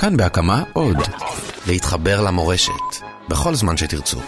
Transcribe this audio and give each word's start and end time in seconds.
כאן 0.00 0.16
בהקמה 0.16 0.62
עוד. 0.72 0.96
להתחבר 1.66 2.20
למורשת, 2.20 2.72
בכל 3.28 3.54
זמן 3.54 3.76
שתרצו. 3.76 4.18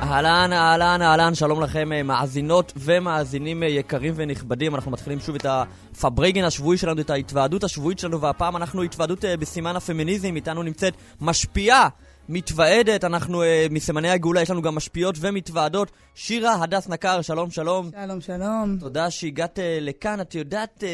אהלן, 0.00 0.52
אהלן, 0.52 1.02
אהלן, 1.02 1.34
שלום 1.34 1.62
לכם 1.62 1.92
אה, 1.92 2.02
מאזינות 2.02 2.72
ומאזינים 2.76 3.62
אה, 3.62 3.68
יקרים 3.68 4.12
ונכבדים. 4.16 4.74
אנחנו 4.74 4.90
מתחילים 4.90 5.20
שוב 5.20 5.34
את 5.34 5.46
הפברייגן 5.48 6.44
השבועי 6.44 6.78
שלנו, 6.78 7.00
את 7.00 7.10
ההתוועדות 7.10 7.64
השבועית 7.64 7.98
שלנו, 7.98 8.20
והפעם 8.20 8.56
אנחנו 8.56 8.82
התוועדות 8.82 9.24
אה, 9.24 9.36
בסימן 9.36 9.76
הפמיניזם, 9.76 10.36
איתנו 10.36 10.62
נמצאת 10.62 10.94
משפיעה, 11.20 11.88
מתוועדת, 12.28 13.04
אנחנו 13.04 13.42
מסימני 13.70 14.10
הגאולה, 14.10 14.42
יש 14.42 14.50
לנו 14.50 14.62
גם 14.62 14.74
משפיעות 14.74 15.14
ומתוועדות. 15.20 15.90
שירה 16.14 16.62
הדס 16.62 16.88
נקר, 16.88 17.22
שלום, 17.22 17.50
שלום. 17.50 17.90
שלום, 18.04 18.20
שלום. 18.20 18.76
תודה 18.80 19.10
שהגעת 19.10 19.58
לכאן. 19.80 20.20
את 20.20 20.34
יודעת, 20.34 20.84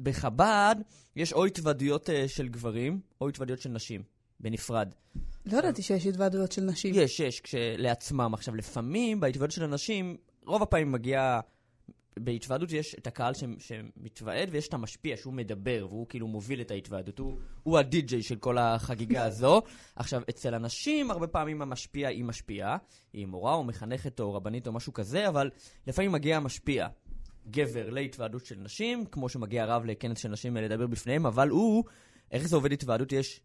בחב"ד 0.00 0.76
יש 1.16 1.32
או 1.32 1.44
התוועדויות 1.44 2.10
של 2.26 2.48
גברים, 2.48 3.00
או 3.20 3.28
התוועדויות 3.28 3.60
של 3.60 3.70
נשים, 3.70 4.02
בנפרד. 4.40 4.88
לא 5.46 5.58
ידעתי 5.58 5.82
שיש 5.82 6.06
התוועדויות 6.06 6.52
של 6.52 6.62
נשים. 6.62 6.94
יש, 6.94 7.20
יש, 7.20 7.40
כשלעצמם. 7.40 8.34
עכשיו, 8.34 8.54
לפעמים 8.54 9.20
בהתוועדות 9.20 9.50
של 9.50 9.64
הנשים, 9.64 10.16
רוב 10.46 10.62
הפעמים 10.62 10.92
מגיע... 10.92 11.40
בהתוועדות 12.24 12.72
יש 12.72 12.94
את 12.94 13.06
הקהל 13.06 13.34
ש... 13.34 13.44
שמתוועד 13.58 14.48
ויש 14.52 14.68
את 14.68 14.74
המשפיע 14.74 15.16
שהוא 15.16 15.34
מדבר 15.34 15.86
והוא 15.90 16.06
כאילו 16.08 16.28
מוביל 16.28 16.60
את 16.60 16.70
ההתוועדות. 16.70 17.18
הוא, 17.18 17.38
הוא 17.62 17.78
הדי-ג'יי 17.78 18.22
של 18.22 18.36
כל 18.36 18.58
החגיגה 18.58 19.24
הזו. 19.28 19.62
עכשיו, 19.96 20.22
אצל 20.30 20.54
הנשים 20.54 21.10
הרבה 21.10 21.26
פעמים 21.26 21.62
המשפיע 21.62 22.08
היא 22.08 22.24
משפיעה, 22.24 22.76
היא 23.12 23.26
מורה 23.26 23.54
או 23.54 23.64
מחנכת 23.64 24.20
או 24.20 24.34
רבנית 24.34 24.66
או 24.66 24.72
משהו 24.72 24.92
כזה, 24.92 25.28
אבל 25.28 25.50
לפעמים 25.86 26.12
מגיע 26.12 26.36
המשפיע. 26.36 26.88
גבר 27.50 27.90
להתוועדות 27.90 28.46
של 28.46 28.56
נשים, 28.58 29.06
כמו 29.06 29.28
שמגיע 29.28 29.64
רב 29.64 29.84
לכנס 29.84 30.18
של 30.18 30.28
נשים 30.28 30.56
לדבר 30.56 30.86
בפניהם, 30.86 31.26
אבל 31.26 31.48
הוא, 31.48 31.84
איך 32.32 32.48
זה 32.48 32.56
עובד 32.56 32.72
התוועדות? 32.72 33.12
יש 33.12 33.40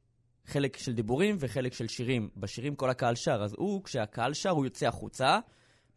חלק 0.46 0.78
של 0.78 0.94
דיבורים 0.94 1.36
וחלק 1.40 1.74
של 1.74 1.88
שירים. 1.88 2.30
בשירים 2.38 2.76
כל 2.76 2.90
הקהל 2.90 3.16
שר, 3.16 3.44
אז 3.44 3.54
הוא, 3.58 3.84
כשהקהל 3.84 4.34
שר, 4.34 4.50
הוא 4.50 4.66
יוצא 4.66 4.88
החוצה, 4.88 5.40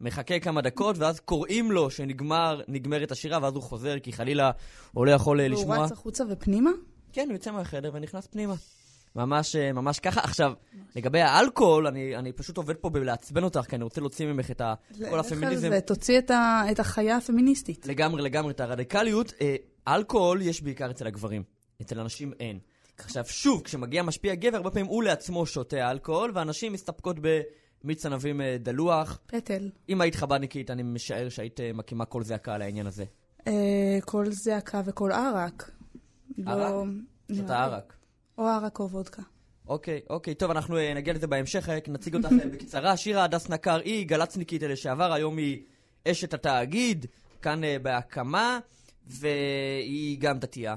מחכה 0.01 0.39
כמה 0.39 0.61
דקות, 0.61 0.97
ואז 0.97 1.19
קוראים 1.19 1.71
לו 1.71 1.89
שנגמרת 1.91 3.11
השירה, 3.11 3.39
ואז 3.41 3.53
הוא 3.53 3.63
חוזר, 3.63 3.99
כי 3.99 4.13
חלילה 4.13 4.51
הוא 4.91 5.05
לא 5.05 5.11
יכול 5.11 5.41
אה, 5.41 5.47
לשמוע. 5.47 5.75
והוא 5.75 5.85
רץ 5.85 5.91
החוצה 5.91 6.23
ופנימה? 6.29 6.71
כן, 7.13 7.25
הוא 7.25 7.33
יוצא 7.33 7.51
מהחדר 7.51 7.91
ונכנס 7.93 8.27
פנימה. 8.27 8.55
ממש, 9.15 9.55
אה, 9.55 9.73
ממש 9.73 9.99
ככה. 9.99 10.21
עכשיו, 10.21 10.53
לגבי 10.95 11.21
האלכוהול, 11.21 11.87
אני, 11.87 12.15
אני 12.15 12.31
פשוט 12.31 12.57
עובד 12.57 12.75
פה 12.75 12.89
בלעצבן 12.89 13.43
אותך, 13.43 13.65
כי 13.69 13.75
אני 13.75 13.83
רוצה 13.83 14.01
להוציא 14.01 14.25
ממך 14.25 14.51
את 14.51 14.61
ה, 14.61 14.73
כל 15.09 15.19
הפמיניזם. 15.19 15.69
זה, 15.69 15.81
תוציא 15.81 16.19
את, 16.19 16.31
ה, 16.31 16.63
את 16.71 16.79
החיה 16.79 17.17
הפמיניסטית. 17.17 17.87
לגמרי, 17.87 18.21
לגמרי, 18.21 18.51
את 18.51 18.59
הרדיקליות. 18.59 19.33
אה, 19.41 19.55
אלכוהול 19.87 20.41
יש 20.41 20.61
בעיקר 20.61 20.91
אצל 20.91 21.07
הגברים, 21.07 21.43
אצל 21.81 21.99
הנשים 21.99 22.33
אין. 22.39 22.59
עכשיו, 22.97 23.23
שוב, 23.27 23.61
כשמגיע 23.61 24.03
משפיע 24.03 24.35
גבר, 24.35 24.57
הרבה 24.57 24.69
פעמים 24.69 24.85
הוא 24.85 25.03
לעצמו 25.03 25.45
שותה 25.45 25.91
אלכוהול, 25.91 26.31
ואנשים 26.35 26.73
מסתפקות 26.73 27.19
במיץ 27.83 28.05
ענבים 28.05 28.41
אה, 28.41 28.57
דלוח. 28.59 29.19
פטל. 29.27 29.69
אם 29.89 30.01
היית 30.01 30.15
חב"דניקית, 30.15 30.71
אני 30.71 30.83
משער 30.83 31.29
שהיית 31.29 31.59
אה, 31.59 31.71
מקימה 31.73 32.05
קול 32.05 32.23
זעקה 32.23 32.55
על 32.55 32.61
העניין 32.61 32.87
הזה. 32.87 33.05
אה, 33.47 33.99
קול 34.05 34.31
זעקה 34.31 34.81
וקול 34.85 35.11
ערק. 35.11 35.71
ערק? 36.45 36.73
זאת 37.29 37.49
הערק. 37.49 37.93
או 38.37 38.47
ערק 38.47 38.79
או 38.79 38.89
וודקה. 38.89 39.21
אוקיי, 39.67 39.99
אוקיי, 40.09 40.35
טוב, 40.35 40.51
אנחנו 40.51 40.77
נגיע 40.95 41.13
לזה 41.13 41.27
בהמשך, 41.27 41.69
נציג 41.87 42.15
אותך 42.15 42.29
בקצרה. 42.53 42.97
שירה 42.97 43.23
הדס 43.23 43.49
נקר 43.49 43.79
היא 43.79 44.07
גלצניקית 44.07 44.63
לשעבר, 44.63 45.13
היום 45.13 45.37
היא 45.37 45.63
אשת 46.07 46.33
התאגיד, 46.33 47.05
כאן 47.41 47.61
בהקמה, 47.81 48.59
והיא 49.07 50.17
גם 50.19 50.39
דתייה. 50.39 50.75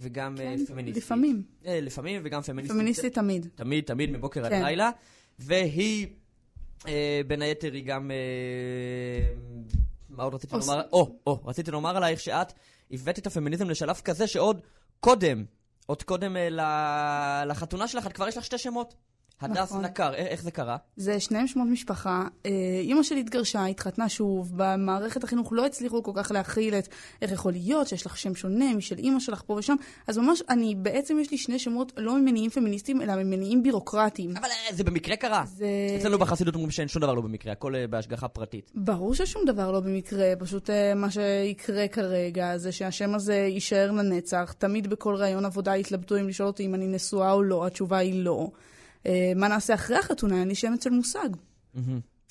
וגם 0.00 0.34
כן, 0.36 0.56
פמיניסטית. 0.66 1.04
לפעמים. 1.04 1.42
אה, 1.66 1.80
לפעמים, 1.80 2.22
וגם 2.24 2.42
פמיניסטית. 2.42 2.76
פמיניסטית 2.76 3.14
תמיד. 3.14 3.46
תמיד, 3.54 3.84
תמיד, 3.84 4.10
מבוקר 4.10 4.48
כן. 4.48 4.54
עד 4.54 4.62
לילה. 4.62 4.90
והיא, 5.38 6.06
אה, 6.06 6.12
בין 7.26 7.42
היתר, 7.42 7.72
היא 7.72 7.84
גם... 7.84 8.10
אה, 8.10 9.34
מה 10.08 10.22
עוד 10.22 10.34
רציתי 10.34 10.56
לומר? 10.56 10.82
או, 10.92 11.16
או, 11.26 11.40
רציתי 11.44 11.70
לומר 11.70 11.96
עלייך 11.96 12.20
שאת 12.20 12.52
הבאת 12.90 13.18
את 13.18 13.26
הפמיניזם 13.26 13.70
לשלב 13.70 14.00
כזה 14.04 14.26
שעוד 14.26 14.60
קודם, 15.00 15.44
עוד 15.86 16.02
קודם 16.02 16.36
אה, 16.36 17.44
לחתונה 17.44 17.88
שלך, 17.88 18.06
את 18.06 18.12
כבר 18.12 18.28
יש 18.28 18.36
לך 18.36 18.44
שתי 18.44 18.58
שמות. 18.58 18.94
הדס 19.40 19.58
נכון. 19.58 19.84
נקר, 19.84 20.14
איך 20.14 20.42
זה 20.42 20.50
קרה? 20.50 20.76
זה 20.96 21.20
שניהם 21.20 21.46
שמות 21.46 21.68
משפחה. 21.68 22.24
אה, 22.46 22.50
אימא 22.80 23.02
שלי 23.02 23.20
התגרשה, 23.20 23.64
התחתנה 23.64 24.08
שוב, 24.08 24.52
במערכת 24.56 25.24
החינוך 25.24 25.52
לא 25.52 25.66
הצליחו 25.66 26.02
כל 26.02 26.12
כך 26.14 26.30
להכיל 26.30 26.74
את 26.74 26.88
איך 27.22 27.32
יכול 27.32 27.52
להיות 27.52 27.88
שיש 27.88 28.06
לך 28.06 28.18
שם 28.18 28.34
שונה 28.34 28.74
משל 28.74 28.98
אימא 28.98 29.20
שלך 29.20 29.42
פה 29.46 29.52
ושם. 29.52 29.76
אז 30.06 30.18
ממש, 30.18 30.42
אני, 30.48 30.74
בעצם 30.74 31.18
יש 31.20 31.30
לי 31.30 31.38
שני 31.38 31.58
שמות 31.58 31.92
לא 31.96 32.18
ממניעים 32.18 32.50
פמיניסטיים, 32.50 33.02
אלא 33.02 33.16
ממניעים 33.16 33.62
בירוקרטיים. 33.62 34.36
אבל 34.36 34.48
אה, 34.48 34.74
זה 34.74 34.84
במקרה 34.84 35.16
קרה. 35.16 35.44
זה... 35.46 35.66
אצלנו 35.98 36.18
בחסידות 36.18 36.54
אומרים 36.54 36.70
שאין 36.70 36.88
שום 36.88 37.02
דבר 37.02 37.14
לא 37.14 37.20
במקרה, 37.20 37.52
הכל 37.52 37.76
אה, 37.76 37.86
בהשגחה 37.86 38.28
פרטית. 38.28 38.70
ברור 38.74 39.14
ששום 39.14 39.44
דבר 39.46 39.72
לא 39.72 39.80
במקרה, 39.80 40.32
פשוט 40.38 40.70
מה 40.96 41.10
שיקרה 41.10 41.88
כרגע 41.88 42.56
זה 42.56 42.72
שהשם 42.72 43.14
הזה 43.14 43.34
יישאר 43.34 43.90
לנצח. 43.90 44.54
תמיד 44.58 44.90
בכל 44.90 45.14
ראיון 45.14 45.44
עבודה 45.44 45.76
יתלבטו 45.76 46.16
אם 46.16 46.28
לשאול 46.28 46.46
אותי 46.46 46.66
אם 46.66 46.74
אני 46.74 46.86
נשואה 46.86 47.32
או 47.32 47.42
לא, 47.42 47.66
התשובה 47.66 47.98
היא 47.98 48.24
לא. 48.24 48.48
אה, 49.06 49.32
מה 49.36 49.48
נעשה 49.48 49.74
אחרי 49.74 49.96
החתונה? 49.96 50.44
לי 50.44 50.54
שמץ 50.54 50.84
של 50.84 50.90
מושג. 50.90 51.28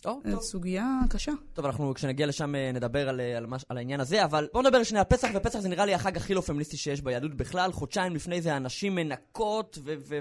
זו 0.03 0.41
סוגיה 0.41 0.99
קשה. 1.09 1.31
טוב, 1.53 1.65
אנחנו 1.65 1.93
כשנגיע 1.93 2.27
לשם 2.27 2.55
אה, 2.55 2.71
נדבר 2.71 3.09
על, 3.09 3.19
אה, 3.19 3.37
על, 3.37 3.45
על 3.69 3.77
העניין 3.77 3.99
הזה, 3.99 4.23
אבל 4.23 4.47
בואו 4.53 4.63
נדבר 4.63 4.83
שנייה 4.83 5.03
על 5.09 5.17
פסח, 5.17 5.27
ופסח 5.35 5.59
זה 5.59 5.69
נראה 5.69 5.85
לי 5.85 5.93
החג 5.93 6.17
הכי 6.17 6.33
לא 6.33 6.41
פמיניסטי 6.41 6.77
שיש 6.77 7.01
ביהדות 7.01 7.33
בכלל. 7.33 7.71
חודשיים 7.71 8.15
לפני 8.15 8.41
זה 8.41 8.53
הנשים 8.53 8.95
מנקות, 8.95 9.77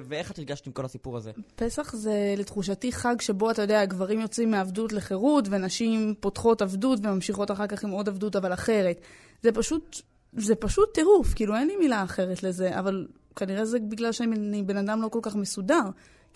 ואיך 0.09 0.31
את 0.31 0.39
הרגשת 0.39 0.67
עם 0.67 0.73
כל 0.73 0.85
הסיפור 0.85 1.17
הזה? 1.17 1.33
פסח 1.57 1.97
זה 1.97 2.35
לתחושתי 2.39 2.93
חג 2.93 3.21
שבו, 3.21 3.51
אתה 3.51 3.63
יודע, 3.63 3.85
גברים 3.85 4.21
יוצאים 4.21 4.51
מעבדות 4.51 4.93
לחירות, 4.93 5.45
ונשים 5.51 6.15
פותחות 6.21 6.63
עבדות 6.63 6.99
וממשיכות 7.03 7.51
אחר 7.51 7.67
כך 7.67 7.85
עם 7.85 7.91
עוד 7.91 8.09
עבדות, 8.09 8.37
אבל 8.37 8.53
אחרת. 8.53 9.01
זה 9.43 9.53
פשוט, 9.53 10.03
זה 10.33 10.55
פשוט 10.55 10.95
טירוף, 10.95 11.35
כאילו 11.35 11.57
אין 11.57 11.69
לי 11.69 11.77
מילה 11.77 12.03
אחרת 12.03 12.43
לזה, 12.43 12.79
אבל 12.79 13.07
כנראה 13.37 13.65
זה 13.65 13.79
בגלל 13.79 14.13
שאני 14.13 14.63
בן 14.63 14.77
אדם 14.77 15.03
לא 15.03 15.09
כל 15.09 15.21
כך 15.23 15.37
מסודר. 15.37 15.83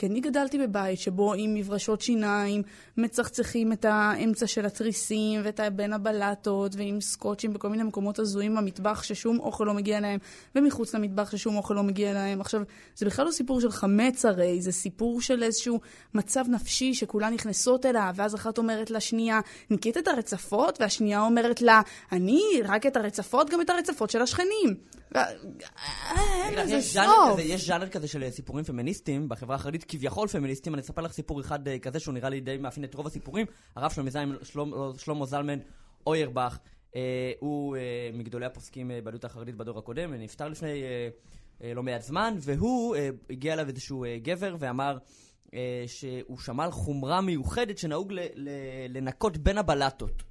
כי 0.02 0.06
אני 0.06 0.20
גדלתי 0.20 0.58
בבית 0.58 0.98
שבו 0.98 1.34
עם 1.34 1.54
מברשות 1.54 2.00
שיניים 2.00 2.62
מצחצחים 2.96 3.72
את 3.72 3.84
האמצע 3.84 4.46
של 4.46 4.66
התריסים 4.66 5.40
ואת 5.44 5.60
בין 5.76 5.92
הבלטות 5.92 6.72
ועם 6.76 7.00
סקוטשים 7.00 7.52
בכל 7.52 7.68
מיני 7.68 7.82
מקומות 7.82 8.18
הזויים 8.18 8.54
במטבח 8.54 9.02
ששום 9.02 9.40
אוכל 9.40 9.64
לא 9.64 9.74
מגיע 9.74 10.00
להם 10.00 10.18
ומחוץ 10.54 10.94
למטבח 10.94 11.30
ששום 11.30 11.56
אוכל 11.56 11.74
לא 11.74 11.82
מגיע 11.82 12.12
להם. 12.12 12.40
עכשיו, 12.40 12.62
זה 12.94 13.06
בכלל 13.06 13.24
לא 13.24 13.30
סיפור 13.30 13.60
של 13.60 13.70
חמץ 13.70 14.24
הרי, 14.24 14.62
זה 14.62 14.72
סיפור 14.72 15.20
של 15.20 15.42
איזשהו 15.42 15.80
מצב 16.14 16.44
נפשי 16.48 16.94
שכולן 16.94 17.34
נכנסות 17.34 17.86
אליו 17.86 18.12
ואז 18.16 18.34
אחת 18.34 18.58
אומרת 18.58 18.90
לשנייה, 18.90 19.40
ניקית 19.70 19.98
את 19.98 20.08
הרצפות? 20.08 20.80
והשנייה 20.80 21.20
אומרת 21.20 21.62
לה, 21.62 21.80
אני 22.12 22.42
רק 22.64 22.86
את 22.86 22.96
הרצפות, 22.96 23.50
גם 23.50 23.60
את 23.60 23.70
הרצפות 23.70 24.10
של 24.10 24.22
השכנים. 24.22 24.74
אין 25.14 26.54
לזה 26.54 26.80
סוף. 26.80 27.38
יש 27.38 27.66
ז'אנר 27.66 27.88
כזה 27.88 28.08
של 28.08 28.30
סיפורים 28.30 28.64
פמיניסטיים 28.64 29.28
בחברה 29.28 29.56
החרדית, 29.56 29.84
כביכול 29.92 30.28
פמיניסטיים. 30.28 30.75
אני 30.75 30.82
אספר 30.82 31.03
לך 31.03 31.12
סיפור 31.12 31.41
אחד 31.41 31.69
אה, 31.69 31.78
כזה 31.78 32.00
שהוא 32.00 32.14
נראה 32.14 32.28
לי 32.28 32.41
די 32.41 32.56
מאפיין 32.56 32.84
את 32.84 32.94
רוב 32.94 33.06
הסיפורים. 33.06 33.47
הרב 33.76 33.91
שלמה 34.97 35.26
זלמן 35.26 35.58
אוירבך, 36.06 36.58
אה, 36.97 37.32
הוא 37.41 37.76
אה, 37.76 38.10
מגדולי 38.12 38.47
הפוסקים 38.47 38.91
בעדה 39.04 39.25
החרדית 39.25 39.56
בדור 39.56 39.78
הקודם, 39.78 40.14
נפטר 40.14 40.48
לפני 40.48 40.82
לא 41.75 41.82
מעט 41.82 42.02
זמן, 42.02 42.34
והוא, 42.41 42.97
הגיע 43.31 43.52
אליו 43.52 43.69
איזשהו 43.69 44.04
גבר 44.22 44.56
ואמר 44.58 44.98
שהוא 45.86 46.38
שמע 46.38 46.64
על 46.64 46.70
חומרה 46.70 47.20
מיוחדת 47.20 47.78
שנהוג 47.78 48.12
לנקות 48.88 49.36
בין 49.36 49.58
הבלטות. 49.58 50.22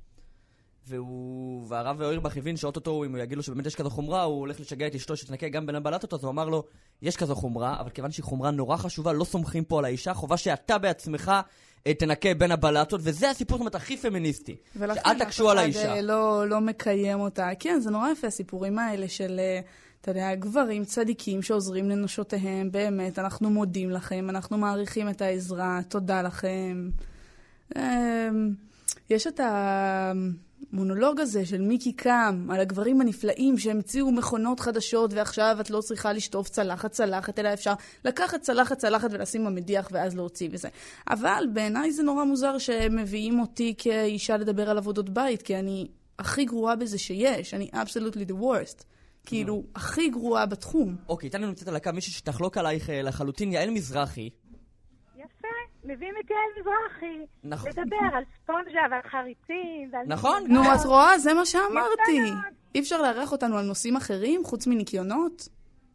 והוא, 0.91 1.65
והרב 1.67 2.01
אוירבך 2.01 2.37
הבין 2.37 2.57
שאו-טו-טו, 2.57 3.03
אם 3.05 3.11
הוא 3.15 3.19
יגיד 3.23 3.37
לו 3.37 3.43
שבאמת 3.43 3.65
יש 3.65 3.75
כזו 3.75 3.89
חומרה, 3.89 4.23
הוא 4.23 4.39
הולך 4.39 4.59
לשגע 4.59 4.87
את 4.87 4.95
אשתו 4.95 5.17
שתנקה 5.17 5.49
גם 5.49 5.65
בין 5.65 5.75
הבלטות, 5.75 6.13
אז 6.13 6.23
הוא 6.23 6.31
אמר 6.31 6.49
לו, 6.49 6.63
יש 7.01 7.17
כזו 7.17 7.35
חומרה, 7.35 7.79
אבל 7.79 7.89
כיוון 7.89 8.11
שהיא 8.11 8.23
חומרה 8.23 8.51
נורא 8.51 8.77
חשובה, 8.77 9.13
לא 9.13 9.23
סומכים 9.23 9.63
פה 9.63 9.79
על 9.79 9.85
האישה, 9.85 10.13
חובה 10.13 10.37
שאתה 10.37 10.77
בעצמך 10.77 11.31
אה, 11.87 11.93
תנקה 11.93 12.33
בין 12.33 12.51
הבלטות, 12.51 13.01
וזה 13.03 13.29
הסיפור, 13.29 13.57
זאת 13.57 13.61
אומרת, 13.61 13.75
הכי 13.75 13.97
פמיניסטי. 13.97 14.55
שאל 14.79 15.19
תקשו 15.19 15.49
על 15.49 15.57
האישה. 15.57 15.93
אה, 15.93 16.01
לא, 16.01 16.49
לא 16.49 16.61
מקיים 16.61 17.19
אותה. 17.19 17.49
כן, 17.59 17.79
זה 17.79 17.91
נורא 17.91 18.09
יפה, 18.09 18.27
הסיפורים 18.27 18.79
האלה 18.79 19.07
של, 19.07 19.39
אה, 19.39 19.59
אתה 20.01 20.11
יודע, 20.11 20.35
גברים 20.35 20.85
צדיקים 20.85 21.41
שעוזרים 21.41 21.89
לנשותיהם, 21.89 22.71
באמת, 22.71 23.19
אנחנו 23.19 23.49
מודים 23.49 23.89
לכם, 23.89 24.29
אנחנו 24.29 24.57
מעריכים 24.57 25.09
את 25.09 25.21
העזרה, 25.21 25.79
תודה 25.89 26.21
לכם. 26.21 26.89
יש 29.09 29.27
את 29.27 29.39
ה... 29.39 30.11
המונולוג 30.73 31.19
הזה 31.19 31.45
של 31.45 31.61
מיקי 31.61 31.93
קם, 31.93 32.47
על 32.51 32.59
הגברים 32.59 33.01
הנפלאים 33.01 33.57
שהמציאו 33.57 34.11
מכונות 34.11 34.59
חדשות 34.59 35.13
ועכשיו 35.13 35.57
את 35.61 35.69
לא 35.69 35.81
צריכה 35.81 36.13
לשטוף 36.13 36.49
צלחת 36.49 36.91
צלחת, 36.91 37.39
אלא 37.39 37.53
אפשר 37.53 37.73
לקחת 38.05 38.41
צלחת 38.41 38.77
צלחת 38.77 39.09
ולשים 39.13 39.45
במדיח 39.45 39.89
ואז 39.91 40.15
להוציא 40.15 40.49
וזה. 40.51 40.69
אבל 41.09 41.43
בעיניי 41.53 41.91
זה 41.91 42.03
נורא 42.03 42.23
מוזר 42.23 42.57
שהם 42.57 42.95
מביאים 42.95 43.39
אותי 43.39 43.73
כאישה 43.77 44.37
לדבר 44.37 44.69
על 44.69 44.77
עבודות 44.77 45.09
בית, 45.09 45.41
כי 45.41 45.55
אני 45.55 45.87
הכי 46.19 46.45
גרועה 46.45 46.75
בזה 46.75 46.97
שיש, 46.97 47.53
אני 47.53 47.69
absolutely 47.73 48.29
the 48.29 48.43
worst. 48.43 48.83
כאילו, 49.25 49.63
הכי 49.75 50.09
גרועה 50.09 50.45
בתחום. 50.45 50.95
אוקיי, 51.09 51.27
איתנו 51.27 51.47
נמצאת 51.47 51.67
על 51.67 51.75
הקו 51.75 51.89
מישהי 51.93 52.13
שתחלוק 52.13 52.57
עלייך 52.57 52.89
אה, 52.89 53.01
לחלוטין, 53.01 53.51
יעל 53.51 53.69
מזרחי. 53.69 54.29
מביאים 55.83 56.13
את 56.25 56.29
יעל 56.29 56.39
מזרחי. 56.59 57.25
נכון. 57.43 57.69
לדבר 57.69 58.17
על 58.17 58.23
ספונג'ה 58.43 58.81
ועל 58.91 59.01
חריצים 59.11 59.89
ועל... 59.93 60.05
נכון. 60.07 60.43
נו, 60.47 60.61
את 60.63 60.85
רואה? 60.85 61.19
זה 61.19 61.33
מה 61.33 61.45
שאמרתי. 61.45 62.31
אי 62.75 62.79
אפשר 62.79 63.01
לארח 63.01 63.31
אותנו 63.31 63.57
על 63.57 63.65
נושאים 63.65 63.95
אחרים, 63.95 64.43
חוץ 64.43 64.67
מניקיונות? 64.67 65.47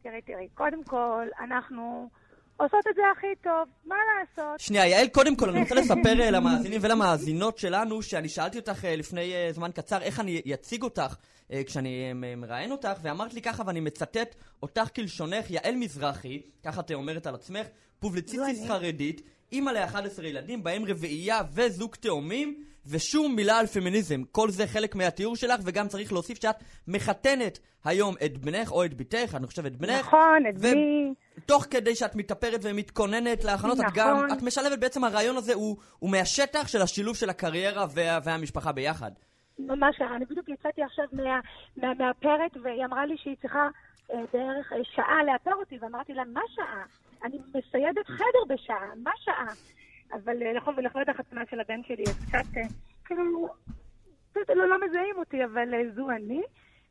תראי, 0.03 0.23
תראי, 0.23 0.49
קודם 0.55 0.85
כל, 0.85 1.27
אנחנו 1.41 2.09
עושות 2.57 2.87
את 2.91 2.95
זה 2.95 3.03
הכי 3.17 3.27
טוב, 3.43 3.69
מה 3.85 3.97
לעשות? 4.19 4.61
שנייה, 4.61 4.87
יעל, 4.87 5.09
קודם 5.09 5.37
כל, 5.37 5.49
אני 5.49 5.61
רוצה 5.61 5.75
לספר 5.81 6.21
אה, 6.21 6.31
למאזינים 6.31 6.81
ולמאזינות 6.83 7.59
שלנו, 7.59 8.03
שאני 8.03 8.29
שאלתי 8.29 8.59
אותך 8.59 8.85
אה, 8.85 8.97
לפני 8.97 9.35
אה, 9.35 9.49
זמן 9.53 9.71
קצר 9.75 10.03
איך 10.03 10.21
אני 10.21 10.43
אציג 10.55 10.83
אותך 10.83 11.17
כשאני 11.67 12.13
מראיין 12.37 12.73
אותך, 12.73 12.93
ואמרת 13.03 13.35
לי 13.35 13.43
ככה, 13.43 13.63
ואני 13.67 13.81
מצטט 13.81 14.35
אותך 14.63 14.89
כלשונך, 14.95 15.51
יעל 15.51 15.75
מזרחי, 15.77 16.43
ככה 16.65 16.81
את 16.81 16.93
אומרת 16.93 17.27
על 17.27 17.35
עצמך, 17.35 17.67
פובליציסטית 17.99 18.59
אני. 18.59 18.69
חרדית, 18.69 19.23
אימא 19.53 19.71
ל-11 19.71 20.23
ילדים, 20.23 20.63
בהם 20.63 20.83
רביעייה 20.89 21.41
וזוג 21.53 21.95
תאומים, 21.95 22.65
ושום 22.87 23.37
מילה 23.37 23.59
על 23.59 23.67
פמיניזם. 23.67 24.23
כל 24.33 24.51
זה 24.51 24.67
חלק 24.67 24.95
מהתיאור 24.95 25.37
שלך, 25.37 25.61
וגם 25.65 25.89
צריך 25.89 26.13
להוסיף 26.13 26.43
שאת 26.43 26.57
מחתנת 26.89 27.59
היום 27.85 28.15
את 28.25 28.39
בנך 28.39 28.73
או 28.73 28.85
את 28.85 28.95
בתך, 28.95 29.35
אני 29.35 29.47
חושב 29.47 29.67
את 29.67 29.77
בנך. 29.77 30.01
נכון, 30.07 30.43
את 30.49 30.55
ו- 30.59 30.75
מי... 30.75 31.15
תוך 31.47 31.67
כדי 31.71 31.95
שאת 31.95 32.15
מתאפרת 32.17 32.61
ומתכוננת 32.63 33.45
להכנות, 33.45 33.81
את 33.81 33.85
נכון. 33.85 33.95
גם, 33.97 34.27
את 34.39 34.43
משלבת 34.43 34.79
בעצם 34.79 35.05
הרעיון 35.05 35.37
הזה, 35.37 35.55
הוא, 35.55 35.77
הוא 35.99 36.11
מהשטח 36.11 36.69
של 36.69 36.83
השילוב 36.83 37.17
של 37.17 37.31
הקריירה 37.31 37.87
וה, 37.95 38.19
והמשפחה 38.25 38.73
ביחד. 38.73 39.11
ממש, 39.59 40.01
אני 40.17 40.25
בדיוק 40.25 40.49
יצאתי 40.49 40.83
עכשיו 40.83 41.05
מה- 41.13 41.41
מה- 41.77 41.95
מהפרט, 41.95 42.57
והיא 42.63 42.85
אמרה 42.85 43.07
לי 43.07 43.15
שהיא 43.23 43.37
צריכה 43.43 43.69
אה, 44.13 44.19
בערך 44.33 44.73
אה, 44.73 44.79
שעה 44.95 45.25
לאפר 45.33 45.55
אותי, 45.61 45.79
ואמרתי 45.81 46.13
לה, 46.13 46.25
מה 46.25 46.41
שעה? 46.55 46.85
אני 47.25 47.39
מסיידת 47.49 48.07
חדר 48.07 48.55
בשעה, 48.55 48.95
מה 49.03 49.11
שעה? 49.17 49.47
אבל 50.13 50.43
אה, 50.43 50.53
לכבוד 50.53 50.85
לכבוד 50.85 51.09
החתונה 51.09 51.41
של 51.51 51.61
הבן 51.61 51.81
שלי, 51.89 52.05
אז 52.07 52.19
קצת, 52.27 52.57
אה, 52.57 52.63
כאילו, 53.05 53.49
לא, 54.37 54.69
לא 54.69 54.77
מזהים 54.87 55.15
אותי, 55.19 55.45
אבל 55.45 55.75
אה, 55.75 55.81
זו 55.97 56.11
אני. 56.11 56.41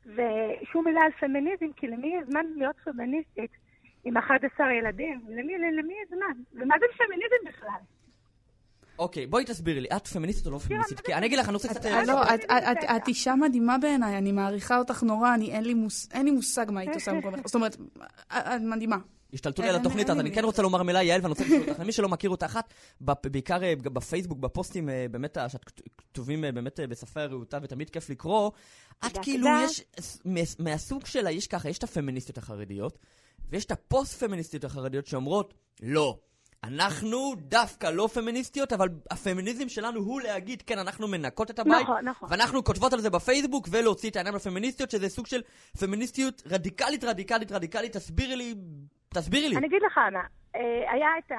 ושום 0.05 0.85
מילה 0.85 1.01
על 1.01 1.11
פמיניזם, 1.19 1.65
כי 1.75 1.87
למי 1.87 2.07
יש 2.07 2.27
זמן 2.29 2.45
להיות 2.55 2.75
פמיניסטית 2.83 3.51
עם 4.03 4.17
11 4.17 4.73
ילדים? 4.73 5.21
למי, 5.29 5.53
למי 5.57 5.93
יש 6.03 6.09
זמן? 6.09 6.43
ומה 6.53 6.75
זה 6.79 6.85
פמיניזם 6.97 7.57
בכלל? 7.57 7.79
אוקיי, 8.99 9.27
בואי 9.27 9.45
תסבירי 9.45 9.81
לי, 9.81 9.87
את 9.97 10.07
פמיניסטית 10.07 10.47
או 10.47 10.51
לא 10.51 10.57
פמיניסטית? 10.57 10.99
כי 10.99 11.13
אני 11.13 11.25
אגיד 11.25 11.39
לך, 11.39 11.45
אני 11.45 11.53
רוצה 11.53 11.67
קצת... 11.67 11.85
לא, 12.07 12.23
את- 12.97 13.07
אישה 13.07 13.35
מדהימה 13.35 13.77
בעיניי, 13.77 14.17
אני 14.17 14.31
מעריכה 14.31 14.77
אותך 14.77 15.03
נורא, 15.03 15.33
אני 15.33 15.51
אין 15.51 16.25
לי 16.25 16.31
מושג 16.31 16.65
מה 16.71 16.79
היית 16.79 16.93
עושה 16.93 17.11
במקומך. 17.13 17.39
זאת 17.45 17.55
אומרת, 17.55 17.75
את 18.27 18.61
מדהימה. 18.61 18.97
השתלטו 19.35 19.61
לי 19.61 19.69
על 19.69 19.75
התוכנית, 19.75 20.09
אז 20.09 20.19
אני 20.19 20.31
כן. 20.31 20.43
רוצה 20.43 20.61
לומר 20.61 20.83
מילה, 20.83 21.03
יעל, 21.03 21.21
ואני 21.21 21.29
רוצה 21.29 21.43
לשאול 21.43 21.61
אותך, 21.69 21.79
למי 21.79 21.91
שלא 21.91 22.09
מכיר 22.09 22.29
אותך, 22.29 22.59
את, 22.59 22.73
ב- 23.01 23.27
בעיקר 23.27 23.63
אה, 23.63 23.73
בפייסבוק, 23.75 24.39
בפוסטים, 24.39 24.89
אה, 24.89 25.05
באמת, 25.11 25.37
אה, 25.37 25.49
שאת 25.49 25.63
כת- 25.63 25.81
כתובים 25.97 26.41
באמת 26.41 26.79
בשפה 26.89 27.25
רהוטה 27.25 27.59
ותמיד 27.63 27.89
כיף 27.89 28.09
לקרוא, 28.09 28.51
את 29.05 29.17
כאילו. 29.21 29.47
יש, 29.63 29.81
מהסוג 30.59 31.05
שלה, 31.05 31.31
יש 31.31 31.47
ככה, 31.47 31.69
יש 31.69 31.77
את 31.77 31.83
הפמיניסטיות 31.83 32.37
החרדיות, 32.37 32.97
ויש 33.49 33.65
את 33.65 33.71
הפוסט-פמיניסטיות 33.71 34.63
החרדיות 34.63 35.05
שאומרות, 35.07 35.53
לא. 35.81 36.17
אנחנו 36.63 37.33
דווקא 37.37 37.87
לא 37.87 38.09
פמיניסטיות, 38.13 38.73
אבל 38.73 38.89
הפמיניזם 39.11 39.69
שלנו 39.69 39.99
הוא 39.99 40.21
להגיד, 40.21 40.61
כן, 40.65 40.79
אנחנו 40.79 41.07
מנקות 41.07 41.51
את 41.51 41.59
הבית, 41.59 41.81
נכון, 41.83 42.05
נכון. 42.07 42.29
ואנחנו 42.31 42.63
כותבות 42.63 42.93
על 42.93 43.01
זה 43.01 43.09
בפייסבוק, 43.09 43.67
ולהוציא 43.71 44.09
את 44.09 44.15
העיניים 44.15 44.35
לפמיניסטיות, 44.35 44.91
שזה 44.91 45.09
סוג 45.09 45.27
של 45.27 45.41
פמיניסטיות 45.79 46.41
רדיקלית, 46.45 47.03
רדיקלית, 47.03 47.51
רדיקלית. 47.51 47.93
תסבירי 47.97 48.35
לי, 48.35 48.55
תסבירי 49.15 49.49
לי. 49.49 49.57
אני 49.57 49.67
אגיד 49.67 49.81
לך, 49.81 49.97
אנה, 49.97 50.23
אה, 50.55 50.91
היה 50.91 51.09
את 51.17 51.31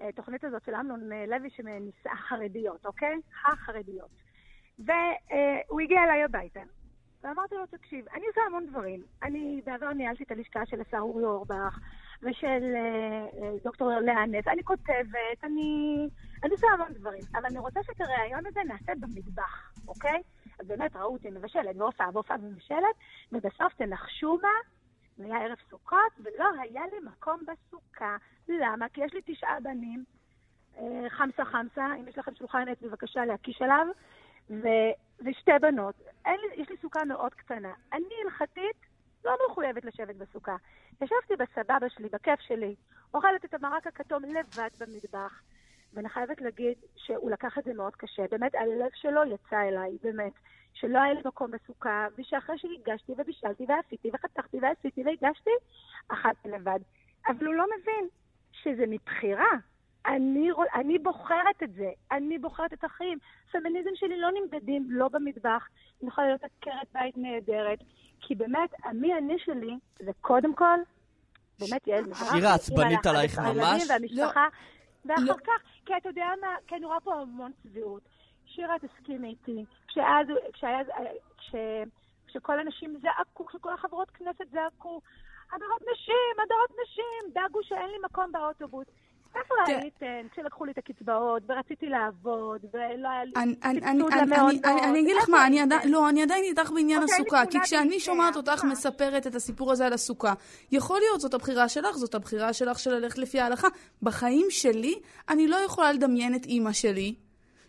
התוכנית 0.00 0.44
הזאת 0.44 0.64
של 0.64 0.74
אמנון 0.74 1.12
אה, 1.12 1.24
לוי 1.26 1.50
שנישאה 1.50 2.16
חרדיות, 2.16 2.86
אוקיי? 2.86 3.20
החרדיות. 3.44 4.10
והוא 4.78 5.80
הגיע 5.80 6.04
אליי 6.04 6.22
הביתה, 6.24 6.60
ואמרתי 7.24 7.54
לו, 7.54 7.66
תקשיב, 7.66 8.04
אני 8.14 8.26
עושה 8.26 8.40
המון 8.46 8.66
דברים. 8.66 9.02
אני 9.22 9.60
בעבר 9.66 9.92
ניהלתי 9.92 10.22
את 10.22 10.30
הלשכה 10.30 10.66
של 10.66 10.80
השר 10.80 10.98
אורי 10.98 11.24
אורבך 11.24 11.78
ושל 12.22 12.74
אה, 12.74 13.42
אה, 13.42 13.52
דוקטור 13.64 13.90
לאה 13.90 14.26
נס. 14.26 14.48
אני 14.48 14.64
כותבת, 14.64 15.44
אני, 15.44 15.96
אני 16.44 16.52
עושה 16.52 16.66
המון 16.74 16.92
דברים. 16.92 17.22
אבל 17.34 17.46
אני 17.46 17.58
רוצה 17.58 17.80
שאת 17.82 18.00
הראיון 18.00 18.46
הזה 18.46 18.60
נעשה 18.66 18.92
במטבח, 19.00 19.72
אוקיי? 19.88 20.22
אז 20.60 20.66
באמת 20.66 20.96
ראו 20.96 21.12
אותי 21.12 21.30
מבשלת, 21.30 21.76
והופעה 21.76 22.08
והופעה 22.12 22.36
ומבשלת, 22.42 22.96
ובסוף 23.32 23.74
תנחשו 23.74 24.38
מה? 24.42 24.73
זה 25.16 25.24
היה 25.24 25.44
ערב 25.44 25.58
סוכות, 25.70 26.12
ולא 26.18 26.44
היה 26.60 26.82
לי 26.92 26.98
מקום 27.04 27.40
בסוכה. 27.46 28.16
למה? 28.48 28.88
כי 28.88 29.04
יש 29.04 29.14
לי 29.14 29.20
תשעה 29.24 29.60
בנים, 29.60 30.04
אה, 30.78 31.10
חמסה 31.10 31.44
חמסה, 31.44 31.86
אם 32.00 32.08
יש 32.08 32.18
לכם 32.18 32.34
שולחן 32.34 32.68
עץ 32.68 32.78
בבקשה 32.82 33.24
להקיש 33.24 33.62
עליו, 33.62 33.86
ו... 34.50 34.68
ושתי 35.20 35.52
בנות. 35.60 35.94
אין 36.24 36.40
לי, 36.40 36.62
יש 36.62 36.70
לי 36.70 36.76
סוכה 36.82 37.04
מאוד 37.04 37.34
קטנה. 37.34 37.72
אני 37.92 38.14
הלכתית 38.24 38.76
לא 39.24 39.36
מחויבת 39.50 39.84
לשבת 39.84 40.16
בסוכה. 40.16 40.56
ישבתי 40.92 41.36
בסבבה 41.38 41.88
שלי, 41.88 42.08
בכיף 42.08 42.40
שלי, 42.40 42.74
אוכלת 43.14 43.44
את 43.44 43.54
המרק 43.54 43.86
הכתום 43.86 44.22
לבד 44.24 44.68
במטבח, 44.78 45.42
ואני 45.92 46.08
חייבת 46.08 46.40
להגיד 46.40 46.78
שהוא 46.96 47.30
לקח 47.30 47.58
את 47.58 47.64
זה 47.64 47.74
מאוד 47.74 47.96
קשה. 47.96 48.22
באמת, 48.30 48.54
הלב 48.54 48.90
שלו 48.94 49.24
יצא 49.24 49.62
אליי, 49.62 49.98
באמת. 50.02 50.32
שלא 50.74 50.98
היה 50.98 51.12
לי 51.12 51.20
מקום 51.24 51.50
בסוכה, 51.50 52.06
ושאחרי 52.18 52.58
שהגשתי 52.58 53.12
ובישלתי 53.18 53.66
ועשיתי 53.68 54.10
וחתכתי 54.14 54.56
ועשיתי 54.62 55.02
והגשתי, 55.04 55.50
אכלתי 56.08 56.48
לבד. 56.48 56.80
אבל 57.28 57.46
הוא 57.46 57.54
לא 57.54 57.64
מבין 57.78 58.08
שזה 58.52 58.84
מבחירה. 58.88 59.50
אני, 60.06 60.48
אני 60.74 60.98
בוחרת 60.98 61.62
את 61.62 61.74
זה, 61.74 61.90
אני 62.12 62.38
בוחרת 62.38 62.72
את 62.72 62.84
החיים. 62.84 63.18
פמיניזם 63.52 63.90
שלי 63.94 64.20
לא 64.20 64.28
נמדדים 64.40 64.86
לא 64.90 65.08
במטבח, 65.08 65.68
אני 66.00 66.08
יכולה 66.08 66.26
להיות 66.26 66.44
עקרת 66.44 66.86
בית 66.92 67.16
נהדרת, 67.16 67.78
כי 68.20 68.34
באמת, 68.34 68.70
המי 68.84 69.14
אני 69.14 69.38
שלי 69.38 69.78
זה 69.98 70.10
קודם 70.20 70.54
כל, 70.54 70.78
באמת 71.58 71.86
יעל 71.86 72.04
מזרחי. 72.04 72.36
שירה, 72.36 72.54
עצבנית 72.54 73.06
עלייך 73.06 73.38
ממש. 73.38 73.90
והמשפחה, 73.90 74.46
ואחר 75.04 75.22
לא. 75.22 75.34
כך, 75.34 75.62
כי 75.86 75.92
אתה 75.96 76.08
יודע 76.08 76.26
מה, 76.40 76.46
כי 76.66 76.74
אני 76.74 76.84
רואה 76.84 77.00
פה 77.00 77.14
המון 77.14 77.52
צביעות. 77.62 78.02
שירה, 78.46 78.74
תסכימי 78.78 79.28
איתי, 79.28 79.64
כשאז, 79.88 80.26
כשהיה, 80.52 80.78
כש, 81.38 81.54
כשכל 82.26 82.58
הנשים 82.60 82.96
זעקו, 83.02 83.46
כשכל 83.46 83.72
החברות 83.72 84.10
כנסת 84.10 84.50
זעקו, 84.52 85.00
הדרת 85.52 85.82
נשים, 85.92 86.34
הדרת 86.44 86.78
נשים, 86.84 87.32
דאגו 87.34 87.58
שאין 87.62 87.86
לי 87.90 87.96
מקום 88.04 88.32
באוטובוס. 88.32 88.86
איפה 89.36 89.54
תראה- 89.66 89.78
הייתן 89.78 90.28
כשלקחו 90.32 90.64
לי 90.64 90.72
את 90.72 90.78
הקצבאות, 90.78 91.42
ורציתי 91.48 91.86
לעבוד, 91.86 92.60
ולא 92.74 93.08
היה 93.08 93.24
לי 93.24 93.32
אני- 93.36 93.54
אני- 93.64 93.80
סבסוד 93.80 94.12
אני- 94.12 94.22
אני- 94.22 94.30
למעונות? 94.32 94.64
אני 94.64 95.00
אגיד 95.00 95.16
לך 95.16 95.28
מה, 95.28 95.46
אני 95.46 95.60
הייתן? 95.60 95.72
עדיין, 95.74 95.90
לא, 95.92 96.08
אני 96.08 96.22
עדיין 96.22 96.44
איתך 96.44 96.70
בעניין 96.70 97.02
אוקיי, 97.02 97.14
הסוכה, 97.16 97.42
כי 97.50 97.58
כשאני 97.60 98.00
שומעת 98.00 98.36
אותך. 98.36 98.64
מספרת 98.64 99.26
את 99.26 99.34
הסיפור 99.34 99.72
הזה 99.72 99.86
על 99.86 99.92
הסוכה, 99.92 100.32
יכול 100.72 100.98
להיות 101.00 101.20
זאת 101.20 101.34
הבחירה 101.34 101.68
שלך, 101.68 101.96
זאת 101.96 102.14
הבחירה 102.14 102.52
שלך 102.52 102.78
של 102.78 102.90
ללכת 102.94 103.18
לפי 103.18 103.40
ההלכה. 103.40 103.68
בחיים 104.02 104.46
שלי, 104.50 104.94
אני 105.28 105.46
לא 105.48 105.56
יכולה 105.56 105.92
לדמיין 105.92 106.34
את 106.34 106.44
אימא 106.46 106.72
שלי, 106.72 107.14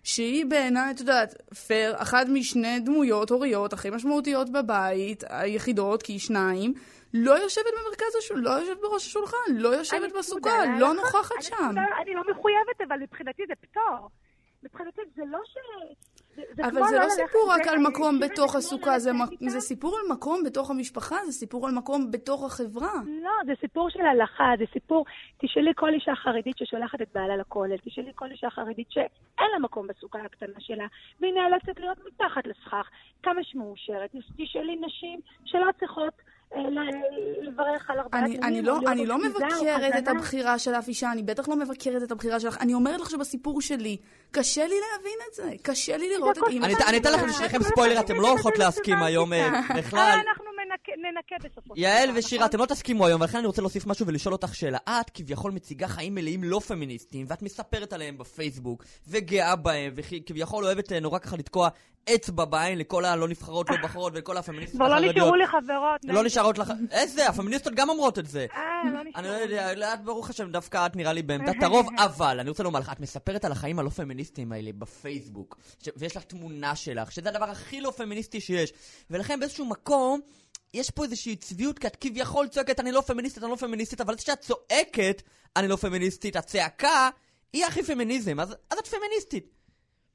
שהיא 0.05 0.45
בעיניי, 0.45 0.91
את 0.91 1.00
יודעת, 1.00 1.33
פייר, 1.67 1.93
אחת 2.01 2.27
משני 2.33 2.79
דמויות 2.79 3.29
הוריות 3.29 3.74
הכי 3.74 3.89
משמעותיות 3.89 4.50
בבית, 4.50 5.24
היחידות, 5.29 6.03
כי 6.03 6.12
היא 6.13 6.19
שניים, 6.19 6.74
לא 7.13 7.33
יושבת 7.33 7.65
במרכז 7.79 8.15
השולחן, 8.19 8.43
לא 8.43 8.59
יושבת 8.59 8.81
בראש 8.81 9.05
השולחן, 9.07 9.35
לא 9.55 9.69
יושבת 9.69 10.12
בסוכה, 10.19 10.65
לא. 10.79 10.93
נוכחת 10.93 11.35
שם. 11.41 11.55
צמודה- 11.57 11.81
אני 12.01 12.13
לא 12.13 12.21
מחויבת, 12.31 12.81
אבל 12.88 12.97
מבחינתי 13.00 13.43
זה 13.47 13.53
פטור. 13.62 14.09
מבחינתי 14.63 15.01
זה 15.15 15.21
לא 15.31 15.39
ש... 15.45 15.55
זה- 16.36 16.42
אבל 16.65 16.74
זה 16.74 16.80
לא 16.80 17.04
ללכת- 17.04 17.10
סיפור 17.27 17.51
רק 17.51 17.68
על 17.68 17.77
מקום 17.77 18.20
בתוך 18.20 18.56
הסוכה, 18.56 19.00
זה 19.00 19.60
סיפור 19.60 19.98
על 19.98 20.15
מקום 20.15 20.44
בתוך 20.44 20.72
המשפחה, 20.72 21.15
זה 21.25 21.32
סיפור 21.32 21.68
על 21.68 21.74
מקום 21.74 22.12
בתוך 22.12 22.44
החברה. 22.46 22.94
לא, 23.24 23.32
זה 23.46 23.54
סיפור 23.62 23.89
של 23.89 24.01
הלכה, 24.01 24.51
זה 24.60 24.63
סיפור... 24.74 25.06
תשאלי 25.38 25.72
כל 25.75 25.94
אישה 25.94 26.15
חרדית 26.15 26.58
ששולחת 26.58 27.01
את 27.01 27.08
בעלה 27.13 27.38
לכולל, 27.38 27.77
תשאלי 27.77 28.12
כל 28.15 28.32
אישה 28.32 28.50
חרדית 28.50 28.92
שאין 28.92 29.51
לה 29.54 29.60
מקום 29.60 29.88
בסוכה 29.88 30.20
הקטנה 30.25 30.60
שלה, 30.60 30.86
והיא 31.20 31.34
נאלצת 31.34 31.80
להיות 31.80 31.98
מתחת 32.08 32.48
לסכך, 32.48 32.89
כמה 33.24 33.44
שמאושרת. 33.44 34.10
תשאלי 34.38 34.75
נשים 34.75 35.20
שלא 35.46 35.65
צריכות 35.80 36.13
לברך 37.41 37.89
על 37.89 38.00
ארבעת 38.00 38.13
אני, 38.13 38.29
מינים. 38.29 38.43
אני, 38.43 38.62
לא, 38.62 38.79
אני 38.88 39.05
לא 39.05 39.17
מבקרת 39.17 39.95
את. 39.97 40.07
הבחירה 40.07 40.59
של 40.59 40.74
אף 40.74 40.88
אישה, 40.88 41.12
אני 41.12 41.24
בטח 41.24 41.50
לא 41.50 41.55
מבקרת 41.55 42.03
את 42.03 42.12
הבחירה 42.12 42.39
שלך. 42.39 42.57
אני 42.62 42.74
אומרת 42.74 43.00
לך 43.00 43.09
שבסיפור 43.09 43.62
שלי, 43.62 43.97
קשה 44.31 44.67
לי 44.67 44.75
להבין 44.91 45.19
את 45.29 45.33
זה. 45.33 45.51
קשה 45.62 45.97
לי 45.97 46.09
לראות 46.09 46.38
את 46.38 46.43
אימא 46.50 46.65
אני 46.88 46.97
אתן 46.97 47.13
לכם 47.13 47.29
שניכם 47.29 47.63
ספוילר, 47.63 48.00
אתם 48.00 48.15
לא 48.15 48.29
הולכות 48.29 48.57
להסכים 48.57 49.03
היום 49.03 49.33
אה, 49.33 49.62
בכלל. 49.77 50.00
אבל 50.00 50.19
אנחנו 50.29 50.45
ננקה 50.98 51.36
בסופו 51.50 51.75
של 51.75 51.82
יעל 51.82 52.10
דבר, 52.10 52.20
ושירה, 52.20 52.40
נכון? 52.40 52.50
אתם 52.50 52.60
לא 52.60 52.66
תסכימו 52.66 53.08
היום, 53.08 53.22
ולכן 53.22 53.38
אני 53.38 53.48
רוצה 53.48 53.62
להוסיף 53.62 53.86
משהו 53.86 54.08
ולשאול 54.08 54.34
אותך 54.34 54.56
שאלה. 54.56 54.78
את 54.78 55.10
כביכול 55.10 55.52
מציגה 55.52 55.88
חיים 55.88 56.16
מלאים 56.16 56.44
לא 56.44 56.60
פמיניסטיים, 56.60 57.25
ואת 57.30 57.42
מספרת 57.42 57.94
עליהם 57.94 58.18
בפייסבוק, 58.18 58.84
וגאה 59.08 59.56
בהם, 59.56 59.94
וכביכול 59.96 60.66
אוהבת 60.66 60.92
אה, 60.92 61.00
נורא 61.00 61.20
ככה 61.20 61.38
לתקוע 61.38 61.70
אצבע 62.16 62.46
בעין 62.46 62.78
לכל 62.78 63.06
הלא 63.06 63.28
נבחרות, 63.28 63.70
לא 63.70 63.75
בחרות, 63.84 64.14
ולכל 64.16 64.38
הפמיניסטיות 64.38 64.82
כבר 64.82 64.88
לא 64.88 64.94
החרדיות. 64.94 65.16
נשארו 65.16 65.36
לי 65.36 65.48
חברות. 65.48 66.02
לא 66.04 66.24
נשארות 66.24 66.58
לך... 66.58 66.74
איזה? 66.92 67.30
הפמיניסטות 67.30 67.74
גם 67.75 67.90
אומרות 67.90 68.20
את 68.20 68.25
זה. 68.25 68.46
אה, 68.54 68.62
לא 68.94 69.04
נשארו. 69.04 69.16
אני 69.16 69.28
לא 69.28 69.34
יודע, 69.34 69.94
את 69.94 70.04
ברוך 70.04 70.30
השם, 70.30 70.52
דווקא 70.52 70.86
את 70.86 70.96
נראה 70.96 71.14
לי 71.14 71.22
בעמדת 71.22 71.56
הרוב, 71.64 71.88
אבל 71.98 72.40
אני 72.40 72.50
רוצה 72.50 72.64
לומר 72.64 72.80
לך, 72.80 72.92
את 72.92 73.00
מספרת 73.00 73.46
על 73.46 73.52
החיים 73.52 73.80
הלא 73.80 73.90
פמיניסטיים 73.90 74.52
האלה 74.52 74.72
בפייסבוק, 74.78 75.58
ויש 75.98 76.18
לך 76.18 76.24
תמונה 76.24 76.75
שלך, 76.75 77.12
שזה 77.12 77.30
הדבר 77.30 77.50
הכי 77.50 77.82
לא 77.82 77.92
פמיניסטי 77.92 78.42
שיש, 78.42 78.74
ולכן 79.10 79.40
באיזשהו 79.40 79.66
מקום, 79.66 80.20
יש 80.74 80.89
פה 80.91 81.03
איזושהי 81.03 81.36
צביעות, 81.36 81.79
כי 81.79 81.88
את 81.88 81.95
כביכול 81.95 82.48
צועקת, 82.48 82.79
אני 82.79 82.91
לא 82.91 83.01
פמיניסטית, 83.01 83.43
אני 83.43 83.51
לא 83.51 83.55
פמיניסטית, 83.55 84.01
אבל 84.01 84.15
כשאת 84.15 84.39
צועקת, 84.41 85.22
אני 85.55 85.67
לא 85.67 85.75
פמיניסטית, 85.75 86.36
הצעקה 86.36 87.10
היא 87.53 87.65
הכי 87.65 87.84
פמיניזם, 87.84 88.39
אז, 88.39 88.55
אז 88.69 88.77
את 88.77 88.88
פמיניסטית. 88.88 89.55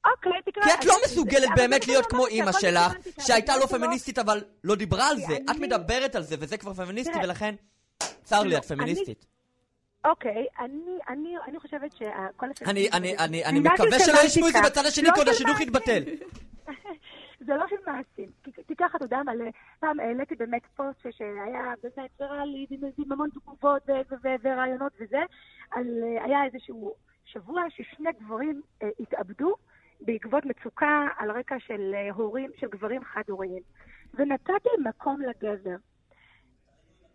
אוקיי, 0.06 0.32
תקרא. 0.46 0.62
כי 0.64 0.70
את 0.74 0.84
לא 0.84 0.94
מסוגלת 1.04 1.48
באמת 1.56 1.86
להיות 1.86 2.04
לא 2.04 2.08
כמו 2.10 2.26
אימא 2.26 2.52
שלך, 2.52 2.92
שהייתה 3.20 3.56
לא 3.56 3.66
שלו- 3.66 3.78
פמיניסטית 3.78 4.18
אבל 4.18 4.44
לא 4.64 4.74
דיברה 4.74 5.08
על 5.08 5.16
זה. 5.16 5.36
את 5.50 5.56
מדברת 5.56 6.14
על 6.14 6.22
זה, 6.22 6.36
וזה 6.38 6.56
כבר 6.56 6.74
פמיניסטי, 6.74 7.18
ולכן 7.22 7.54
צר 8.24 8.42
לי, 8.42 8.50
לא, 8.50 8.58
את 8.58 8.64
פמיניסטית. 8.64 9.26
אוקיי, 10.04 10.46
אני, 10.58 10.98
אני, 11.08 11.34
אני 11.48 11.60
חושבת 11.60 11.92
שכל 11.92 12.46
אני, 12.66 12.90
אני, 12.92 13.16
אני, 13.18 13.44
אני 13.44 13.60
מקווה 13.60 13.98
שלא 13.98 14.18
ישמעו 14.24 14.48
את 14.48 14.52
זה. 14.52 14.58
בצד 14.64 14.86
השני, 14.86 15.08
לא 15.08 15.12
כי 15.12 15.18
עוד 15.20 15.28
השידוך. 15.28 15.60
יתבטל. 15.60 16.02
זה 17.40 17.56
לא 17.56 17.64
של 17.68 17.76
מעשים. 17.86 18.30
תיקח, 18.66 18.96
אתה 18.96 19.04
יודע 19.04 19.22
מה, 19.22 19.32
פעם 19.80 20.00
העליתי 20.00 20.34
באמת 20.34 20.62
פוסט 20.76 21.06
שהיה 21.10 21.74
באמת 21.82 22.10
ויראלי, 22.20 22.66
עם 22.98 23.12
המון 23.12 23.30
תגובות 23.30 23.82
ורעיונות 24.42 24.92
וזה, 25.00 25.20
על, 25.70 25.86
אה, 26.02 26.24
היה 26.24 26.44
איזשהו 26.44 26.94
שבוע 27.24 27.62
ששני 27.68 28.10
גברים 28.20 28.62
אה, 28.82 28.88
התאבדו 29.00 29.54
בעקבות 30.00 30.44
מצוקה 30.46 31.06
על 31.16 31.30
רקע 31.30 31.56
של 31.58 31.94
אה, 31.94 32.10
הורים, 32.12 32.50
של 32.56 32.66
גברים 32.68 33.04
חד-הוריים. 33.04 33.62
ונתתי 34.14 34.68
מקום 34.84 35.20
לגבר. 35.20 35.76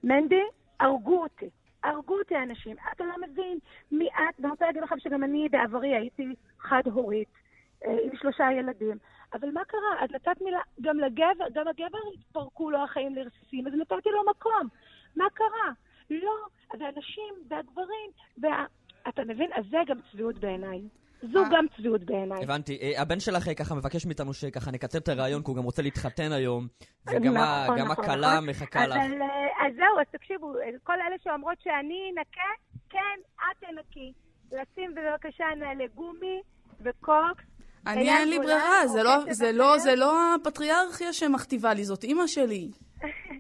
מנדי, 0.04 0.44
הרגו 0.80 1.24
אותי. 1.24 1.50
הרגו 1.84 2.20
אותי 2.20 2.36
האנשים. 2.36 2.76
אתה 2.94 3.04
לא 3.04 3.28
מבין 3.28 3.60
מי 3.92 4.08
את, 4.08 4.40
ואני 4.40 4.52
רוצה 4.52 4.66
להגיד 4.66 4.84
לך 4.84 4.94
שגם 4.98 5.24
אני 5.24 5.50
בעברי 5.50 5.96
הייתי 5.96 6.36
חד-הורית, 6.60 7.28
עם 7.84 8.16
שלושה 8.16 8.52
ילדים. 8.52 8.98
אבל 9.36 9.52
מה 9.52 9.62
קרה? 9.66 10.04
אז 10.04 10.10
נתת 10.12 10.42
מילה, 10.42 10.60
גם 10.82 11.00
לגבר, 11.00 11.46
גם 11.54 11.68
הגבר 11.68 11.98
התפרקו 12.14 12.70
לו 12.70 12.84
החיים 12.84 13.16
לרסיסים, 13.16 13.68
אז 13.68 13.74
נתתי 13.74 14.10
לו 14.10 14.22
מקום. 14.30 14.68
מה 15.16 15.26
קרה? 15.34 15.72
לא, 16.10 16.36
והנשים, 16.80 17.34
והגברים, 17.50 18.10
וה... 18.38 18.66
אתה 19.10 19.22
מבין? 19.24 19.50
אז 19.56 19.66
זה 19.70 19.78
גם 19.88 19.98
צביעות 20.12 20.40
בעיניי. 20.40 20.82
זו 21.22 21.40
אה. 21.40 21.50
גם 21.52 21.66
צביעות 21.78 22.04
בעיניי. 22.04 22.44
הבנתי. 22.44 22.78
אה, 22.82 23.02
הבן 23.02 23.20
שלך 23.20 23.48
אה, 23.48 23.54
ככה 23.54 23.76
מבקש 23.76 24.06
מאיתנו 24.06 24.34
שככה 24.34 24.72
נקצר 24.72 24.98
את 24.98 25.08
הרעיון, 25.08 25.44
כי 25.44 25.48
הוא 25.48 25.58
גם 25.58 25.64
רוצה 25.64 25.82
להתחתן 25.82 26.32
היום, 26.32 26.68
וגם 27.08 27.38
נכון, 27.38 27.80
גם 27.80 27.88
נכון, 27.92 28.06
הכלה 28.06 28.34
נכון. 28.34 28.50
מחכה 28.50 28.88
לך. 28.88 28.98
אז 29.66 29.74
זהו, 29.76 30.00
אז 30.00 30.06
תקשיבו, 30.12 30.54
כל 30.84 30.94
אלה 30.94 31.16
שאומרות 31.24 31.58
שאני 31.64 32.12
אנקה, 32.12 32.50
כן, 32.90 33.20
את 33.36 33.64
תנקי. 33.64 34.14
לשים 34.52 34.96
בבקשה 34.96 35.46
נעלי 35.56 35.88
גומי 35.96 36.42
וקוקס. 36.82 37.55
אני 37.88 38.10
אין 38.10 38.30
לי 38.30 38.40
ברירה, 38.40 38.88
זה 38.88 39.04
לא- 39.04 39.18
זה. 39.32 39.52
לא- 39.52 39.78
זה 39.80 39.96
לא 39.96 40.36
הפטריארכיה 40.36 41.14
שמכתיבה 41.14 41.74
לי, 41.74 41.86
זאת 41.86 42.04
אימא 42.04 42.28
שלי. 42.28 42.72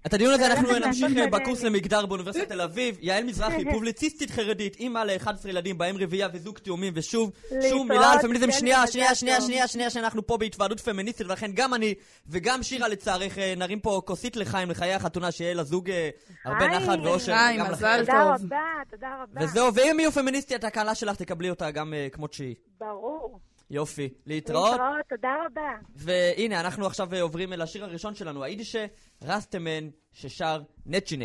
את 0.05 0.13
הדיון 0.13 0.33
הזה 0.33 0.45
אנחנו 0.51 0.79
נמשיך 0.79 1.11
בדלת. 1.11 1.31
בקורס 1.31 1.63
למגדר 1.63 2.05
באוניברסיטת 2.05 2.47
תל 2.49 2.61
אביב. 2.61 2.97
יעל 3.01 3.23
מזרחי, 3.23 3.65
פובליציסטית 3.73 4.31
חרדית, 4.31 4.75
אימא 4.75 4.99
ל-11 4.99 5.49
ילדים, 5.49 5.77
בהם 5.77 5.95
רביעייה 5.99 6.27
וזוג 6.33 6.57
תאומים, 6.57 6.93
ושוב, 6.95 7.31
שום 7.69 7.87
מילה 7.91 8.11
על 8.11 8.19
פמיניזם. 8.19 8.51
שנייה, 8.51 8.87
שנייה, 8.87 9.15
שנייה, 9.15 9.37
טוב. 9.37 9.45
שנייה, 9.47 9.67
שנייה, 9.67 9.89
שאנחנו 9.89 10.27
פה 10.27 10.37
בהתוועדות 10.37 10.79
פמיניסטית, 10.79 11.27
ולכן 11.27 11.51
גם 11.53 11.73
אני 11.73 11.93
וגם 12.27 12.63
שירה 12.63 12.87
לצערך 12.87 13.37
אה, 13.37 13.53
נרים 13.57 13.79
פה 13.79 14.01
כוסית 14.05 14.35
לחיים, 14.35 14.69
לחיי 14.69 14.93
החתונה, 14.93 15.31
שיהיה 15.31 15.53
לזוג 15.53 15.89
אה, 15.89 16.09
הרבה. 16.45 16.67
נחת 16.67 16.99
ואושר. 17.03 17.35
חיים, 17.35 17.61
מזל 17.61 17.97
לכם. 17.97 18.05
תודה 18.11 18.23
טוב. 18.37 18.45
רבה, 18.45 18.57
תודה 18.91 19.07
רבה. 19.23 19.41
וזהו, 19.45 19.73
ואם 19.73 19.99
יהיו 19.99 20.11
פמיניסטיות, 20.11 20.63
הקהלה 20.63 20.95
שלך 20.95 21.15
תקבלי 21.17 21.49
אותה 21.49 21.71
גם 21.71 21.93
אה, 21.93 22.07
כמות 22.11 22.33
שהיא. 22.33 22.55
ברור. 22.79 23.39
יופי. 23.69 24.09
להתראות. 24.25 24.71
להתראות, 24.71 25.05
תודה 25.09 25.35
רבה. 25.45 25.71
והנה, 25.95 26.59
אנחנו 26.59 26.85
עכשיו 26.85 27.13
אה, 27.13 27.21
עוברים 27.21 27.53
אל 27.53 27.61
השיר 27.61 27.83
הראשון 27.83 28.15
שלנו, 28.15 28.43
היידישה 28.43 28.85
רסטמן, 29.21 29.89
ששר 30.13 30.61
נצ'י 30.85 31.17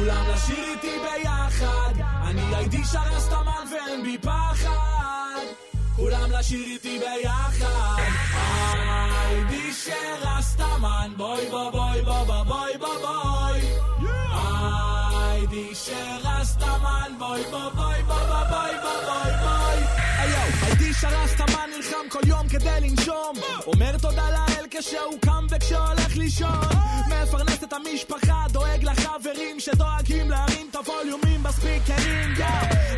כולם 0.00 0.24
לשיר 0.34 0.64
איתי 0.64 0.98
ביחד 0.98 1.94
אני 2.30 2.56
הייתי 2.56 2.84
שרסטמן 2.84 3.59
לשיר 6.40 6.66
איתי 6.66 6.98
ביחד. 6.98 8.02
הייתי 9.26 9.72
שרסטמן 9.72 11.12
בואי 11.16 11.50
בוא 11.50 11.70
בואי 11.70 12.02
בוא 12.02 12.24
בוא 12.24 12.42
בואי 12.42 12.78
בוא 12.78 12.94
בואי. 13.00 13.60
היידי 15.12 15.74
שרסטמן 15.74 17.12
בואי 17.18 17.42
בוא 17.50 17.68
בואי 17.74 18.02
בוא 18.02 18.14
בוא 18.14 18.44
בואי 18.50 18.72
בוא 18.82 19.04
בואי 19.06 19.32
בואי. 19.42 19.78
היו, 20.18 20.38
היידי 20.62 20.92
שרסטמן 20.94 21.70
נלחם 21.76 22.08
כל 22.08 22.28
יום 22.28 22.48
כדי 22.48 22.80
לנשום. 22.80 23.32
אומר 23.66 23.98
תודה 23.98 24.30
לאל 24.30 24.59
כשהוא 24.80 25.20
קם 25.20 25.46
וכשהולך 25.50 26.16
לישון. 26.16 26.68
מפרנס 27.08 27.64
את 27.64 27.72
המשפחה, 27.72 28.44
דואג 28.50 28.84
לחברים 28.84 29.60
שדואגים 29.60 30.30
להרים 30.30 30.66
את 30.70 30.76
הווליומים 30.76 31.42
בספיקרים 31.42 32.34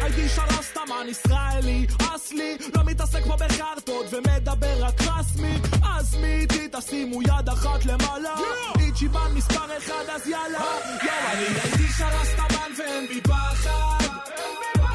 היידי 0.03 0.29
שרסטמן 0.29 1.07
ישראלי, 1.09 1.87
אסלי. 2.15 2.57
לא 2.77 2.85
מתעסק 2.85 3.25
פה 3.27 3.37
בחרטות 3.37 4.07
ומדבר 4.13 4.85
רק 4.85 5.01
רסמי 5.01 5.55
אז 5.83 6.15
מי 6.15 6.33
איתי? 6.33 6.69
תשימו 6.73 7.23
יד 7.23 7.49
אחת 7.53 7.85
למעלה. 7.85 8.35
איצ'יבן 8.81 9.33
מספר 9.35 9.79
אחד 9.79 10.05
אז 10.15 10.27
יאללה. 10.27 10.59
יואו 10.59 11.33
אני 11.33 11.45
הייתי 11.45 11.93
שרסטמן 11.99 12.71
ואין 12.79 13.09
בי 13.09 13.21
פחד. 13.21 14.07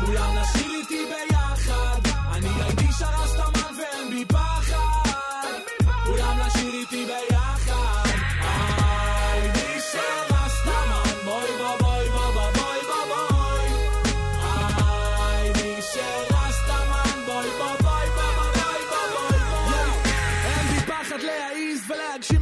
כולם 0.06 0.36
לשיר 0.36 0.72
איתי 0.80 1.06
ביחד. 1.06 2.02
אני 2.32 2.50
הייתי 2.64 2.88
שרסטמן 3.00 3.74
ואין 3.78 4.10
בי 4.10 4.26
פחד 4.26 4.47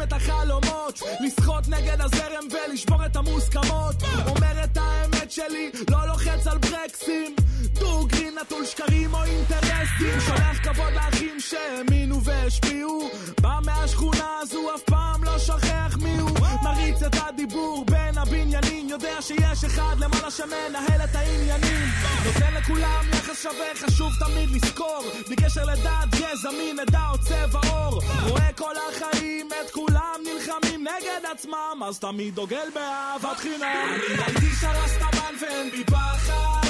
את 0.08 0.14
החלומות 0.14 1.02
לשחות 1.20 1.68
נגד 1.68 2.02
הזרם 2.02 2.48
ולשבור 2.52 3.06
את 3.06 3.16
המוסכמות. 3.16 3.96
אומר 4.28 4.64
את 4.64 4.78
האמת 4.78 5.32
שלי, 5.32 5.72
לא 5.90 6.08
לוחץ 6.08 6.48
על 6.48 6.58
ברקסים 6.58 7.36
דוגרי 7.79 8.29
נטול 8.41 8.65
שקרים 8.65 9.13
או 9.13 9.24
אינטרסים. 9.24 10.20
שולח 10.20 10.58
כבוד 10.63 10.94
לאחים 10.94 11.39
שהאמינו 11.39 12.24
והשפיעו. 12.24 13.10
בא 13.41 13.60
מהשכונה 13.65 14.29
הזו 14.41 14.75
אף 14.75 14.82
פעם 14.82 15.24
לא 15.24 15.39
שוכח 15.39 15.98
מי 16.01 16.17
הוא. 16.17 16.29
מריץ 16.63 17.03
את 17.03 17.15
הדיבור 17.22 17.86
בין 17.86 18.17
הבניינים. 18.17 18.89
יודע 18.89 19.22
שיש 19.22 19.63
אחד 19.63 19.96
למעלה 20.00 20.32
שמנהל 20.32 21.01
את 21.03 21.15
העניינים. 21.15 21.88
נותן 22.25 22.53
לכולם 22.53 23.05
יחס 23.13 23.44
שווה 23.44 23.75
חשוב 23.75 24.12
תמיד 24.20 24.50
לזכור. 24.50 25.03
בלי 25.27 25.36
קשר 25.36 25.65
לדת, 25.65 26.10
גזע, 26.12 26.51
מין, 26.58 26.79
עדה 26.79 27.10
או 27.12 27.17
צבע 27.17 27.60
עור. 27.70 28.01
רואה 28.29 28.53
כל 28.53 28.74
החיים 28.89 29.50
את 29.62 29.72
כולם 29.72 30.20
נלחמים 30.24 30.82
נגד 30.82 31.32
עצמם. 31.32 31.84
אז 31.86 32.00
תמיד 32.00 32.36
דוגל 32.36 32.67
באהבת 32.75 33.38
חינם. 33.38 33.98
הייתי 34.25 34.55
שרסטמן 34.62 35.34
ואין 35.41 35.72
בי 35.72 35.84
פחד 35.84 36.64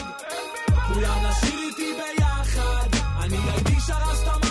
כולם 0.96 1.24
לשיר 1.30 1.60
איתי 1.60 1.94
ביחד. 1.94 2.90
אני 3.24 3.38
הייתי 3.38 3.80
שרסטמן 3.80 4.40
ואין 4.42 4.45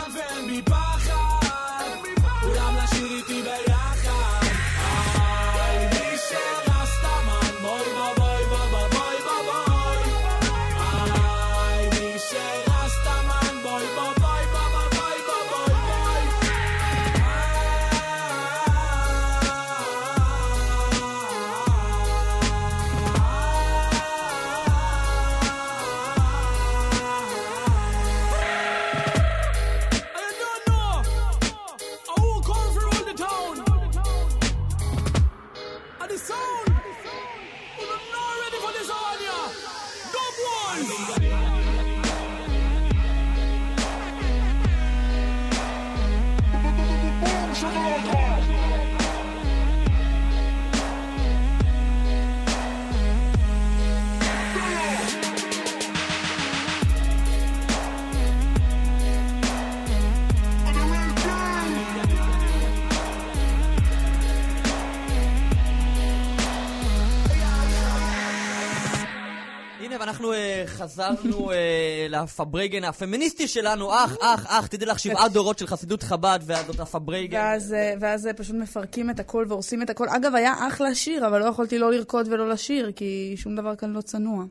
חזרנו 70.85 71.50
אה, 71.50 72.07
לפברייגן 72.11 72.85
הפמיניסטי 72.85 73.49
שלנו. 73.49 73.91
אח, 73.93 74.17
אח, 74.21 74.47
אח, 74.47 74.67
תדעי 74.67 74.88
לך, 74.88 74.99
שבעה 74.99 75.29
דורות 75.35 75.59
של 75.59 75.67
חסידות 75.67 76.03
חב"ד, 76.03 76.38
ואז 76.47 76.67
זאת 76.67 76.81
הפברייגן. 76.81 77.38
ואז, 77.38 77.73
אה, 77.73 77.95
ואז 78.00 78.26
אה, 78.26 78.33
פשוט 78.33 78.57
מפרקים 78.57 79.11
את 79.11 79.21
הכל 79.21 79.45
והורסים 79.49 79.83
את 79.83 79.91
הכל. 79.91 80.09
אגב, 80.09 80.35
היה 80.35 80.69
אחלה 80.69 80.95
שיר, 80.95 81.26
אבל 81.26 81.41
לא 81.41 81.45
יכולתי 81.45 81.79
לא 81.79 81.93
לרקוד 81.93 82.29
ולא 82.29 82.49
לשיר, 82.49 82.93
כי 82.93 83.35
שום 83.37 83.57
דבר 83.57 83.76
כאן 83.76 83.93
לא 83.93 84.00
צנוע. 84.00 84.45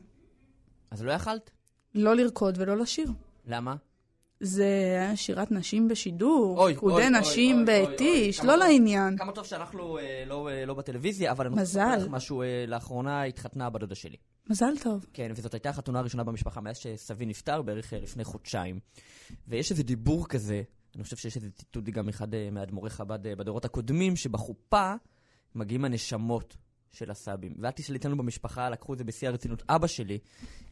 אז 0.90 1.02
לא 1.02 1.12
יכלת? 1.12 1.50
לא 1.94 2.16
לרקוד 2.16 2.58
ולא 2.58 2.76
לשיר. 2.76 3.08
למה? 3.46 3.74
זה 4.40 4.64
היה 4.64 5.16
שירת 5.16 5.52
נשים 5.52 5.88
בשידור, 5.88 6.66
ריקודי 6.66 6.94
אוי, 6.94 7.10
נשים 7.10 7.64
כמה 8.38 8.46
לא. 8.46 8.56
לעניין. 8.56 9.16
כמה 9.18 9.32
טוב 9.32 9.46
שאנחנו 9.46 9.98
אה, 9.98 10.24
לא, 10.26 10.48
לא 10.66 10.74
בטלוויזיה, 10.74 11.32
אבל 11.32 11.46
אני 11.46 11.52
רוצה. 11.52 11.62
לספר 11.62 11.96
לך 11.96 12.08
משהו. 12.10 12.42
לאחרונה 12.68 13.22
התחתנה 13.22 13.70
בת 13.70 13.80
דודה 13.80 13.94
שלי. 13.94 14.16
מזל 14.50 14.78
טוב. 14.82 15.06
כן, 15.12 15.32
וזאת 15.34 15.54
הייתה 15.54 15.70
החתונה 15.70 15.98
הראשונה 15.98 16.24
במשפחה 16.24 16.60
מאז 16.60 16.76
שסבי 16.76 17.26
נפטר, 17.26 17.62
בערך 17.62 17.92
אה, 17.92 17.98
לפני 17.98 18.24
חודשיים. 18.24 18.80
ויש 19.48 19.70
איזה 19.70 19.82
דיבור 19.82 20.28
כזה, 20.28 20.62
אני 20.94 21.04
חושב 21.04 21.16
שיש 21.16 21.36
איזה 21.36 21.50
ציטוט 21.50 21.84
גם 21.84 22.08
אחד 22.08 22.34
אה, 22.34 22.48
מאדמו"רי 22.52 22.90
חב"ד 22.90 23.26
אה, 23.26 23.36
בדורות 23.36 23.64
הקודמים, 23.64 24.16
שבחופה 24.16 24.92
מגיעים 25.54 25.84
הנשמות 25.84 26.56
של 26.92 27.10
הסבים. 27.10 27.54
ואל 27.58 27.70
תשאלי 27.70 27.98
אצלנו 27.98 28.16
במשפחה, 28.16 28.70
לקחו 28.70 28.92
את 28.92 28.98
זה 28.98 29.04
בשיא 29.04 29.28
הרצינות. 29.28 29.62
אבא 29.68 29.86
שלי 29.86 30.18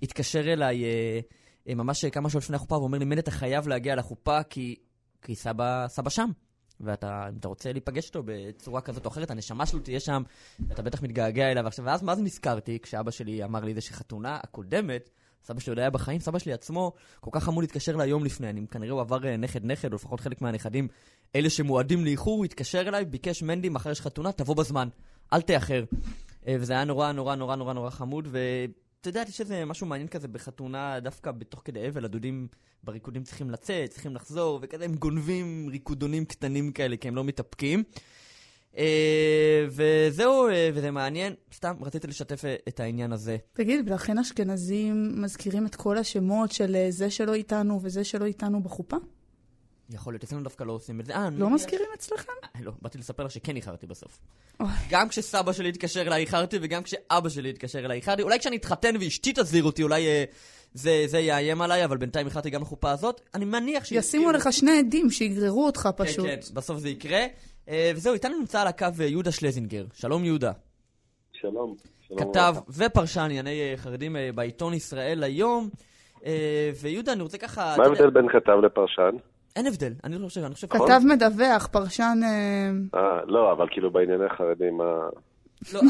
התקשר 0.02 0.52
אליי 0.52 0.84
ממש 1.66 2.04
כמה 2.04 2.30
שעות 2.30 2.44
לפני 2.44 2.56
החופה, 2.56 2.74
ואומר 2.74 2.98
לי, 2.98 3.04
מנד, 3.04 3.18
אתה 3.18 3.30
חייב 3.30 3.68
להגיע 3.68 3.94
לחופה, 3.96 4.42
כי, 4.42 4.76
כי 5.22 5.34
סבא, 5.34 5.88
סבא 5.88 6.10
שם. 6.10 6.30
ואתה, 6.80 7.28
אתה 7.40 7.48
רוצה 7.48 7.72
להיפגש 7.72 8.06
איתו 8.06 8.22
בצורה 8.24 8.80
כזאת 8.80 9.06
או 9.06 9.10
אחרת, 9.10 9.30
הנשמה 9.30 9.66
שלו 9.66 9.80
תהיה 9.80 10.00
שם, 10.00 10.22
ואתה 10.68 10.82
בטח 10.82 11.02
מתגעגע 11.02 11.50
אליו. 11.50 11.66
עכשיו, 11.66 11.84
ואז 11.84 12.02
מה 12.02 12.14
זה 12.14 12.22
נזכרתי, 12.22 12.78
כשאבא 12.82 13.10
שלי 13.10 13.44
אמר 13.44 13.60
לי 13.60 13.74
זה 13.74 13.80
שחתונה 13.80 14.38
הקודמת, 14.42 15.10
סבא 15.44 15.60
שלי 15.60 15.70
עוד 15.70 15.78
היה 15.78 15.90
בחיים, 15.90 16.20
סבא 16.20 16.38
שלי 16.38 16.52
עצמו 16.52 16.92
כל 17.20 17.30
כך 17.32 17.48
אמור 17.48 17.60
להתקשר 17.62 17.94
אליי 17.94 18.08
יום 18.08 18.24
לפני, 18.24 18.50
אני 18.50 18.66
כנראה 18.70 18.92
הוא 18.92 19.00
עבר 19.00 19.26
אה, 19.26 19.36
נכד-נכד, 19.36 19.92
או 19.92 19.94
לפחות 19.94 20.20
חלק 20.20 20.42
מהנכדים, 20.42 20.88
אלה 21.36 21.50
שמועדים 21.50 22.04
לאיחור, 22.04 22.36
הוא 22.36 22.44
התקשר 22.44 22.80
אליי, 22.80 23.04
ביקש 23.04 23.42
מנדי, 23.42 23.68
מחר 23.68 23.90
יש 23.90 24.00
חתונה, 24.00 24.32
תבוא 24.32 24.56
בזמן, 24.56 24.88
אל 25.32 25.40
תאחר. 25.40 25.84
אה, 26.46 26.56
וזה 26.60 26.72
היה 26.72 26.84
נורא 26.84 27.12
נורא 27.12 27.34
נורא 27.34 27.56
נורא 27.56 27.72
נורא 27.72 27.90
חמוד, 27.90 28.28
ואתה 29.02 29.08
יודע, 29.08 29.22
יש 29.28 29.40
איזה 29.40 29.64
משהו 29.64 29.86
מעניין 29.86 30.08
כזה 30.08 30.28
בחתונה, 30.28 31.00
דווקא 31.00 31.30
בתוך 31.30 31.62
כדי 31.64 31.88
אבל, 31.88 32.04
הדודים 32.04 32.48
בריקודים 32.84 33.22
צריכים 33.22 33.50
לצאת, 33.50 33.90
צריכים 33.90 34.14
לחזור, 34.14 34.58
וכזה 34.62 34.84
הם 34.84 34.94
גונבים 34.94 35.68
ריקודונים 35.70 36.24
קטנים 36.24 36.72
כאלה, 36.72 36.96
כי 36.96 37.08
הם 37.08 37.16
לא 37.16 37.24
מתאפקים. 37.24 37.82
אה, 38.78 39.66
וזהו, 39.68 40.48
אה, 40.48 40.70
וזה 40.74 40.90
מעניין, 40.90 41.34
סתם 41.54 41.74
רציתי 41.80 42.06
לשתף 42.06 42.44
אה, 42.44 42.56
את 42.68 42.80
העניין 42.80 43.12
הזה. 43.12 43.36
תגיד, 43.52 43.90
ולכן 43.90 44.18
אשכנזים 44.18 45.22
מזכירים 45.22 45.66
את 45.66 45.74
כל 45.74 45.98
השמות 45.98 46.52
של 46.52 46.76
אה, 46.76 46.86
זה 46.90 47.10
שלא 47.10 47.34
איתנו 47.34 47.80
וזה 47.82 48.04
שלא 48.04 48.24
איתנו 48.24 48.62
בחופה? 48.62 48.96
יכול 49.94 50.12
להיות, 50.12 50.24
אצלנו 50.24 50.42
דווקא 50.42 50.64
לא 50.64 50.72
עושים 50.72 51.00
את 51.00 51.06
זה. 51.06 51.14
אה, 51.14 51.28
לא 51.32 51.50
מזכירים 51.50 51.88
אצלכם? 51.94 52.32
אה, 52.44 52.60
לא, 52.62 52.72
באתי 52.82 52.98
לספר 52.98 53.24
לך 53.24 53.30
שכן 53.30 53.56
איחרתי 53.56 53.86
בסוף. 53.86 54.18
גם 54.90 55.08
כשסבא 55.08 55.52
שלי 55.52 55.68
התקשר 55.68 56.00
אליי 56.00 56.20
איחרתי, 56.20 56.58
וגם 56.62 56.82
כשאבא 56.82 57.28
שלי 57.28 57.50
התקשר 57.50 57.78
אליי 57.78 57.96
איחרתי. 57.96 58.22
אולי 58.22 58.38
כשאני 58.38 58.56
אתחתן 58.56 58.94
ואשתי 59.00 59.32
תזהיר 59.36 59.64
אותי, 59.64 59.82
אולי 59.82 60.06
אה, 60.06 60.24
זה, 60.74 61.04
זה 61.06 61.18
יאיים 61.18 61.62
עליי, 61.62 61.84
אבל 61.84 61.96
בינתיים 61.96 62.26
איחרתי 62.26 62.50
גם 62.50 62.62
לחופה 62.62 62.90
הזאת. 62.90 63.20
אני 63.34 63.44
מניח 63.44 63.84
ש... 63.84 63.92
ישימו 63.92 64.32
לך 64.32 64.52
שני 64.52 64.78
עדים 64.78 65.10
שיגררו 65.10 65.66
אותך 65.66 65.80
כן, 65.80 66.04
פשוט. 66.04 66.26
כן, 66.26 66.38
בסוף 66.54 66.78
זה 66.78 66.88
יקרה. 66.88 67.26
אה, 67.68 67.92
וזהו, 67.96 68.14
איתנו 68.14 68.38
נמצא 68.38 68.60
על 68.60 68.66
הקו 68.66 68.86
יהודה 69.00 69.32
שלזינגר. 69.32 69.84
שלום 69.94 70.24
יהודה. 70.24 70.52
שלום. 71.32 71.76
כתב. 72.18 72.54
ופרשן 72.68 73.20
לענייני 73.20 73.60
אה, 73.60 73.74
חרדים 73.76 74.16
בעיתון 74.34 74.74
ישראל 74.74 75.22
היום. 75.22 75.68
ויהודה, 76.80 77.12
אני 77.12 77.22
רוצה 77.22 77.38
ככה... 77.38 77.74
מה 77.78 77.84
ההבדל 77.84 78.10
בין 78.10 78.28
כתב 78.28 78.52
לפרשן? 78.62 79.16
אין 79.56 79.66
הבדל, 79.66 79.92
אני 80.04 80.18
לא 80.18 80.26
חושב, 80.26 80.44
אני 80.44 80.54
חושב... 80.54 80.66
כתב 80.66 81.00
מדווח, 81.04 81.66
פרשן... 81.66 82.18
אה, 82.24 83.00
אה, 83.00 83.20
לא, 83.26 83.52
אבל 83.52 83.66
כאילו 83.70 83.90
בענייני 83.90 84.28
חרדים, 84.28 84.76
מה... 84.76 85.08
לא, 85.74 85.80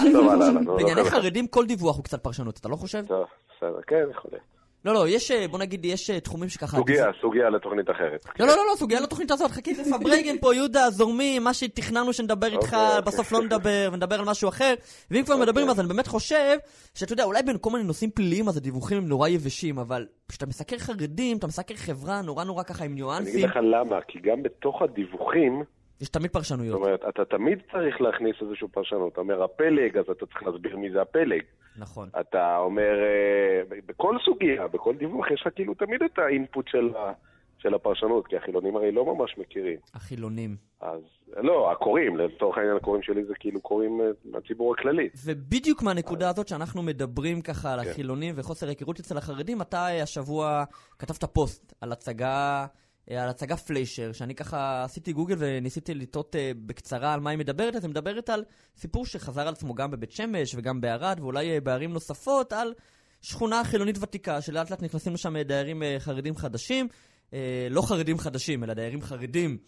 בענייני 0.77 0.95
לא, 0.97 1.05
לא. 1.05 1.11
חרדים 1.11 1.47
כל 1.47 1.67
דיווח 1.67 1.97
הוא 1.97 2.05
קצת 2.05 2.23
פרשנות, 2.23 2.59
אתה 2.59 2.69
לא 2.69 2.77
חושב? 2.77 3.07
טוב, 3.07 3.25
בסדר, 3.57 3.81
כן, 3.87 4.05
יכול 4.11 4.31
להיות. 4.33 4.53
לא, 4.85 4.95
לא, 4.95 5.09
יש, 5.09 5.31
אה, 5.31 5.49
בוא 5.49 5.59
נגיד, 5.59 5.85
יש 5.85 6.11
אה, 6.11 6.21
תחומים 6.21 6.49
שככה... 6.49 6.77
סוגיה, 6.77 7.07
סוגיה 7.21 7.51
לתוכנית 7.51 7.91
אחרת. 7.91 8.27
לא, 8.41 8.47
לא, 8.47 8.57
לא, 8.57 8.63
לא, 8.71 8.77
סוגיה 8.77 9.01
לתוכנית 9.01 9.31
הזאת, 9.31 9.51
חכי, 9.51 9.75
זה 9.85 9.99
פברייגן 9.99 10.39
פה, 10.39 10.55
יהודה, 10.55 10.91
זורמים, 10.91 11.45
מה 11.45 11.55
שתכננו 11.55 12.13
שנדבר 12.13 12.47
איתך, 12.47 12.65
אוקיי, 12.65 12.87
אוקיי. 12.87 13.01
בסוף 13.03 13.33
לא 13.33 13.43
נדבר, 13.43 13.89
ונדבר 13.93 14.19
על 14.19 14.25
משהו 14.25 14.49
אחר. 14.49 14.75
ואם 15.11 15.23
כבר 15.25 15.37
מדברים, 15.37 15.69
אז 15.69 15.81
אני 15.81 15.89
באמת 15.89 16.07
חושב, 16.07 16.57
שאתה 16.95 17.13
יודע, 17.13 17.25
אולי 17.25 17.43
בין 17.43 17.57
כל 17.61 17.71
מיני 17.71 17.85
נושאים 17.85 18.11
פליליים, 18.11 18.49
אז 18.49 18.57
הדיווחים 18.57 18.99
הם 18.99 19.09
נורא 19.09 19.29
יבשים, 19.29 19.79
אבל 19.79 20.07
כשאתה 20.29 20.47
מסקר 20.47 20.79
חרדים, 20.79 21.37
אתה 21.37 21.47
מסקר 21.47 21.75
חברה 21.75 22.23
נורא 22.23 22.45
נורא 22.45 22.63
ככה 22.63 22.85
עם 22.85 22.91
אני 22.91 23.01
אגיד 23.01 23.05
ניואנסים, 23.05 23.45
לך 23.45 23.57
למה, 23.57 24.01
כי 24.09 24.19
גם 24.19 24.43
בתוך 24.43 24.83
הדיווחים, 24.83 25.63
יש 26.03 26.09
תמיד 26.09 26.27
זאת 26.27 26.33
פרשנויות. 26.35 26.75
אומרת, 26.81 27.01
אתה 27.09 27.25
תמיד 27.25 27.59
צריך 27.73 28.01
להכניס 28.01 28.37
איזושהי 28.43 28.69
פרשנות. 28.69 29.13
אתה 29.13 29.21
אומר 29.21 29.43
הפלג, 29.43 29.97
אז 29.99 30.05
אתה 30.11 30.27
צריך 30.27 30.43
להסביר 30.43 30.77
מי 30.77 30.91
זה 30.91 31.03
הפלג. 31.03 31.43
נכון. 31.79 32.09
אתה 32.21 32.57
אומר, 32.59 32.95
אה, 33.03 33.79
בכל 33.87 34.17
סוגיה, 34.25 34.69
בכל 34.69 34.95
דיווח, 34.97 35.31
יש 35.31 35.43
לך 35.47 35.55
כאילו 35.55 35.75
תמיד 35.75 36.03
את 36.03 36.19
האינפוט 36.19 36.69
של 36.69 36.91
ה- 36.97 37.13
של 37.59 37.75
הפרשנות, 37.75 38.27
כי 38.27 38.37
החילונים 38.37 38.77
הרי 38.77 38.93
לא 38.93 39.15
ממש 39.15 39.39
מכירים. 39.39 39.79
החילונים. 39.95 40.57
אז, 40.81 41.01
לא, 41.37 41.73
הקוראים, 41.73 42.17
לצורך 42.17 42.59
העניין 42.59 42.77
הקוראים 42.77 43.03
שלי 43.03 43.25
זה 43.25 43.35
כאילו 43.41 43.61
קוראים 43.61 44.01
אה, 44.01 44.07
מהציבור 44.25 44.75
הכללי. 44.75 45.09
ובדיוק 45.27 45.83
מהנקודה 45.83 46.29
הזאת 46.29 46.49
שאנחנו 46.49 46.83
מדברים 46.83 47.41
ככה 47.41 47.73
על 47.73 47.85
כן. 47.85 47.91
החילונים 47.91 48.35
וחוסר 48.39 48.69
היכרות 48.69 49.01
אצל 49.01 49.17
החרדים, 49.19 49.63
אתה 49.63 49.77
אה, 49.87 50.03
השבוע 50.03 50.65
כתבת 50.99 51.25
פוסט 51.25 51.73
על 51.81 51.93
הצגה, 51.93 52.67
על 53.11 53.29
הצגה 53.29 53.57
פליישר, 53.57 54.13
שאני 54.13 54.35
ככה 54.35 54.85
עשיתי 54.85 55.13
גוגל 55.13 55.35
וניסיתי 55.39 55.95
לטעות 55.95 56.37
אה, 56.37 56.53
בקצרה 56.67 57.15
על 57.15 57.21
מה 57.21 57.31
היא 57.31 57.39
מדברת, 57.39 57.75
אז 57.75 57.85
היא 57.85 57.91
מדברת 57.91 58.29
על 58.31 58.45
סיפור 58.77 59.07
שחזר 59.07 59.49
על 59.49 59.55
עצמו 59.55 59.75
גם 59.75 59.91
בבית 59.91 60.13
שמש 60.13 60.55
וגם 60.55 60.81
בערד 60.81 61.21
ואולי 61.21 61.51
אה, 61.51 61.61
בערים 61.61 61.93
נוספות, 61.93 62.53
על 62.53 62.75
שכונה 63.23 63.65
חילונית 63.65 63.99
ותיקה, 64.01 64.41
שלאט 64.41 64.71
לאט 64.71 64.83
נכנסים 64.83 65.15
לשם 65.15 65.37
אה, 65.37 65.43
דיירים 65.43 65.83
אה, 65.83 65.97
חרדים 65.99 66.37
חדשים, 66.37 66.89
אה, 67.35 67.69
לא 67.71 67.83
חרדים 67.83 68.19
חדשים, 68.19 68.65
אלא 68.65 68.75
דיירים 68.75 69.03
חרדים, 69.03 69.59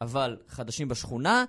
אבל 0.00 0.36
חדשים 0.48 0.88
בשכונה. 0.88 1.44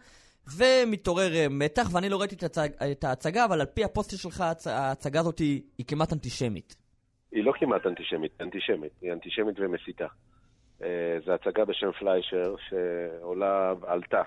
ומתעורר 0.57 1.35
אה, 1.35 1.47
מתח, 1.49 1.89
ואני 1.93 2.09
לא 2.09 2.19
ראיתי 2.19 2.35
את, 2.35 2.43
הצג, 2.43 2.69
את 2.91 3.03
ההצגה, 3.03 3.45
אבל 3.45 3.61
על 3.61 3.65
פי 3.65 3.83
הפוסט 3.83 4.17
שלך, 4.17 4.41
הצ, 4.41 4.67
ההצגה 4.67 5.19
הזאת 5.19 5.39
היא, 5.39 5.61
היא 5.77 5.85
כמעט 5.85 6.13
אנטישמית. 6.13 6.75
היא 7.31 7.43
לא 7.43 7.53
כמעט 7.59 7.85
אנטישמית, 7.85 8.31
אנטישמית. 8.41 8.91
היא 9.01 9.11
אנטישמית 9.13 9.59
ומסיתה. 9.59 10.05
אה, 10.83 11.17
זו 11.25 11.31
הצגה 11.31 11.65
בשם 11.65 11.91
פליישר, 11.91 12.55
שעולה, 12.69 13.73
עלתה 13.87 14.21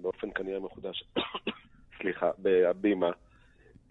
באופן 0.00 0.30
כנראה 0.34 0.60
מחודש, 0.60 1.04
סליחה, 2.00 2.30
בהבימה. 2.38 3.10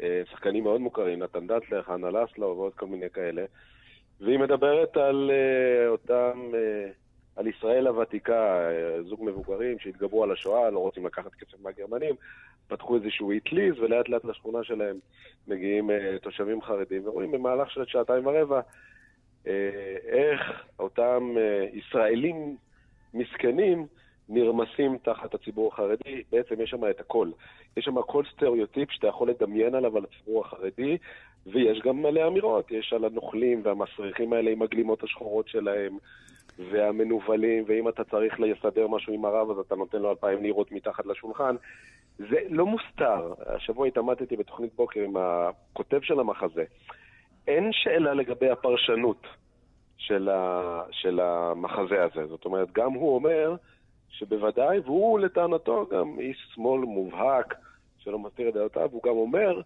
אה, 0.01 0.21
שחקנים 0.31 0.63
מאוד 0.63 0.81
מוכרים, 0.81 1.23
נתן 1.23 1.47
דטלר, 1.47 1.81
חנה 1.81 2.09
לסלו 2.09 2.47
ועוד 2.47 2.73
כל 2.73 2.87
מיני 2.87 3.09
כאלה. 3.09 3.45
והיא 4.21 4.39
מדברת 4.39 4.97
על 4.97 5.31
אה, 5.33 5.87
אותם, 5.87 6.51
על 7.35 7.47
ישראל 7.47 7.87
הוותיקה, 7.87 8.69
זוג 9.05 9.23
מבוגרים 9.23 9.79
שהתגברו 9.79 10.23
על 10.23 10.31
השואה, 10.31 10.69
לא 10.69 10.79
רוצים 10.79 11.05
לקחת 11.05 11.33
כסף 11.33 11.59
מהגרמנים, 11.59 12.15
פתחו 12.67 12.95
איזשהו 12.95 13.31
אטליז, 13.37 13.79
ולאט 13.79 14.09
לאט 14.09 14.25
לשכונה 14.25 14.63
שלהם 14.63 14.99
מגיעים 15.47 15.89
תושבים 16.21 16.61
חרדים, 16.61 17.07
ורואים 17.07 17.31
במהלך 17.31 17.71
של 17.71 17.85
שעתיים 17.85 18.27
ורבע 18.27 18.61
איך 20.07 20.65
אותם 20.79 21.33
אה, 21.37 21.65
ישראלים 21.73 22.55
מסכנים 23.13 23.85
נרמסים 24.29 24.97
תחת 24.97 25.33
הציבור 25.33 25.73
החרדי. 25.73 26.23
בעצם 26.31 26.61
יש 26.61 26.69
שם 26.69 26.89
את 26.89 26.99
הכל. 26.99 27.29
יש 27.77 27.85
שם 27.85 28.01
כל 28.01 28.23
סטריאוטיפ 28.33 28.91
שאתה 28.91 29.07
יכול 29.07 29.29
לדמיין 29.29 29.75
עליו 29.75 29.97
על 29.97 30.03
הציבור 30.03 30.45
החרדי, 30.45 30.97
ויש 31.45 31.79
גם 31.79 32.01
מלא 32.01 32.27
אמירות. 32.27 32.71
יש 32.71 32.93
על 32.93 33.05
הנוכלים 33.05 33.61
והמסריחים 33.63 34.33
האלה 34.33 34.51
עם 34.51 34.61
הגלימות 34.61 35.03
השחורות 35.03 35.47
שלהם, 35.47 35.97
והמנוולים, 36.71 37.63
ואם 37.67 37.89
אתה 37.89 38.03
צריך 38.03 38.39
לסדר 38.39 38.87
משהו 38.87 39.13
עם 39.13 39.25
הרב, 39.25 39.51
אז 39.51 39.59
אתה 39.59 39.75
נותן 39.75 40.01
לו 40.01 40.09
אלפיים 40.09 40.43
לירות 40.43 40.71
מתחת 40.71 41.05
לשולחן. 41.05 41.55
זה 42.17 42.39
לא 42.49 42.65
מוסתר. 42.65 43.33
השבוע 43.45 43.87
התעמתתי 43.87 44.35
בתוכנית 44.35 44.75
בוקר 44.75 44.99
עם 44.99 45.13
הכותב 45.17 46.01
של 46.01 46.19
המחזה. 46.19 46.63
אין 47.47 47.69
שאלה 47.71 48.13
לגבי 48.13 48.49
הפרשנות 48.49 49.27
של, 49.97 50.29
ה, 50.29 50.81
של 50.91 51.19
המחזה 51.19 52.03
הזה. 52.03 52.27
זאת 52.27 52.45
אומרת, 52.45 52.71
גם 52.71 52.93
הוא 52.93 53.15
אומר 53.15 53.55
שבוודאי, 54.09 54.79
והוא 54.79 55.19
לטענתו 55.19 55.85
גם 55.91 56.19
איש 56.19 56.37
שמאל 56.55 56.81
מובהק, 56.81 57.53
שלא 57.97 58.19
מסתיר 58.19 58.49
את 58.49 58.53
דעותיו, 58.53 58.89
הוא 58.91 59.03
גם 59.03 59.11
אומר, 59.11 59.61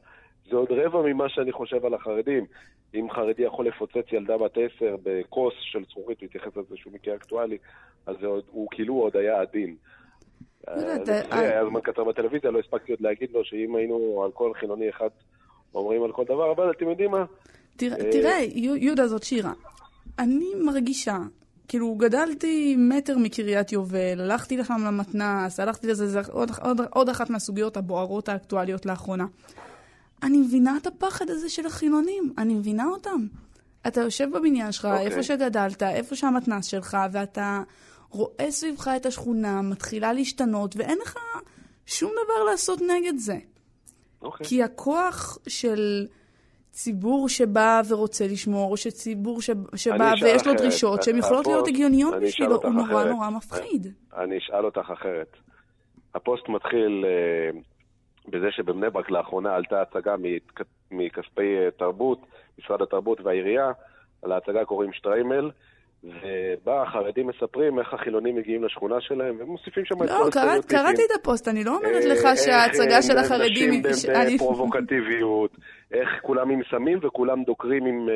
זה 0.50 0.56
עוד 0.56 0.72
רבע 0.72 1.02
ממה 1.02 1.30
שאני 1.30 1.52
חושב 1.52 1.86
על 1.86 1.94
החרדים. 1.94 2.46
אם 2.94 3.08
חרדי 3.12 3.44
יכול 3.44 3.68
לפוצץ 3.68 4.12
ילדה 4.12 4.38
בת 4.38 4.58
עשר 4.58 4.96
בכוס 5.04 5.54
של 5.60 5.86
זכוכית, 5.86 6.22
להתייחס 6.22 6.58
לזה 6.58 6.78
שהוא 6.78 6.94
מקרה 6.94 7.16
אקטואלי, 7.16 7.58
אז 8.06 8.16
זה 8.22 8.28
עוד, 8.28 8.44
הוא 8.52 8.68
כאילו 8.72 8.94
עוד 8.94 9.18
היה 9.18 9.42
עדין. 9.42 9.76
יודעת, 10.68 11.06
זה 11.06 11.22
אה, 11.32 11.40
היה 11.40 11.66
זמן 11.66 11.82
קצר 11.82 12.04
בטלוויזיה, 12.04 12.52
לא 12.52 12.60
הספקתי 12.60 12.92
עוד 12.92 13.02
להגיד 13.02 13.32
לו 13.32 13.46
שאם 13.46 13.76
היינו 13.76 14.24
על 14.26 14.32
כל 14.32 14.54
חילוני 14.54 14.90
אחד 14.90 15.10
אומרים 15.76 16.04
על 16.04 16.12
כל 16.12 16.24
דבר, 16.26 16.52
אבל 16.52 16.72
אתם 16.72 16.90
יודעים 16.90 17.12
מה? 17.12 17.26
תראה, 17.80 17.98
אה, 17.98 18.12
תראה, 18.12 18.40
יהודה 18.56 19.08
זאת 19.08 19.24
שירה. 19.24 19.54
אני 20.20 20.46
מרגישה, 20.64 21.18
כאילו, 21.68 21.96
גדלתי 21.96 22.76
מטר 22.78 23.18
מקריית 23.18 23.72
יובל, 23.72 24.22
הלכתי 24.22 24.58
לשם 24.58 24.82
למתנ"ס, 24.86 25.60
הלכתי 25.60 25.88
לזה, 25.88 26.08
זה 26.08 26.22
עוד, 26.32 26.52
עוד, 26.62 26.82
עוד 26.90 27.10
אחת 27.10 27.30
מהסוגיות 27.30 27.78
הבוערות 27.78 28.30
האקטואליות 28.30 28.86
לאחרונה. 28.86 29.26
אני 30.24 30.38
מבינה 30.38 30.78
את 30.78 30.88
הפחד 30.88 31.30
הזה 31.30 31.50
של 31.50 31.66
החילונים, 31.66 32.34
אני 32.38 32.54
מבינה 32.54 32.86
אותם. 32.86 33.28
אתה 33.88 34.02
יושב 34.02 34.28
בבניין 34.34 34.72
שלך, 34.72 34.86
אוקיי. 34.86 35.06
איפה 35.06 35.24
שגדלת, 35.24 35.84
איפה 35.84 36.16
שהמתנ"ס 36.16 36.66
שלך, 36.66 36.98
ואתה 37.12 37.62
רואה 38.10 38.52
סביבך 38.52 38.88
את 38.96 39.06
השכונה, 39.06 39.62
מתחילה 39.62 40.14
להשתנות, 40.14 40.76
ואין 40.76 40.98
לך 41.04 41.16
שום 41.86 42.12
דבר 42.12 42.52
לעשות 42.52 42.82
נגד 42.82 43.18
זה. 43.18 43.38
אוקיי. 44.22 44.48
כי 44.48 44.64
הכוח 44.64 45.38
של 45.48 46.08
ציבור 46.84 47.30
שבא 47.30 47.82
ורוצה 47.90 48.26
לשמור, 48.28 48.72
או 48.72 48.78
שציבור. 48.78 49.42
שבא 49.76 50.14
ויש 50.22 50.46
לו 50.48 50.52
אחרת. 50.54 50.62
דרישות 50.62 51.04
שהן 51.04 51.18
יכולות 51.18 51.48
להיות 51.48 51.68
הגיוניות 51.68 52.14
בשבילו, 52.22 52.56
הוא 52.56 52.70
נורא. 52.74 53.04
נורא 53.04 53.30
מפחיד. 53.30 53.88
אני 54.18 54.38
אשאל 54.38 54.66
אותך 54.66 54.90
אחרת. 54.94 55.28
הפוסט 56.16 56.50
מתחיל 56.50 57.06
אה, 57.08 57.60
בזה 58.28 58.48
שבבני 58.52 58.90
ברק 58.90 59.10
לאחרונה 59.10 59.56
עלתה 59.56 59.82
הצגה 59.82 60.16
מכ- 60.18 60.62
מכספי 60.92 61.58
אה, 61.58 61.72
תרבות, 61.78 62.20
משרד 62.60 62.82
התרבות 62.82 63.22
והעירייה, 63.22 63.72
על 64.22 64.32
ההצגה 64.32 64.66
קוראים 64.66 64.94
שטריימל, 64.94 65.52
ובה 66.04 66.82
החרדים 66.82 67.28
מספרים 67.28 67.80
איך 67.80 67.94
החילונים 67.94 68.36
מגיעים 68.36 68.64
לשכונה 68.64 68.96
שלהם, 69.02 69.36
ומוסיפים 69.40 69.86
שם 69.86 69.96
את 69.96 70.00
כל 70.00 70.06
לא, 70.06 70.28
הסטריאוטיפים. 70.28 70.78
קראתי 70.80 71.02
את 71.06 71.22
הפוסט, 71.22 71.48
אני 71.48 71.64
לא 71.64 71.78
אומרת 71.78 72.04
אה, 72.04 72.10
לך 72.14 72.26
איך 72.26 72.38
שההצגה 72.38 73.02
של 73.02 73.18
החרדים... 73.18 73.70
נשים 73.74 73.94
ש- 73.94 74.06
אני- 74.06 74.36
בפרובוקטיביות, 74.36 75.52
איך 75.92 76.10
כולם 76.22 76.50
עם 76.50 76.62
סמים 76.72 77.00
וכולם 77.04 77.44
דוקרים 77.44 77.86
עם, 77.86 78.10
אה, 78.10 78.16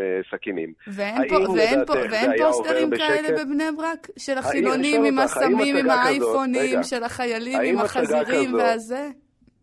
אה, 0.00 0.20
סכינים. 0.30 0.72
ואין 0.86 1.84
פוסטרים 1.86 2.90
כאלה? 2.90 3.44
בבני 3.44 3.64
ברק? 3.76 4.08
של 4.18 4.38
החילונים 4.38 5.04
עם 5.04 5.18
הסמים, 5.18 5.76
עם 5.76 5.90
האייפונים, 5.90 6.82
של 6.82 7.02
החיילים, 7.02 7.60
עם 7.64 7.78
החזירים 7.78 8.54
והזה? 8.54 9.08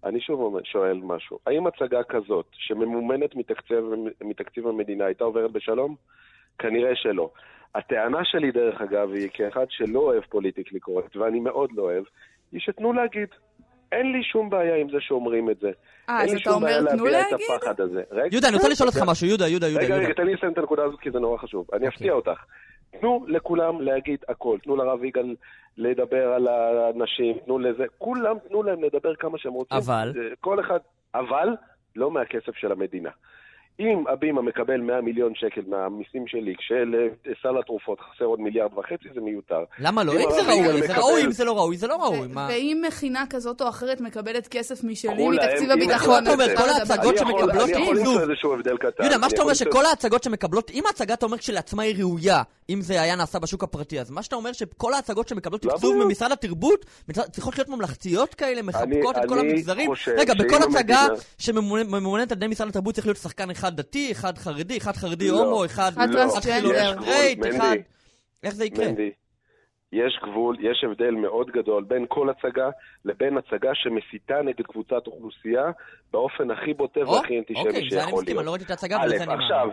אני 0.06 0.22
שוב 0.22 0.58
שואל 0.64 1.00
משהו. 1.04 1.40
האם 1.48 1.68
הצגה 1.68 2.04
כזאת, 2.10 2.46
שממומנת 2.52 3.36
מתקציב 4.22 4.68
המדינה, 4.68 5.06
הייתה 5.06 5.24
עוברת 5.24 5.52
בשלום? 5.52 5.96
כנראה 6.60 6.96
שלא. 6.96 7.30
הטענה 7.76 8.20
שלי, 8.24 8.52
דרך 8.52 8.82
אגב, 8.82 9.12
היא 9.14 9.30
כאחד 9.34 9.66
שלא 9.70 10.00
אוהב 10.00 10.24
פוליטיקלי 10.24 10.80
קורקט, 10.80 11.16
ואני 11.16 11.40
מאוד 11.40 11.70
לא 11.76 11.82
אוהב, 11.82 12.04
היא 12.52 12.62
שתנו 12.62 12.94
להגיד. 12.94 13.28
אין 13.92 14.12
לי 14.12 14.24
שום 14.24 14.50
בעיה 14.50 14.76
עם 14.76 14.90
זה 14.90 14.98
שאומרים 15.00 15.50
את 15.50 15.60
זה. 15.60 15.72
אה, 16.10 16.22
אין 16.22 16.30
אז 16.30 16.34
לי 16.34 16.42
אתה 16.42 16.52
שום 16.52 16.64
בעיה 16.64 16.80
אומר, 16.80 16.92
תנו 16.92 17.06
להביע 17.06 17.22
את 17.22 17.32
להגיד? 17.32 17.48
הפחד 17.56 17.82
הזה. 17.82 18.04
רגע, 18.12 18.28
יהודה, 18.32 18.48
אני 18.48 18.56
רוצה 18.56 18.70
לשאול 18.70 18.90
אותך 18.90 19.02
משהו, 19.08 19.28
יהודה, 19.28 19.48
יהודה, 19.48 19.68
יהודה. 19.68 19.86
רגע. 19.86 19.96
רגע, 19.96 20.14
תן 20.14 20.26
לי 20.26 20.34
לסיים 20.34 20.52
את 20.52 20.58
הנקודה 20.58 20.84
הזאת, 20.84 21.00
כי 21.00 21.12
זה 21.12 21.20
נורא 21.20 21.38
חשוב. 21.38 21.66
אני 21.74 21.76
אוקיי. 21.76 21.90
אפתיע 21.90 22.14
אותך. 22.14 22.44
תנו 23.00 23.26
לכולם 23.28 23.82
להגיד 23.82 24.20
הכל. 24.28 24.58
תנו 24.64 24.76
לרב 24.76 25.04
יגאל 25.04 25.36
לדבר 25.78 26.34
על 26.34 26.48
האנשים, 26.48 27.38
תנו 27.46 27.60
לזה. 27.60 27.84
כולם 27.98 28.36
תנו 28.48 28.64
להם 28.64 28.84
לדבר 28.84 29.16
כמה 29.16 29.38
שהם 29.38 29.54
רוצים. 29.54 29.78
אבל? 29.78 30.14
כל 30.40 30.60
אחד, 30.60 30.80
אבל 31.16 31.48
לא 31.96 32.12
מהכסף 32.12 32.56
של 32.56 32.72
המדינה. 32.72 33.10
אם 33.80 34.04
הבימה 34.08 34.42
מקבל 34.42 34.78
100 34.82 35.02
מיליון 35.02 35.34
שקל 35.36 35.62
מהמיסים 35.68 36.28
שלי, 36.28 36.56
כשלסל 36.58 37.60
התרופות 37.60 38.00
חסר 38.00 38.26
עוד 38.26 38.40
מיליארד 38.40 38.78
וחצי, 38.78 39.10
זה 39.16 39.22
מיותר. 39.22 39.64
למה 39.80 40.04
לא? 40.04 40.12
אם 40.12 40.18
זה 40.32 40.42
ראוי, 40.52 40.88
זה 40.88 40.98
ראוי, 40.98 41.26
אם 41.26 41.32
זה 41.32 41.46
לא 41.46 41.58
ראוי, 41.58 41.78
זה 41.78 41.88
לא 41.88 41.96
ראוי. 41.96 42.28
ואם 42.48 42.82
מכינה 42.88 43.24
כזאת 43.30 43.62
או 43.62 43.70
אחרת 43.70 44.02
מקבלת 44.02 44.48
כסף 44.48 44.84
משלי 44.84 45.28
מתקציב 45.28 45.72
הביטחון, 45.72 46.24
אתה 46.24 46.34
אומר, 46.34 46.46
אפשר 46.46 46.56
כל 46.56 46.64
לדבר. 46.64 46.94
ההצגות 46.94 47.18
שמקבלות 47.18 47.70
אני 47.70 47.82
יכול. 47.82 47.98
למצוא 47.98 48.22
איזשהו 48.22 48.54
הבדל 48.54 48.78
קטן. 48.78 49.04
יהודה, 49.04 49.18
מה 49.18 49.30
שאתה 49.30 49.42
אומר 49.42 49.54
שכל 49.54 49.86
ההצגות 49.86 50.24
שמקבלות, 50.24 50.72
אם 50.72 50.84
ההצגה 50.86 51.14
אתה 51.14 51.26
אומר 51.26 51.38
כשלעצמה 51.38 51.84
היא 51.84 51.96
ראויה, 52.00 52.42
אם 52.70 52.82
זה 52.82 53.02
היה 53.02 53.16
נעשה 53.16 53.40
בשוק 53.40 53.64
הפרטי, 53.64 54.00
אז 54.00 54.12
מה 54.12 54.24
שאתה 54.24 54.36
אומר 54.36 54.54
שכל 54.54 54.94
ההצגות 54.94 55.28
שמקבלות 55.28 55.66
לא 55.66 55.72
תקצוב. 55.72 55.96
ממשרד 55.96 56.32
התרבות, 56.32 56.86
צריכות 57.32 57.58
להיות 57.58 57.70
ממלכתיות 57.70 58.34
כאלה, 58.34 58.62
מחבקות 58.62 59.18
את 59.18 59.22
כל 59.28 59.40
המגזרים? 59.40 59.92
רגע, 60.18 60.34
בכל 60.34 60.58
הצגה 60.70 61.08
שממומנת 61.38 62.32
על 62.32 62.38
ידי 62.38 62.48
משרד 62.48 62.68
התרבות 62.68 62.96
צריך 62.96 63.08
להיות 63.08 63.18
שחקן 63.18 63.50
אחד 63.50 63.61
דתי, 63.70 64.12
אחד 64.12 64.38
חרדי, 64.38 64.78
אחד 64.78 64.92
חרדי 64.92 65.28
לא. 65.28 65.38
הומו, 65.38 65.66
אחד 65.66 65.92
אחד 65.98 66.08
טרנסג'נדר. 66.12 66.94
אחד... 67.50 67.76
איך 68.44 68.54
זה 68.54 68.66
יקרה? 68.66 68.88
מנדי, 68.88 69.12
יש 69.92 70.20
גבול, 70.24 70.58
יש 70.60 70.84
הבדל 70.84 71.12
מאוד 71.12 71.52
גדול 71.52 71.84
בין 71.84 72.06
כל 72.10 72.30
הצגה 72.30 72.70
לבין 73.06 73.38
הצגה 73.38 73.72
שמסיתה 73.74 74.42
נגד 74.42 74.66
קבוצת 74.66 75.08
אוכלוסייה 75.08 75.72
באופן 76.12 76.52
הכי 76.52 76.74
בוטה 76.74 77.00
והכי 77.00 77.40
אנטישמי 77.40 77.68
אוקיי, 77.68 77.90
זה 77.90 77.98
אני 77.98 78.06
שיכול 78.06 78.22
מסכים, 78.22 78.40
אני 78.40 78.46
לא 78.46 78.52
להיות. 78.52 78.60
ראיתי 78.60 78.66
את 78.66 78.70
ההצגה, 78.70 78.98
אבל 78.98 79.10
זה 79.10 79.24
אני 79.24 79.34
עכשיו. 79.34 79.70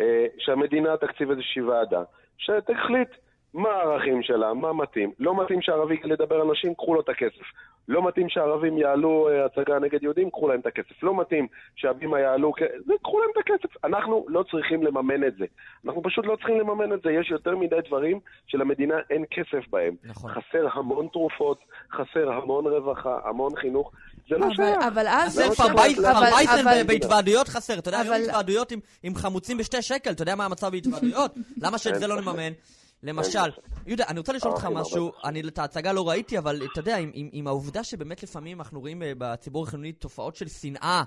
אה, 0.00 0.26
שהמדינה 0.38 0.96
תקציב 0.96 1.30
איזושהי 1.30 1.62
ועדה, 1.62 2.02
שתחליט 2.38 3.08
מה 3.54 3.68
הערכים 3.68 4.22
שלה, 4.22 4.54
מה 4.54 4.72
מתאים. 4.72 5.12
לא 5.18 5.42
מתאים 5.42 5.62
שערבי 5.62 5.96
ידבר 6.04 6.40
על 6.40 6.46
נשים, 6.52 6.74
קחו 6.74 6.94
לו 6.94 7.00
את 7.00 7.08
הכסף. 7.08 7.46
לא 7.88 8.08
מתאים 8.08 8.28
שערבים 8.28 8.78
יעלו 8.78 9.28
אה, 9.28 9.44
הצגה 9.44 9.78
נגד 9.78 10.02
יהודים, 10.02 10.30
קחו 10.30 10.48
להם 10.48 10.60
את 10.60 10.66
הכסף. 10.66 11.02
לא 11.02 11.20
מתאים 11.20 11.46
שהבימה 11.76 12.20
יעלו, 12.20 12.52
זה, 12.86 12.92
קחו 13.02 13.20
להם 13.20 13.28
את 13.32 13.44
הכסף. 13.44 13.84
אנחנו 13.84 14.26
לא 14.28 14.44
צריכים 14.50 14.82
לממן 14.82 15.26
את 15.26 15.36
זה. 15.38 15.44
אנחנו 15.86 16.02
פשוט 16.02 16.24
לא 16.26 16.36
צריכים 16.36 16.60
לממן 16.60 16.92
את 16.92 17.02
זה. 17.04 17.10
יש 17.12 17.30
יותר 17.30 17.56
מדי 17.56 17.76
דברים 17.86 18.20
שלמדינה 18.46 18.94
אין 19.10 19.24
כסף 19.30 19.68
בהם. 19.70 19.94
נכון. 20.04 20.30
חסר 20.30 20.66
המון 20.72 21.08
תרופות, 21.12 21.58
חסר 21.92 22.32
המון 22.32 22.66
רווחה, 22.66 23.18
המון 23.24 23.56
חינוך. 23.56 23.92
זה 24.28 24.38
לא 24.38 24.46
אבל- 24.46 24.54
שייך. 24.54 24.78
אבל 24.92 25.06
אז... 25.08 25.32
זה 25.32 25.46
לא 25.46 25.54
פרבייסן 25.54 26.86
בהתוועדויות 26.86 27.48
חסר. 27.48 27.78
אתה 27.78 27.88
יודע, 27.88 27.98
היום 28.00 28.14
התוועדויות 28.24 28.72
עם- 28.72 28.80
עם 29.02 29.14
חמוצים 29.14 29.58
בשתי 29.58 29.82
שקל, 29.82 30.10
אתה 30.10 30.22
יודע 30.22 30.34
מה 30.34 30.44
המצב 30.44 30.68
בהתוועדויות? 30.70 31.34
למה 31.62 31.78
שאת 31.78 31.94
זה 31.94 32.06
לא 32.06 32.20
נממן? 32.20 32.52
למשל, 33.02 33.50
יהודה, 33.86 34.04
אני 34.08 34.18
רוצה 34.18 34.32
לשאול 34.32 34.52
אותך 34.52 34.64
ערכים 34.64 34.76
משהו, 34.78 35.12
אני 35.24 35.40
את 35.40 35.58
ההצגה 35.58 35.92
לא 35.92 36.08
ראיתי, 36.08 36.38
אבל 36.38 36.62
אתה 36.72 36.80
יודע, 36.80 36.96
עם- 36.96 37.10
עם 37.14 37.28
עם 37.32 37.46
העובדה 37.46 37.84
שבאמת 37.84 38.22
לפעמים 38.22 38.60
אנחנו 38.60 38.80
רואים 38.80 39.02
אה, 39.02 39.12
בציבור 39.18 39.62
החילוני 39.64 39.92
תופעות 39.92 40.36
של 40.36 40.48
שנאה 40.48 41.02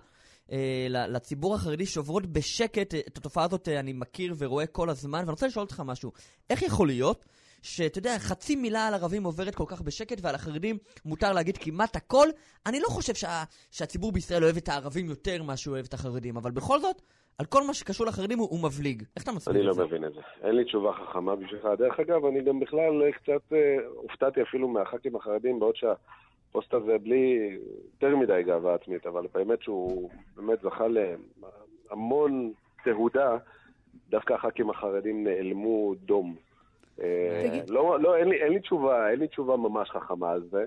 אה, 0.52 0.58
לציבור 0.90 1.56
החרדי 1.56 1.86
שעוברות 1.86 2.26
בשקט, 2.26 2.94
אה, 2.94 3.00
את 3.08 3.18
התופעה 3.18 3.44
הזאת 3.44 3.68
אה, 3.68 3.80
אני 3.80 3.94
מכיר 3.94 4.36
ורואה 4.38 4.66
כל 4.66 4.90
הזמן, 4.90 5.20
ואני 5.20 5.32
רוצה 5.32 5.48
לשאול 5.48 5.64
אותך 5.64 5.80
משהו, 5.86 6.12
איך 6.50 6.62
יכול 6.62 6.88
להיות 6.88 7.26
שאתה 7.62 8.00
יודע, 8.00 8.18
חצי 8.20 8.56
מילה 8.56 8.88
על 8.88 8.94
ערבים 8.94 9.24
עוברת 9.24 9.56
כל 9.56 9.64
כך 9.68 9.82
בשקט, 9.82 10.18
ועל 10.22 10.36
החרדים 10.36 10.78
מותר 11.06 11.34
להגיד 11.34 11.58
כמעט 11.58 11.96
הכל. 11.96 12.28
אני 12.66 12.80
לא 12.80 12.88
חושב 12.88 13.14
שה, 13.14 13.44
שהציבור 13.72 14.12
בישראל 14.12 14.44
אוהב 14.44 14.58
את 14.58 14.70
הערבים 14.70 15.06
יותר 15.06 15.44
ממה 15.44 15.58
שהוא 15.58 15.74
אוהב 15.74 15.86
את 15.88 15.94
החרדים, 15.94 16.38
אבל 16.38 16.52
בכל 16.52 16.80
זאת, 16.80 17.02
על 17.38 17.46
כל 17.46 17.68
מה 17.68 17.74
שקשור 17.74 18.06
לחרדים 18.08 18.40
הוא, 18.40 18.48
הוא 18.52 18.64
מבליג. 18.64 19.04
איך 19.16 19.24
אתה 19.24 19.32
מסביר 19.32 19.56
אני 19.56 19.62
את 19.62 19.68
לא 19.68 19.74
זה? 19.74 19.84
מבין 19.84 20.06
את 20.06 20.14
זה. 20.14 20.22
אין 20.44 20.56
לי 20.56 20.66
תשובה 20.66 20.94
חכמה 20.94 21.36
בשבילך. 21.36 21.68
דרך 21.78 22.00
אגב, 22.00 22.26
אני 22.26 22.44
גם 22.44 22.60
בכלל 22.60 23.04
אה, 23.04 23.12
קצת 23.12 23.54
אה, 23.54 23.78
הופתעתי 23.96 24.42
אפילו 24.42 24.68
מהח"כים 24.68 25.16
החרדים, 25.16 25.60
בעוד 25.60 25.76
שהפוסט 25.76 26.74
הזה 26.74 26.98
בלי 27.04 27.58
יותר 27.94 28.16
מדי 28.16 28.44
גאווה 28.46 28.76
עצמית, 28.76 29.06
אבל 29.06 29.28
באמת 29.34 29.62
שהוא 29.62 30.10
באמת 30.36 30.60
זכה 30.64 30.86
להמון 31.90 32.54
תהודה, 32.84 33.38
דווקא 34.10 34.34
הח"כים 34.34 34.70
החרדים 34.70 35.24
נעלמו 35.24 35.96
דום. 35.96 36.36
אה, 37.04 37.60
לא, 37.68 38.00
לא, 38.00 38.16
אין 38.16 38.28
לי, 38.28 38.44
אין 38.44 38.54
לי 38.54 38.60
תשובה, 38.60 39.10
אין 39.10 39.20
לי 39.20 39.28
תשובה 39.28 39.58
ממש 39.58 39.90
חכמה 39.90 40.32
על 40.32 40.44
זה. 40.52 40.66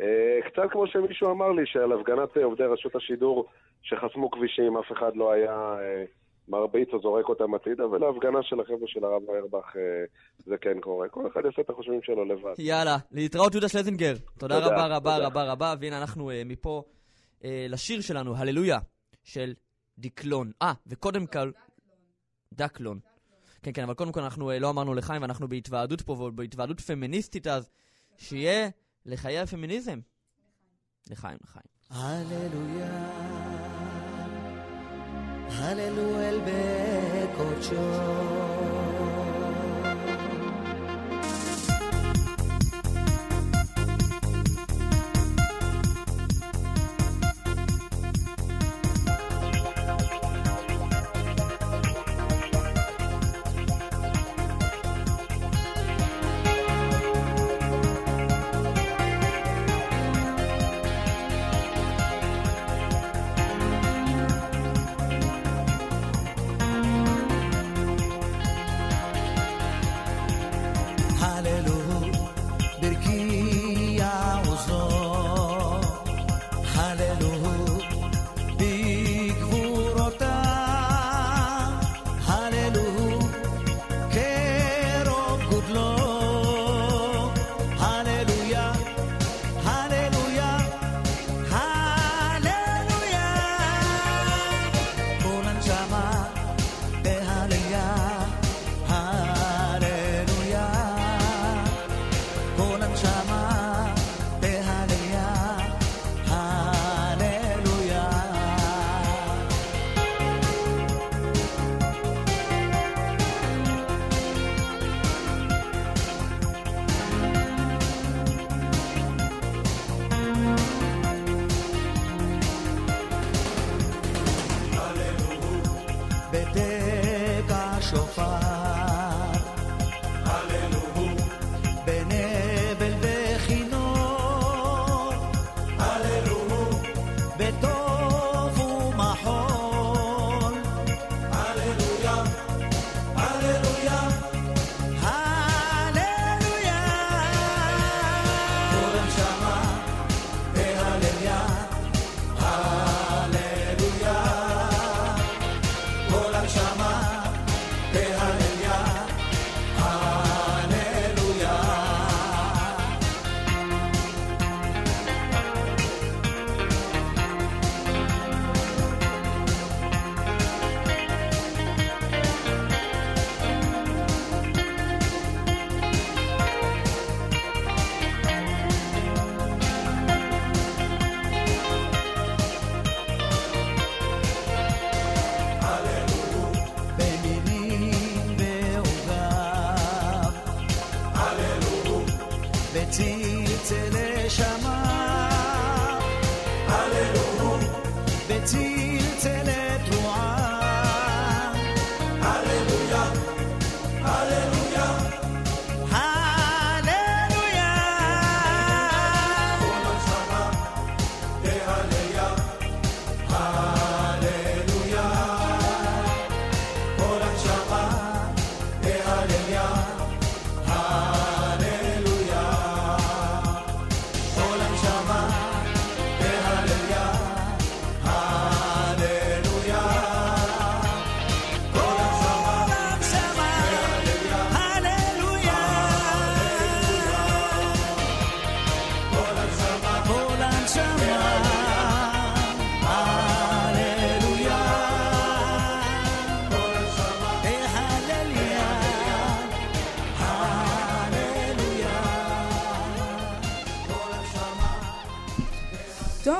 אה, 0.00 0.50
קצת 0.50 0.62
כמו 0.70 0.86
שמישהו 0.86 1.30
אמר 1.30 1.52
לי, 1.52 1.62
שעל 1.66 1.92
הפגנת 1.92 2.36
אה, 2.36 2.44
עובדי 2.44 2.64
רשות 2.64 2.96
השידור 2.96 3.46
שחסמו 3.82 4.30
כבישים, 4.30 4.76
אף 4.76 4.92
אחד 4.92 5.16
לא 5.16 5.32
היה 5.32 5.76
מרביץ 6.48 6.88
או 6.92 7.00
זורק 7.00 7.28
אותם 7.28 7.54
הצידה, 7.54 7.86
ולהפגנה 7.86 8.42
של 8.42 8.60
החבר'ה 8.60 8.86
של 8.86 9.04
הרב 9.04 9.22
אוירבך 9.28 9.76
זה 10.46 10.56
כן 10.56 10.80
קורה. 10.80 11.08
כל 11.08 11.26
אחד 11.26 11.44
יעשה 11.44 11.62
את 11.62 11.70
החושבים 11.70 12.02
שלו 12.02 12.24
לבד. 12.24 12.54
יאללה, 12.58 12.96
להתראות 13.12 13.52
יהודה 13.52 13.68
שלזינגר. 13.68 14.14
תודה 14.38 14.58
רבה 14.58 14.86
רבה. 14.86 15.18
רבה 15.18 15.52
רבה, 15.52 15.74
והנה 15.80 15.98
אנחנו 15.98 16.30
מפה 16.46 16.82
לשיר 17.44 18.00
שלנו, 18.00 18.36
הללויה, 18.36 18.78
של 19.24 19.54
דקלון. 19.98 20.50
אה, 20.62 20.72
וקודם 20.86 21.26
כל... 21.26 21.50
דקלון. 22.52 22.98
כן, 23.62 23.70
כן, 23.74 23.82
אבל 23.82 23.94
קודם 23.94 24.12
כל 24.12 24.20
אנחנו 24.20 24.50
אה, 24.50 24.58
לא 24.58 24.70
אמרנו 24.70 24.94
לחיים, 24.94 25.22
ואנחנו 25.22 25.48
בהתוועדות 25.48 26.02
פה, 26.02 26.12
ובהתוועדות 26.12 26.80
פמיניסטית 26.80 27.46
אז, 27.46 27.70
שיהיה 28.18 28.68
לחיי 29.06 29.38
הפמיניזם. 29.38 29.98
לחיים, 31.10 31.38
לחיים. 31.44 31.64
הללויה, 31.90 33.10
הללו 35.48 36.20
אל 36.20 36.40
בקודשו. 37.32 38.65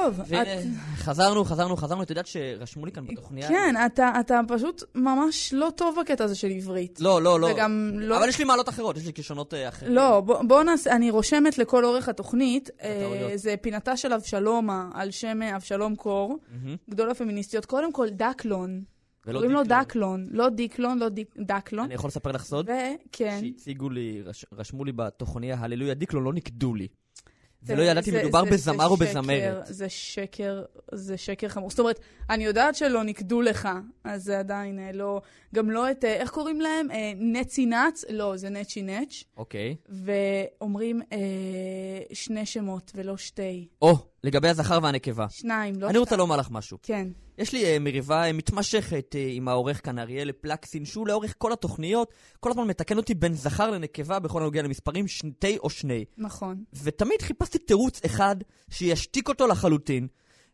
טוב, 0.07 0.21
את- 0.21 0.47
חזרנו, 0.97 1.45
חזרנו, 1.45 1.77
חזרנו. 1.77 2.03
את 2.03 2.11
יודעת 2.11 2.27
שרשמו 2.27 2.87
לי 2.87 2.92
כאן 2.92 3.07
בתוכניה... 3.07 3.49
כן, 3.49 3.75
אתה, 3.87 4.12
אתה 4.21 4.40
פשוט 4.49 4.83
ממש 4.95 5.53
לא 5.53 5.69
טוב 5.77 5.97
בקטע 6.01 6.25
הזה 6.25 6.35
של 6.35 6.51
עברית. 6.51 7.01
לא, 7.01 7.23
לא, 7.23 7.40
לא. 7.40 7.47
וגם 7.47 7.90
לא... 7.95 8.19
אבל 8.19 8.29
יש 8.29 8.38
לי 8.38 8.45
מעלות 8.45 8.69
אחרות, 8.69 8.97
יש 8.97 9.07
לי 9.07 9.12
כישרונות 9.12 9.55
אה, 9.55 9.69
אחרים. 9.69 9.92
לא, 9.92 10.21
בוא, 10.21 10.42
בוא 10.42 10.62
נעשה, 10.62 10.97
אני 10.97 11.11
רושמת 11.11 11.59
לכל 11.59 11.85
אורך 11.85 12.09
התוכנית, 12.09 12.71
אה. 12.83 13.31
זה 13.35 13.55
פינתה 13.61 13.97
של 13.97 14.12
אבשלומה, 14.12 14.88
על 14.95 15.11
שם 15.11 15.42
אה, 15.42 15.57
אבשלום 15.57 15.95
קור. 15.97 16.38
גדול 16.90 17.11
הפמיניסטיות. 17.11 17.64
קודם 17.66 17.92
כל, 17.92 18.09
דקלון. 18.11 18.83
קוראים 19.33 19.51
לו. 19.51 19.61
דקלון, 19.64 20.27
לא 20.31 20.49
דיקלון, 20.49 20.99
לא 20.99 21.09
דיק, 21.09 21.35
דקלון. 21.38 21.85
אני 21.85 21.95
יכול 21.95 22.09
לספר 22.09 22.33
לך 22.33 22.45
סוד? 22.45 22.71
וכן. 23.09 23.38
שהציגו 23.40 23.90
לי, 23.90 24.23
רש- 24.25 24.45
רשמו 24.53 24.85
לי 24.85 24.92
בתוכניה, 24.92 25.57
הללויה 25.61 25.95
דיקלון, 25.95 26.25
לא 26.25 26.33
ניקדו 26.33 26.75
לי. 26.75 26.88
זה- 27.66 27.72
ולא 27.74 27.83
ידעתי 27.83 28.11
אם 28.11 28.16
מדובר 28.16 28.44
זה- 28.44 28.50
בזמר 28.50 28.87
או 28.87 28.96
בזמרת. 28.96 29.66
זה 29.66 29.88
שקר, 29.88 30.62
זה 30.92 31.16
שקר 31.16 31.48
חמור. 31.48 31.70
זאת 31.70 31.79
אומרת, 31.79 32.00
אני 32.31 32.44
יודעת 32.44 32.74
שלא 32.74 33.02
ניקדו 33.05 33.40
לך, 33.42 33.68
אז 34.05 34.24
זה 34.24 34.38
עדיין 34.38 34.79
אה, 34.79 34.92
לא... 34.92 35.20
גם 35.55 35.70
לא 35.70 35.90
את, 35.90 36.05
אה, 36.05 36.12
איך 36.14 36.31
קוראים 36.31 36.61
להם? 36.61 36.90
אה, 36.90 37.12
נצי 37.16 37.66
נץ? 37.66 38.05
לא, 38.11 38.37
זה 38.37 38.48
נצ'י 38.48 38.83
נץ'. 38.83 39.24
אוקיי. 39.37 39.76
ואומרים 39.88 41.02
אה, 41.12 41.18
שני 42.12 42.46
שמות 42.46 42.92
ולא 42.94 43.16
שתי. 43.16 43.68
או, 43.83 43.94
לגבי 44.24 44.48
הזכר 44.48 44.79
והנקבה. 44.83 45.26
שניים, 45.31 45.81
לא 45.81 45.88
אני 45.88 45.98
רוצה 45.98 46.09
שתיים. 46.09 46.18
לומר 46.18 46.37
לך 46.37 46.50
משהו. 46.50 46.79
כן. 46.83 47.09
יש 47.38 47.53
לי 47.53 47.64
אה, 47.64 47.79
מריבה 47.79 48.27
אה, 48.27 48.33
מתמשכת 48.33 49.16
אה, 49.16 49.29
עם 49.31 49.49
העורך 49.49 49.85
כאן, 49.85 49.99
אריאל 49.99 50.33
פלקסין, 50.33 50.85
שהוא 50.85 51.07
לאורך 51.07 51.35
כל 51.38 51.53
התוכניות, 51.53 52.12
כל 52.40 52.51
הזמן 52.51 52.66
מתקן 52.66 52.96
אותי 52.96 53.14
בין 53.14 53.35
זכר 53.35 53.70
לנקבה 53.70 54.18
בכל 54.18 54.42
הנוגע 54.42 54.62
למספרים, 54.62 55.09
שתי 55.09 55.59
או 55.59 55.70
שני. 55.70 56.05
נכון. 56.18 56.64
ותמיד 56.83 57.22
חיפשתי 57.22 57.59
תירוץ 57.59 58.01
אחד 58.05 58.37
שישתיק 58.70 59.29
אותו 59.29 59.46
לחלוטין. 59.46 60.07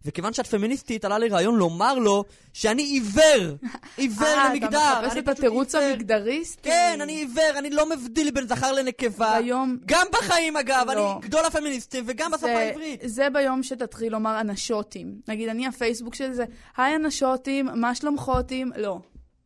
וכיוון 0.04 0.32
שאת 0.32 0.46
פמיניסטית, 0.46 1.04
עלה 1.04 1.18
לי 1.18 1.28
רעיון 1.28 1.56
לומר 1.56 1.94
לו 1.94 2.24
שאני 2.52 2.82
עיוור. 2.82 3.56
עיוור 3.96 4.26
אה, 4.26 4.48
למגדר. 4.48 4.68
אתה 4.68 5.00
מחפש 5.06 5.16
את 5.18 5.28
התירוץ. 5.28 5.74
המגדריסטי? 5.74 6.68
כן, 6.68 6.98
אני 7.02 7.12
עיוור, 7.12 7.58
אני 7.58 7.70
לא 7.70 7.90
מבדיל 7.90 8.30
בין 8.30 8.48
זכר 8.48 8.72
לנקבה. 8.72 9.38
ביום... 9.40 9.78
גם 9.86 10.06
בחיים 10.12 10.56
אגב, 10.56 10.90
לא. 10.90 11.12
אני 11.12 11.20
גדול 11.20 11.44
הפמיניסטים, 11.44 12.04
וגם 12.06 12.30
בשפה 12.30 12.48
העברית. 12.48 13.00
זה 13.04 13.30
ביום 13.30 13.62
שתתחיל 13.62 14.12
לומר 14.12 14.40
אנשוטים. 14.40 15.20
נגיד, 15.28 15.48
אני 15.48 15.66
הפייסבוק 15.66 16.14
של 16.14 16.32
זה, 16.32 16.44
היי 16.76 16.96
אנשוטים, 16.96 17.68
מה 17.74 17.94
שלומכותים? 17.94 18.72
לא. 18.76 18.98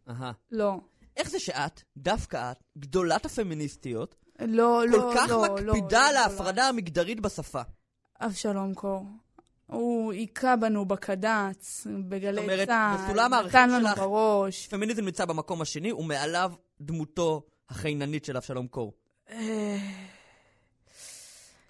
אהה. 0.09 0.33
לא. 0.53 0.77
איך 1.17 1.31
זה 1.31 1.39
שאת, 1.39 1.83
דווקא 1.97 2.51
את, 2.51 2.57
גדולת 2.79 3.27
הפמיניסטיות, 3.27 4.15
לא, 4.41 4.89
לא, 4.89 4.99
כל 4.99 5.13
כך 5.17 5.31
לא, 5.31 5.47
לא, 5.47 5.55
מקפידה 5.55 6.01
לא, 6.01 6.09
על 6.09 6.15
לא. 6.15 6.19
ההפרדה 6.19 6.69
המגדרית 6.69 7.21
בשפה? 7.21 7.63
אבשלום 8.21 8.75
קור. 8.75 9.07
הוא 9.67 10.13
היכה 10.13 10.57
בנו 10.57 10.85
בקד"צ, 10.85 11.87
בגלי 12.09 12.67
צה"ל, 12.67 13.29
נתן 13.47 13.71
לנו 13.71 13.89
שלך- 13.89 13.99
בראש. 13.99 14.67
פמיניזם 14.67 15.05
נמצא 15.05 15.25
במקום 15.25 15.63
השני, 15.63 15.93
ומעליו 15.93 16.53
דמותו 16.81 17.43
החיננית 17.71 18.25
של 18.25 18.37
אבשלום 18.37 18.67
קור. 18.67 18.93
אה, 19.31 19.77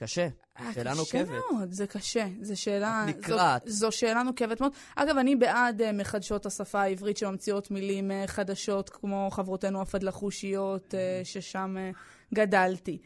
קשה, 0.01 0.29
שאלה 0.75 0.95
נוקבת. 0.95 1.23
קשה 1.29 1.41
מאוד, 1.53 1.73
זה 1.73 1.87
קשה. 1.87 2.27
זו 2.43 2.61
שאלה... 2.61 3.05
נקרעת. 3.09 3.63
זו, 3.67 3.73
זו 3.73 3.93
שאלה 3.93 4.23
נוקבת 4.23 4.61
מאוד. 4.61 4.73
אגב, 4.97 5.17
אני 5.17 5.37
בעד 5.37 5.83
אה, 5.83 5.93
מחדשות 5.93 6.47
השפה 6.47 6.81
העברית 6.83 7.17
שממציאות 7.17 7.71
מילים 7.71 8.11
אה, 8.11 8.25
חדשות, 8.27 8.91
כמו 8.91 9.29
חברותינו 9.33 9.81
הפדלחושיות, 9.83 10.95
אה, 10.95 11.21
ששם 11.25 11.77
אה, 11.79 11.91
גדלתי. 12.35 12.99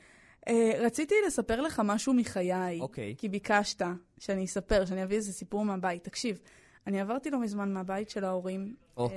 אה, 0.49 0.73
רציתי 0.81 1.15
לספר 1.27 1.61
לך 1.61 1.83
משהו 1.85 2.15
מחיי. 2.15 2.81
אוקיי. 2.81 3.15
כי 3.19 3.29
ביקשת 3.29 3.83
שאני 4.19 4.45
אספר, 4.45 4.85
שאני 4.85 5.03
אביא 5.05 5.17
איזה 5.17 5.33
סיפור 5.33 5.65
מהבית. 5.65 6.05
תקשיב, 6.05 6.39
אני 6.87 7.01
עברתי 7.01 7.31
לא 7.31 7.41
מזמן 7.41 7.73
מהבית 7.73 8.11
של 8.11 8.25
ההורים 8.25 8.75
או. 8.97 9.07
אה, 9.09 9.13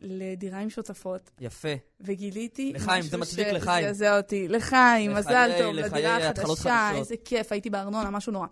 לדירה 0.00 0.58
עם 0.58 0.70
שותפות, 0.70 1.30
יפה. 1.40 1.68
וגיליתי 2.00 2.72
לחיים, 2.74 3.02
זה 3.02 3.16
מצדיק 3.16 3.46
לחיים. 3.46 3.84
שזעזע 3.84 4.16
אותי. 4.16 4.48
לחיים, 4.48 5.10
לחיי- 5.10 5.18
מזל 5.20 5.50
טוב, 5.58 5.74
לדירה 5.74 6.16
החדשה. 6.16 6.90
איזה 6.96 7.14
כיף, 7.24 7.52
הייתי 7.52 7.70
בארנונה, 7.70 8.10
משהו 8.10 8.32
נורא. 8.32 8.46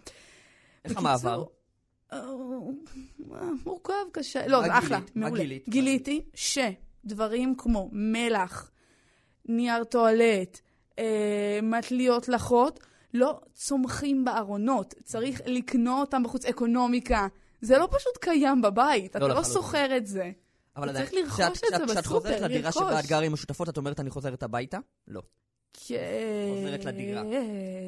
איך 0.85 0.97
המעבר? 0.97 1.45
אה, 2.13 2.23
מורכב, 3.67 3.93
קשה. 4.13 4.47
לא, 4.47 4.63
זה 4.63 4.79
אחלה, 4.79 4.99
מעולה. 5.15 5.45
גיליתי 5.69 6.23
שדברים 6.35 7.55
כמו 7.59 7.89
מלח, 7.93 8.71
נייר 9.45 9.85
טואלט, 9.85 10.61
אה, 10.99 11.05
מטליות 11.63 12.29
לחות, 12.29 12.81
לא 13.15 13.41
צומחים 13.55 14.25
בארונות. 14.25 14.95
צריך 15.05 15.41
לקנות 15.47 16.01
אותם 16.09 16.23
בחוץ, 16.23 16.45
אקונומיקה. 16.45 17.27
זה 17.61 17.79
לא 17.79 17.89
פשוט 17.91 18.17
קיים 18.21 18.63
בבית, 18.63 19.11
אתה 19.17 19.19
לא 19.19 19.29
לחלוטין. 19.29 19.53
שוכר 19.53 19.97
את 19.97 20.07
זה. 20.07 20.31
אבל 20.77 20.93
צריך 20.93 21.09
עדיין, 21.09 21.25
לרכוש 21.25 21.41
את 21.41 21.81
זה 21.81 21.87
כשאת 21.87 22.07
חוזרת 22.07 22.33
בסופר, 22.33 22.45
לדירה. 22.45 22.73
שבה 22.73 23.01
את 23.01 23.07
גרה 23.07 23.25
עם 23.25 23.35
השותפות, 23.35 23.69
את 23.69 23.77
אומרת 23.77 24.01
אני 24.01 24.11
חוזרת 24.11 24.43
הביתה? 24.43 24.79
לא. 25.09 25.23
חוזרת 26.55 26.85
לדירה. 26.85 27.23
אה, 27.23 27.39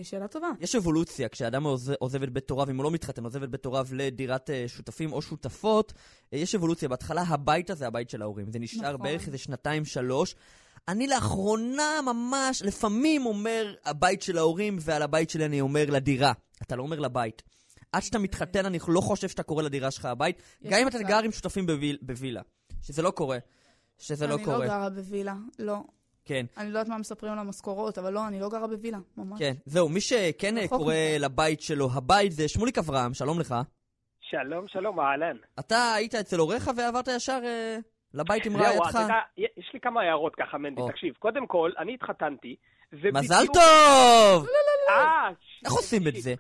שאלה 0.03 0.29
טובה. 0.29 0.49
יש 0.61 0.75
אבולוציה, 0.75 1.29
כשאדם 1.29 1.62
עוז- 1.66 1.92
עוזב 1.99 2.23
את 2.23 2.31
בית 2.31 2.51
הוריו, 2.51 2.70
אם 2.70 2.77
הוא 2.77 2.85
לא 2.85 2.90
מתחתן, 2.90 3.25
עוזב 3.25 3.42
את 3.42 3.51
בית 3.51 3.64
הוריו 3.64 3.87
לדירת 3.92 4.51
אה, 4.51 4.64
שותפים 4.68 5.12
או 5.12 5.23
שותפות, 5.23 5.92
אה, 6.33 6.38
יש 6.38 6.55
אבולוציה. 6.55 6.88
בהתחלה 6.88 7.23
הבית 7.23 7.70
הזה 7.70 7.87
הבית 7.87 8.11
של 8.11 8.23
ההורים. 8.23 8.53
זה 8.53 8.59
נשאר 8.59 8.92
נכון. 8.92 9.03
בערך 9.07 9.27
איזה 9.27 9.38
שנתיים-שלוש. 9.38 10.35
אני 10.88 11.06
לאחרונה 11.06 12.00
ממש, 12.06 12.62
לפעמים 12.62 13.26
אומר 13.26 13.74
הבית 13.84 14.22
של 14.22 14.38
ההורים, 14.38 14.76
ועל 14.80 15.02
הבית 15.02 15.30
שלי 15.30 15.44
אני 15.44 15.60
אומר 15.60 15.84
לדירה. 15.88 16.32
אתה 16.62 16.76
לא 16.76 16.82
אומר 16.82 16.98
לבית. 17.00 17.42
עד 17.92 18.02
שאתה 18.02 18.18
מתחתן, 18.18 18.66
אני 18.66 18.78
לא 18.88 19.00
חושב 19.00 19.28
שאתה 19.28 19.42
קורא 19.42 19.62
לדירה 19.62 19.90
שלך 19.90 20.04
הבית, 20.04 20.42
גם 20.68 20.78
אם 20.80 20.88
אתה. 20.88 20.98
גר 21.02 21.18
עם 21.24 21.32
שותפים 21.32 21.66
בוויל- 21.66 21.98
בווילה. 22.02 22.42
שזה 22.82 23.02
לא 23.02 23.10
קורה. 23.10 23.38
שזה 23.98 24.26
לא 24.26 24.34
אני 24.34 24.44
קורה. 24.44 24.58
לא 24.58 24.66
גרה 24.66 24.90
בווילה, 24.90 25.34
לא. 25.58 25.76
כן. 26.24 26.46
אני 26.56 26.70
לא 26.72 26.78
יודעת 26.78 26.88
מה 26.88 26.98
מספרים 26.98 27.32
על 27.32 27.38
המשכורות, 27.38 27.98
אבל 27.98 28.12
לא, 28.12 28.26
אני 28.26 28.40
לא 28.40 28.48
גרה 28.48 28.66
בווילה, 28.66 28.98
ממש. 29.16 29.38
כן, 29.38 29.54
זהו, 29.66 29.88
מי 29.88 30.00
שכן 30.00 30.66
קורא. 30.66 30.94
לבית 31.20 31.60
שלו 31.60 31.88
הבית 31.92 32.32
זה 32.32 32.48
שמוליק 32.48 32.78
אברהם, 32.78 33.14
שלום 33.14 33.40
לך. 33.40 33.54
שלום, 34.20 34.64
שלום, 34.68 35.00
אהלן. 35.00 35.36
אתה 35.58 35.92
היית 35.94 36.14
אצל 36.14 36.38
הוריך 36.38 36.70
ועברת 36.76 37.08
ישר 37.08 37.40
אה, 37.44 37.78
לבית 38.14 38.46
עם 38.46 38.57
רעייתך. 38.57 38.94
יודע, 39.03 39.18
יש 39.57 39.70
לי 39.75 39.81
כמה 39.81 40.03
הערות 40.03 40.35
ככה, 40.35 40.59
מנדי. 40.59 40.83
תקשיב, 40.88 41.14
קודם 41.18 41.46
כל, 41.46 41.70
אני 41.79 41.94
התחתנתי, 41.94 42.57
ובדיוק... 42.92 43.16
מזל 43.16 43.46
טוב! 43.55 44.46
אה, 44.90 45.29
ש- 45.40 45.62
איך 45.64 45.73
עושים 45.73 46.03
את 46.03 46.07
תקשיב, 46.07 46.23
זה? 46.23 46.35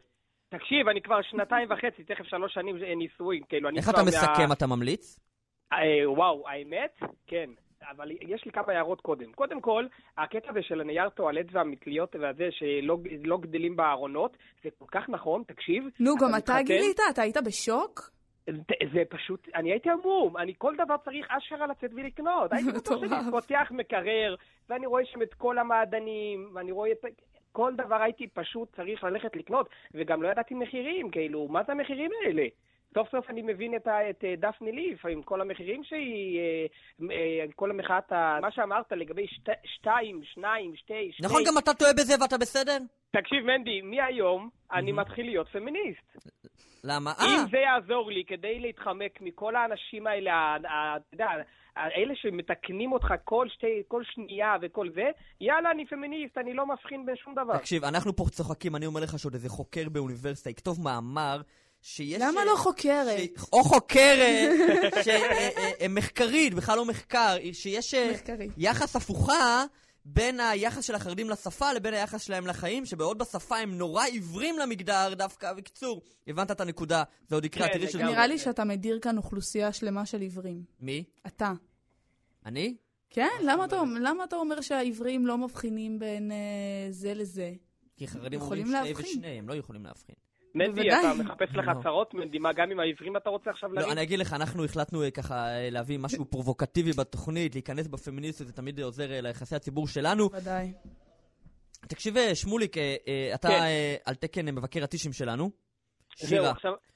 תקשיב, 0.48 0.88
אני 0.88 1.02
כבר 1.02 1.22
שנתיים 1.22 1.68
וחצי, 1.70 2.04
תכף 2.04 2.24
שלוש 2.24 2.54
שנים 2.54 2.76
אה, 2.84 2.94
נישואים, 2.94 3.42
כאילו, 3.48 3.68
אני 3.68 3.78
איך 3.78 3.90
אתה 3.90 4.02
מסכם, 4.02 4.52
אתה 4.52 4.66
ממליץ? 4.66 5.18
אה, 5.72 6.10
וואו, 6.10 6.48
האמת? 6.48 6.98
כן. 7.26 7.50
אבל 7.90 8.10
יש 8.10 8.44
לי 8.44 8.52
כמה 8.52 8.72
הערות 8.72 9.00
קודם. 9.00 9.32
קודם 9.32 9.60
כל, 9.60 9.86
הקטע 10.18 10.50
הזה 10.50 10.60
של 10.62 10.80
הנייר 10.80 11.08
טואלט 11.08 11.46
והמטליות 11.52 12.16
והזה 12.20 12.48
שלא 12.50 12.96
לא 13.24 13.38
גדלים 13.38 13.76
בארונות, 13.76 14.36
זה 14.64 14.68
כל 14.78 14.84
כך 14.92 15.08
נכון, 15.08 15.42
תקשיב. 15.46 15.84
נו, 16.00 16.16
גם 16.16 16.34
אתה 16.38 16.56
גילית? 16.62 17.00
אתה 17.10 17.22
היית 17.22 17.36
בשוק? 17.36 18.10
זה, 18.92 19.02
פשוט, 19.08 19.48
אני 19.54 19.70
הייתי 19.70 19.90
המום, 19.90 20.36
אני 20.36 20.54
כל 20.58 20.74
דבר 20.84 20.96
צריך 21.04 21.26
אשכרה 21.30 21.66
לצאת 21.66 21.90
ולקנות. 21.94 22.52
הייתי 22.52 22.72
בטוח. 22.72 23.00
שאני 23.00 23.30
פותח 23.30 23.68
מקרר, 23.70 24.34
ואני 24.68 24.86
רואה 24.86 25.04
שם 25.06 25.22
את 25.22 25.34
כל 25.34 25.58
המעדנים, 25.58 26.50
ואני 26.54 26.72
רואה 26.72 26.92
את... 26.92 27.04
כל 27.52 27.72
דבר 27.76 28.02
הייתי 28.02 28.26
פשוט 28.28 28.76
צריך 28.76 29.04
ללכת 29.04 29.36
לקנות, 29.36 29.68
וגם 29.94 30.22
לא 30.22 30.28
ידעתי 30.28 30.54
מחירים, 30.54 31.10
כאילו, 31.10 31.48
מה 31.48 31.62
זה 31.66 31.72
המחירים 31.72 32.10
האלה? 32.24 32.46
סוף 32.94 33.10
סוף 33.10 33.30
אני 33.30 33.42
מבין 33.42 33.74
את, 33.76 33.88
את 34.10 34.24
אה, 34.24 34.34
דפני 34.38 34.72
ליף, 34.72 35.06
עם 35.06 35.22
כל 35.22 35.40
המחירים 35.40 35.84
שהיא, 35.84 36.38
אה, 36.38 36.66
אה, 37.10 37.44
כל 37.56 37.70
המחאת, 37.70 38.12
מה 38.12 38.50
שאמרת 38.50 38.92
לגבי 38.92 39.26
שת, 39.26 39.48
שתיים, 39.64 40.20
שניים, 40.24 40.76
שתי, 40.76 41.10
שתי... 41.12 41.22
נכון, 41.22 41.42
גם 41.46 41.58
אתה 41.58 41.74
טועה 41.74 41.92
בזה 41.92 42.14
ואתה 42.20 42.38
בסדר? 42.38 42.78
תקשיב, 43.10 43.44
מנדי, 43.44 43.80
מהיום 43.80 44.48
אני 44.72 44.92
מתחיל 44.92 45.26
להיות 45.26 45.48
פמיניסט. 45.52 46.28
למה? 46.84 47.12
אה, 47.18 47.24
אם 47.24 47.50
זה 47.50 47.56
יעזור 47.58 48.10
לי 48.10 48.22
כדי 48.26 48.60
להתחמק 48.60 49.18
מכל 49.20 49.56
האנשים 49.56 50.06
האלה, 50.06 50.56
אתה 50.56 50.68
יודע, 51.12 51.26
האלה 51.76 52.14
שמתקנים 52.16 52.92
אותך 52.92 53.06
כל, 53.24 53.46
שתי, 53.54 53.82
כל 53.88 54.02
שנייה 54.14 54.56
וכל 54.62 54.88
זה, 54.94 55.04
יאללה, 55.40 55.70
אני 55.70 55.86
פמיניסט, 55.86 56.38
אני 56.38 56.54
לא 56.54 56.66
מבחין 56.66 57.06
בין 57.06 57.16
שום 57.16 57.34
דבר. 57.34 57.56
תקשיב, 57.58 57.84
אנחנו 57.84 58.16
פה 58.16 58.24
צוחקים, 58.30 58.76
אני 58.76 58.86
אומר 58.86 59.00
לך 59.00 59.18
שעוד 59.18 59.34
איזה 59.34 59.48
חוקר 59.48 59.88
באוניברסיטה 59.88 60.50
יכתוב 60.50 60.80
מאמר 60.84 61.40
שיש... 61.82 62.22
למה 62.22 62.40
אה, 62.40 62.44
לא 62.44 62.56
חוקרת? 62.56 63.18
ש- 63.18 63.44
או 63.52 63.62
חוקרת, 63.64 64.50
ש- 65.04 65.08
אה, 65.08 65.48
אה, 65.56 65.70
אה, 65.80 65.86
מחקרית, 65.88 66.54
בכלל 66.54 66.76
לא 66.76 66.84
מחקר, 66.84 67.36
שיש 67.52 67.94
אה, 67.94 68.10
מחקרית. 68.14 68.50
יחס 68.58 68.96
הפוכה 68.96 69.64
בין 70.04 70.40
היחס 70.40 70.84
של 70.84 70.94
החרדים 70.94 71.30
לשפה 71.30 71.72
לבין 71.72 71.94
היחס 71.94 72.22
שלהם 72.22 72.46
לחיים, 72.46 72.86
שבעוד 72.86 73.18
בשפה 73.18 73.56
הם 73.56 73.78
נורא 73.78 74.04
עיוורים 74.04 74.58
למגדר 74.58 75.14
דווקא. 75.14 75.52
בקיצור, 75.52 76.02
הבנת 76.26 76.50
את 76.50 76.60
הנקודה, 76.60 77.02
זה 77.28 77.34
עוד 77.34 77.44
יקרה, 77.44 77.68
כן, 77.68 77.72
תראי 77.72 77.88
שזה... 77.88 78.04
נראה 78.04 78.26
לי 78.26 78.38
שאתה 78.38 78.64
מדיר 78.64 78.98
כאן 79.02 79.16
אוכלוסייה 79.16 79.72
שלמה 79.72 80.06
של 80.06 80.20
עיוורים. 80.20 80.64
מי? 80.80 81.04
אתה. 81.26 81.52
אני? 82.46 82.76
כן? 83.10 83.28
למה 83.42 83.64
אתה, 83.64 83.82
למה 84.00 84.24
אתה 84.24 84.36
אומר 84.36 84.60
שהעיוורים 84.60 85.26
לא 85.26 85.38
מבחינים 85.38 85.98
בין 85.98 86.32
אה, 86.32 86.36
זה 86.90 87.14
לזה? 87.14 87.52
כי 87.96 88.08
חרדים 88.08 88.40
יכולים 88.40 88.66
אומרים 88.66 88.82
שני 88.82 88.92
להבחין. 88.92 89.18
ושני, 89.18 89.38
הם 89.38 89.48
לא 89.48 89.54
יכולים 89.54 89.84
להבחין. 89.84 90.14
מנדי, 90.54 90.72
בוודאי. 90.72 90.98
אתה 91.00 91.22
מחפש 91.22 91.48
לך 91.56 91.68
לא. 91.76 91.82
צרות, 91.82 92.14
מנדי, 92.14 92.38
מה, 92.38 92.52
גם 92.52 92.70
עם 92.70 92.80
העברים 92.80 93.16
אתה 93.16 93.30
רוצה 93.30 93.50
עכשיו 93.50 93.68
לא, 93.68 93.74
להגיד? 93.74 93.92
אני 93.92 94.02
אגיד 94.02 94.18
לך, 94.18 94.32
אנחנו 94.32 94.64
החלטנו 94.64 95.02
אה, 95.02 95.10
ככה 95.10 95.34
אה, 95.34 95.70
להביא 95.70 95.98
משהו 95.98 96.24
פרובוקטיבי 96.24 96.92
בתוכנית, 96.92 97.54
להיכנס 97.54 97.86
בפמיניסטיות, 97.86 98.46
זה 98.46 98.52
תמיד 98.52 98.80
עוזר 98.80 99.12
אה, 99.12 99.20
ליחסי 99.20 99.56
הציבור 99.56 99.88
שלנו. 99.88 100.30
ודאי. 100.32 100.72
תקשיב, 101.80 102.14
שמוליק, 102.34 102.76
אתה 103.34 103.48
כן. 103.48 103.64
על 104.04 104.14
תקן 104.14 104.54
מבקר 104.54 104.84
הטישים 104.84 105.12
שלנו. 105.12 105.50
שירה. 106.16 106.52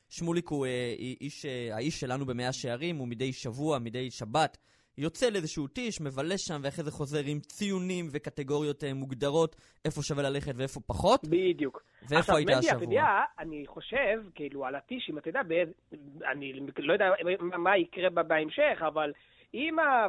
שמוליק 0.08 0.48
הוא 0.48 0.66
איש, 1.20 1.44
האיש 1.72 2.00
שלנו 2.00 2.26
במאה 2.26 2.52
שערים, 2.52 2.96
הוא 2.96 3.08
מדי 3.08 3.32
שבוע, 3.32 3.78
מדי 3.78 4.10
שבת, 4.10 4.58
יוצא 4.98 5.30
לאיזשהו 5.30 5.66
טיש, 5.66 6.00
מבלה 6.00 6.34
שם, 6.38 6.60
ואחרי 6.62 6.84
זה 6.84 6.90
חוזר 6.90 7.20
עם 7.26 7.40
ציונים 7.40 8.08
וקטגוריות 8.12 8.84
אה, 8.84 8.94
מוגדרות, 8.94 9.56
איפה 9.84 10.02
שווה 10.02 10.22
ללכת 10.22 10.52
ואיפה 10.56 10.80
פחות. 10.86 11.20
בדיוק. 11.24 11.82
ואיפה 12.02 12.18
עכשיו, 12.18 12.36
היית 12.36 12.48
מנדי, 12.48 12.66
אתה 12.68 12.76
השבוע? 12.76 12.94
יודע, 12.94 13.06
אני 13.38 13.66
חושב, 13.66 14.30
כאילו, 14.34 14.64
על 14.66 14.74
הטישים, 14.74 15.18
אתה 15.18 15.28
יודע, 15.28 15.42
באיזה... 15.42 15.72
אני 16.32 16.52
לא 16.78 16.92
יודע 16.92 17.04
מה- 17.58 17.78
יקרה 17.78 18.10
בה 18.10 18.22
בהמשך, 18.22 18.82
אבל 18.86 19.12
אם 19.54 19.78
ה... 19.78 20.06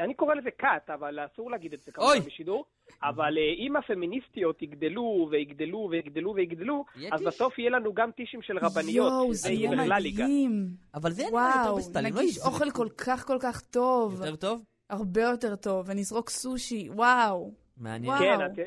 אני 0.00 0.14
קורא 0.14 0.34
לזה 0.34 0.50
כת, 0.58 0.90
אבל 0.94 1.18
אסור 1.32 1.50
להגיד 1.50 1.72
את 1.72 1.82
זה 1.82 1.92
אוי. 1.98 2.06
כמובן 2.14 2.26
בשידור. 2.26 2.64
אבל 3.02 3.38
אה, 3.38 3.66
אם 3.66 3.76
הפמיניסטיות 3.76 4.62
יגדלו 4.62 5.28
ויגדלו 5.30 5.88
ויגדלו 5.90 6.34
ויגדלו, 6.34 6.84
אז 7.12 7.18
טיש. 7.18 7.26
בסוף 7.26 7.58
יהיה 7.58 7.70
לנו 7.70 7.94
גם 7.94 8.10
טישים 8.10 8.42
של 8.42 8.58
רבניות, 8.58 9.12
יואו, 9.12 9.34
זה 9.34 9.52
יהיה. 9.52 9.70
מדהים. 9.70 10.68
אבל 10.94 11.10
זה 11.10 11.22
נראה 11.22 11.46
יותר 11.46 11.64
וואו, 11.64 11.76
בסטיילים, 11.76 12.14
לא 12.14 12.20
נגיש. 12.20 12.38
אוכל 12.38 12.70
כל 12.70 12.88
כך 12.98 13.26
כל 13.26 13.38
כך 13.40 13.60
טוב. 13.60 14.12
יותר 14.12 14.36
טוב? 14.36 14.64
הרבה 14.90 15.22
יותר 15.22 15.56
טוב, 15.56 15.86
ונזרוק 15.88 16.30
סושי, 16.30 16.88
וואו. 16.90 17.52
מעניין. 17.76 18.12
וואו. 18.12 18.54
כן, 18.56 18.62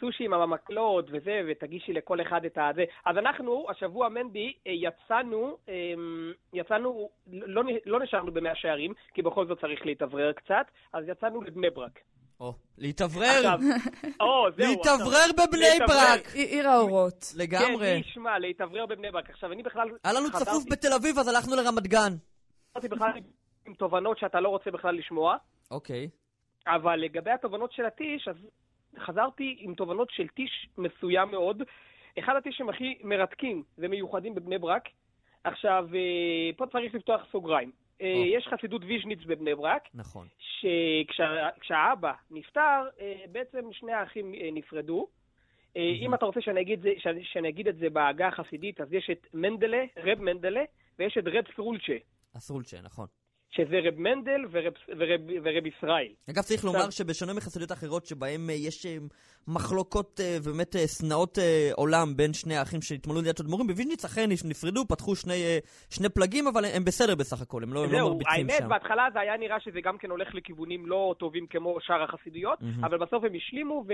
סושי 0.00 0.24
עם 0.24 0.32
המקלות 0.32 1.04
וזה, 1.12 1.40
ותגישי 1.48 1.92
לכל 1.92 2.20
אחד 2.20 2.44
את 2.44 2.58
הזה. 2.58 2.84
אז 3.06 3.16
אנחנו, 3.16 3.66
השבוע, 3.70 4.08
מנדי, 4.08 4.52
אה, 4.66 4.72
יצאנו, 4.72 5.56
אמ, 5.68 6.32
יצאנו, 6.52 7.10
לא, 7.32 7.62
לא 7.86 8.00
נשארנו 8.00 8.32
במאה 8.32 8.54
שערים, 8.54 8.92
כי 9.14 9.22
בכל 9.22 9.46
זאת 9.46 9.60
צריך 9.60 9.86
להתאוורר 9.86 10.32
קצת, 10.32 10.66
אז 10.92 11.04
יצאנו 11.08 11.42
לבני 11.42 11.70
ברק. 11.70 11.98
או, 12.40 12.54
להתאוורר, 12.78 13.42
או, 14.20 14.46
זהו. 14.56 14.70
להתאוורר 14.70 15.26
בבני. 15.32 15.86
ברק. 15.88 16.34
עיר 16.34 16.68
האורות. 16.68 17.24
כן, 17.32 17.38
לגמרי. 17.38 17.94
מי 17.94 18.00
ישמע, 18.00 18.38
להתאוורר 18.38 18.86
בבני 18.86 19.10
ברק. 19.10 19.30
עכשיו, 19.30 19.52
אני 19.52 19.62
בכלל... 19.62 19.88
היה 20.04 20.14
לנו 20.14 20.30
צפוף 20.30 20.64
בתל 20.70 20.92
אביב, 20.92 21.18
אז 21.18 21.28
הלכנו 21.28 21.56
לרמת 21.56 21.86
גן. 21.86 22.12
חזרתי 22.70 22.88
בכלל 22.88 23.10
עם 23.66 23.74
תובנות 23.74 24.18
שאתה 24.18 24.40
לא 24.40 24.48
רוצה 24.48 24.70
בכלל 24.70 24.94
לשמוע, 24.94 25.36
אוקיי. 25.70 26.08
אבל 26.66 26.96
לגבי 26.96 27.30
התובנות 27.30 27.72
של 27.72 27.84
הטיש, 27.84 28.28
אז 28.28 28.36
חזרתי 28.98 29.56
עם 29.60 29.74
תובנות 29.74 30.08
של 30.10 30.28
טיש 30.28 30.68
מסוים 30.78 31.30
מאוד. 31.30 31.62
אחד 32.18 32.36
הטישים 32.36 32.68
הכי 32.68 32.98
מרתקים 33.04 33.62
ומיוחדים 33.78 34.34
בבני 34.34 34.58
ברק. 34.58 34.88
עכשיו, 35.44 35.88
אה, 35.94 36.00
פה 36.56 36.66
צריך 36.66 36.94
לפתוח 36.94 37.20
סוגריים. 37.32 37.70
או. 38.00 38.06
יש 38.26 38.48
חסידות 38.48 38.82
ויז'ניץ 38.84 39.18
בבני 39.26 39.54
ברק, 39.54 39.88
נכון. 39.94 40.26
שכשהאבא 40.38 42.12
נפטר, 42.30 42.88
אה, 43.00 43.14
בעצם 43.32 43.72
שני 43.72 43.92
האחים 43.92 44.32
נפרדו. 44.52 45.06
אה, 45.76 45.82
אם 46.00 46.14
אתה 46.14 46.24
רוצה 46.26 46.40
שאני 46.40 46.60
אגיד, 46.60 46.82
זה- 46.82 46.92
שאני- 46.98 47.24
שאני 47.24 47.48
אגיד 47.48 47.68
את 47.68 47.76
זה 47.76 47.90
בעגה 47.90 48.28
החסידית, 48.28 48.80
אז 48.80 48.92
יש 48.92 49.10
את 49.10 49.26
מנדלה, 49.34 49.84
רב 49.96 50.20
מנדלה, 50.20 50.64
ויש 50.98 51.18
את 51.18 51.24
רב 51.26 51.44
סרולצ'ה, 51.56 51.96
אסרולצ'ה, 52.36 52.76
נכון. 52.82 53.06
שזה 53.50 53.78
רב 53.84 53.94
מנדל 53.98 54.40
ורב, 54.50 54.72
ורב, 54.88 55.20
ורב 55.44 55.66
ישראל. 55.66 56.08
אגב, 56.30 56.42
צריך 56.42 56.64
עכשיו- 56.64 56.72
לומר 56.72 56.90
שבשונה 56.90 57.32
מחסידויות 57.34 57.72
אחרות 57.72 58.06
שבהן 58.06 58.50
אה, 58.50 58.54
יש 58.54 58.86
אה, 58.86 58.96
מחלוקות 59.48 60.20
אה, 60.20 60.36
ובאמת 60.42 60.76
שנאות 60.98 61.38
עולם 61.72 62.16
בין 62.16 62.32
שני 62.32 62.56
האחים 62.56 62.82
שהתמלאו 62.82 63.22
ליד 63.22 63.34
אדמו"רים, 63.40 63.66
בוויז'ניץ 63.66 64.04
אכן 64.04 64.28
נפרדו, 64.44 64.84
פתחו 64.88 65.16
שני, 65.16 65.58
שני 65.90 66.08
פלגים, 66.08 66.46
אבל 66.46 66.64
הם 66.64 66.84
בסדר 66.84 67.14
בסך 67.14 67.42
הכל, 67.42 67.62
הם 67.62 67.72
לא, 67.72 67.82
לא 67.82 67.88
זהו, 67.88 68.08
מרביצים 68.08 68.32
האמת, 68.50 68.58
שם. 68.58 68.68
בהתחלה 68.68 69.08
זה 69.12 69.20
היה 69.20 69.36
נראה 69.36 69.60
שזה 69.60 69.80
גם 69.80 69.98
כן 69.98 70.10
הולך 70.10 70.34
לכיוונים 70.34 70.86
לא 70.86 71.14
טובים 71.18 71.46
כמו 71.46 71.78
שאר 71.80 72.02
החסידויות, 72.02 72.62
מהמם. 72.62 72.84
אבל 72.84 72.98
בסוף 72.98 73.24
הם 73.24 73.32
השלימו, 73.36 73.84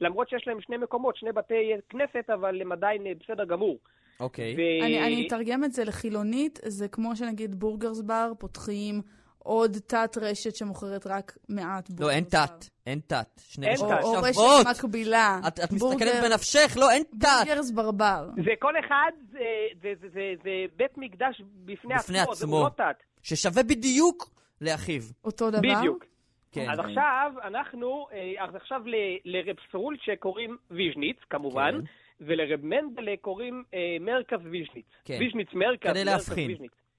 ולמרות 0.00 0.28
שיש 0.28 0.46
להם 0.46 0.60
שני 0.60 0.76
מקומות, 0.76 1.16
שני 1.16 1.32
בתי 1.32 1.72
כנסת, 1.88 2.30
אבל 2.30 2.60
הם 2.60 2.72
עדיין 2.72 3.02
בסדר 3.20 3.44
גמור. 3.44 3.78
אוקיי. 4.20 4.54
ו- 4.56 4.84
אני 4.84 5.06
אני 5.06 5.26
אתרגם 5.26 5.64
את 5.64 5.72
זה 5.72 5.84
לחילונית, 5.84 6.58
זה 6.66 6.88
כמו 6.88 7.16
שנגיד 7.16 7.54
בורגרס 7.54 8.00
בר, 8.00 8.32
פותחים 8.38 9.02
עוד 9.38 9.76
תת 9.86 10.18
רשת 10.20 10.56
שמוכרת 10.56 11.06
רק 11.06 11.38
מעט 11.48 11.88
בורגרס 11.90 12.00
לא, 12.06 12.10
אין 12.10 12.24
בר. 12.24 12.46
תת, 12.46 12.64
אין 12.86 13.00
תת. 13.06 13.26
שני 13.38 13.66
אין 13.68 13.76
תת. 13.76 14.02
או. 14.02 14.12
רשת 14.22 14.40
מקבילה. 14.70 15.40
את, 15.48 15.60
את 15.60 15.72
בורגר- 15.72 15.96
מסתכלת 15.96 16.30
בנפשך, 16.30 16.76
לא, 16.80 16.90
אין 16.90 17.02
תת. 17.20 17.26
בורגרס 17.46 17.70
ברבר. 17.70 18.28
זה 18.44 18.50
כל 18.58 18.74
אחד, 18.86 19.10
זה, 19.32 19.38
זה, 19.82 19.92
זה, 20.00 20.08
זה, 20.12 20.20
זה 20.44 20.50
בית 20.76 20.98
מקדש 20.98 21.42
בפני, 21.64 21.94
בפני 21.94 22.18
עצמו, 22.20 22.32
עצמו. 22.32 22.56
זה 22.56 22.84
לא 22.84 22.92
תת. 22.92 23.02
ששווה 23.22 23.62
בדיוק 23.62 24.30
לאחיו. 24.60 25.02
אותו 25.24 25.50
דבר? 25.50 25.60
בדיוק. 25.78 26.04
כן. 26.52 26.70
אז 26.70 26.78
עכשיו, 26.78 27.32
אנחנו, 27.44 28.06
אה, 28.12 28.44
אז 28.44 28.54
עכשיו 28.54 28.80
ל- 28.86 28.94
לרב 29.36 29.56
סרול 29.72 29.96
שקוראים 30.00 30.56
ויז'ניץ, 30.70 31.16
כמובן, 31.30 31.70
כן. 31.80 31.84
ולרב 32.20 32.60
מנדלה 32.62 33.14
קוראים 33.20 33.64
אה, 33.74 33.96
מרכז 34.00 34.40
ויז'ניץ. 34.42 34.86
כן. 35.04 35.16
ויז'ניץ 35.20 35.48
מרכז, 35.54 35.90
כדי 35.90 36.04
להבחין. 36.04 36.56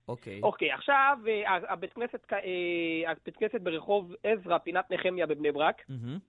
אוקיי. 0.07 0.39
אוקיי, 0.43 0.72
עכשיו 0.72 1.17
אה, 1.28 1.57
הבית 1.69 1.93
כנסת, 1.93 2.34
אה, 2.34 3.11
הבית 3.11 3.38
כנסת 3.38 3.61
ברחוב 3.61 4.13
עזרא, 4.24 4.57
פינת 4.57 4.91
נחמיה 4.91 5.26
בבני 5.26 5.51
ברק, 5.51 5.82
מהמם. 5.89 6.19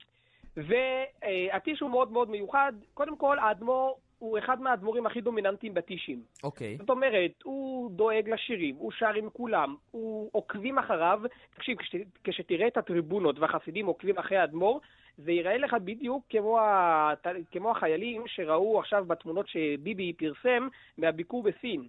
והטיש 0.57 1.81
הוא 1.81 1.91
מאוד 1.91 2.13
מאוד 2.13 2.31
מיוחד. 2.31 2.73
קודם 2.95 3.17
כל, 3.17 3.39
האדמו"ר 3.39 3.99
הוא 4.19 4.39
אחד 4.39 4.61
מהאדמו"רים 4.61 5.07
הכי 5.07 5.21
דומיננטיים 5.21 5.75
בטישים. 5.75 6.23
אוקיי. 6.43 6.77
זאת 6.79 6.91
אומרת, 6.91 7.31
הוא 7.45 7.91
דואג 7.91 8.31
לשירים, 8.31 8.75
הוא 8.77 8.93
שר 8.93 9.15
עם 9.15 9.31
כולם, 9.31 9.77
הוא 9.91 10.31
עוקבים 10.33 10.79
אחריו. 10.79 11.21
תקשיב, 11.55 11.79
כש, 11.79 11.97
כשתראה 12.25 12.67
את 12.67 12.77
הטריבונות 12.77 13.39
והחסידים 13.39 13.87
עוקבים 13.87 14.19
אחרי 14.19 14.37
האדמו"ר, 14.37 14.81
זה 15.19 15.33
ייראה 15.33 15.59
לך 15.59 15.77
בדיוק 15.85 16.25
כמו, 16.29 16.59
ה, 16.59 17.13
כמו 17.51 17.71
החיילים 17.71 18.23
שראו 18.27 18.79
עכשיו 18.79 19.05
בתמונות 19.05 19.49
שביבי 19.49 20.13
פרסם 20.13 20.69
מהביקור 20.99 21.43
בסין. 21.43 21.89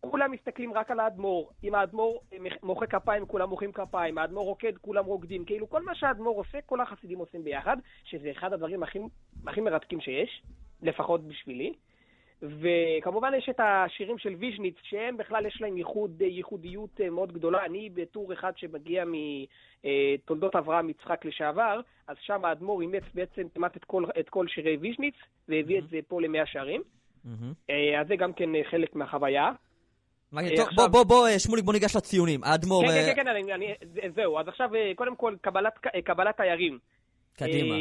כולם 0.00 0.30
מסתכלים 0.30 0.72
רק 0.72 0.90
על 0.90 1.00
האדמו"ר. 1.00 1.50
אם 1.64 1.74
האדמו"ר 1.74 2.20
מוחא 2.62 2.86
כפיים, 2.86 3.26
כולם 3.26 3.48
מוחאים 3.48 3.72
כפיים. 3.72 4.18
האדמו"ר 4.18 4.44
רוקד, 4.44 4.78
כולם 4.78 5.04
רוקדים. 5.04 5.44
כאילו, 5.44 5.70
כל 5.70 5.82
מה 5.82 5.94
שהאדמו"ר 5.94 6.38
עושה, 6.38 6.58
כל 6.66 6.80
החסידים 6.80 7.18
עושים 7.18 7.44
ביחד, 7.44 7.76
שזה 8.04 8.30
אחד 8.30 8.52
הדברים 8.52 8.82
הכי, 8.82 8.98
הכי 9.46 9.60
מרתקים 9.60 10.00
שיש, 10.00 10.42
לפחות 10.82 11.24
בשבילי. 11.24 11.72
וכמובן 12.42 13.32
יש 13.38 13.48
את 13.48 13.60
השירים 13.60 14.18
של 14.18 14.34
ויז'ניץ, 14.38 14.74
שהם 14.82 15.16
בכלל 15.16 15.46
יש 15.46 15.60
להם 15.60 15.76
ייחוד, 15.76 16.22
ייחודיות 16.22 17.00
אה, 17.00 17.10
מאוד 17.10 17.32
גדולה. 17.32 17.64
אני 17.64 17.90
בטור 17.94 18.32
אחד 18.32 18.52
שמגיע 18.56 19.04
מתולדות 19.04 20.56
אברהם 20.56 20.90
יצחק 20.90 21.24
לשעבר, 21.24 21.80
אז 22.08 22.16
שם 22.20 22.44
האדמו"ר 22.44 22.80
אימץ 22.80 23.02
בעצם 23.14 23.42
כמעט 23.54 23.76
את 23.76 23.84
כל, 23.84 24.04
את 24.20 24.28
כל 24.28 24.48
שירי 24.48 24.76
ויז'ניץ, 24.76 25.14
והביא 25.48 25.78
את 25.78 25.88
זה 25.90 25.98
פה 26.08 26.20
למאה 26.20 26.46
שערים. 26.46 26.82
מהמם. 27.24 27.52
אה, 27.70 28.00
אז 28.00 28.06
זה 28.08 28.16
גם 28.16 28.32
כן 28.32 28.54
אה, 28.54 28.60
חלק 28.70 28.96
מהחוויה. 28.96 29.50
טוב, 30.56 30.68
בוא, 30.76 30.86
בוא, 30.86 31.04
בוא, 31.04 31.28
שמוליק, 31.38 31.64
בוא 31.64 31.72
ניגש 31.72 31.96
לציונים. 31.96 32.44
האדמו"ר... 32.44 32.86
כן, 32.86 33.12
כן, 33.16 33.24
כן, 33.24 34.10
זהו. 34.14 34.38
אז 34.38 34.48
עכשיו, 34.48 34.70
קודם 34.96 35.16
כל, 35.16 35.34
קבלת, 35.40 35.74
קבלת 36.04 36.36
תיירים. 36.36 36.78
קדימה. 37.36 37.74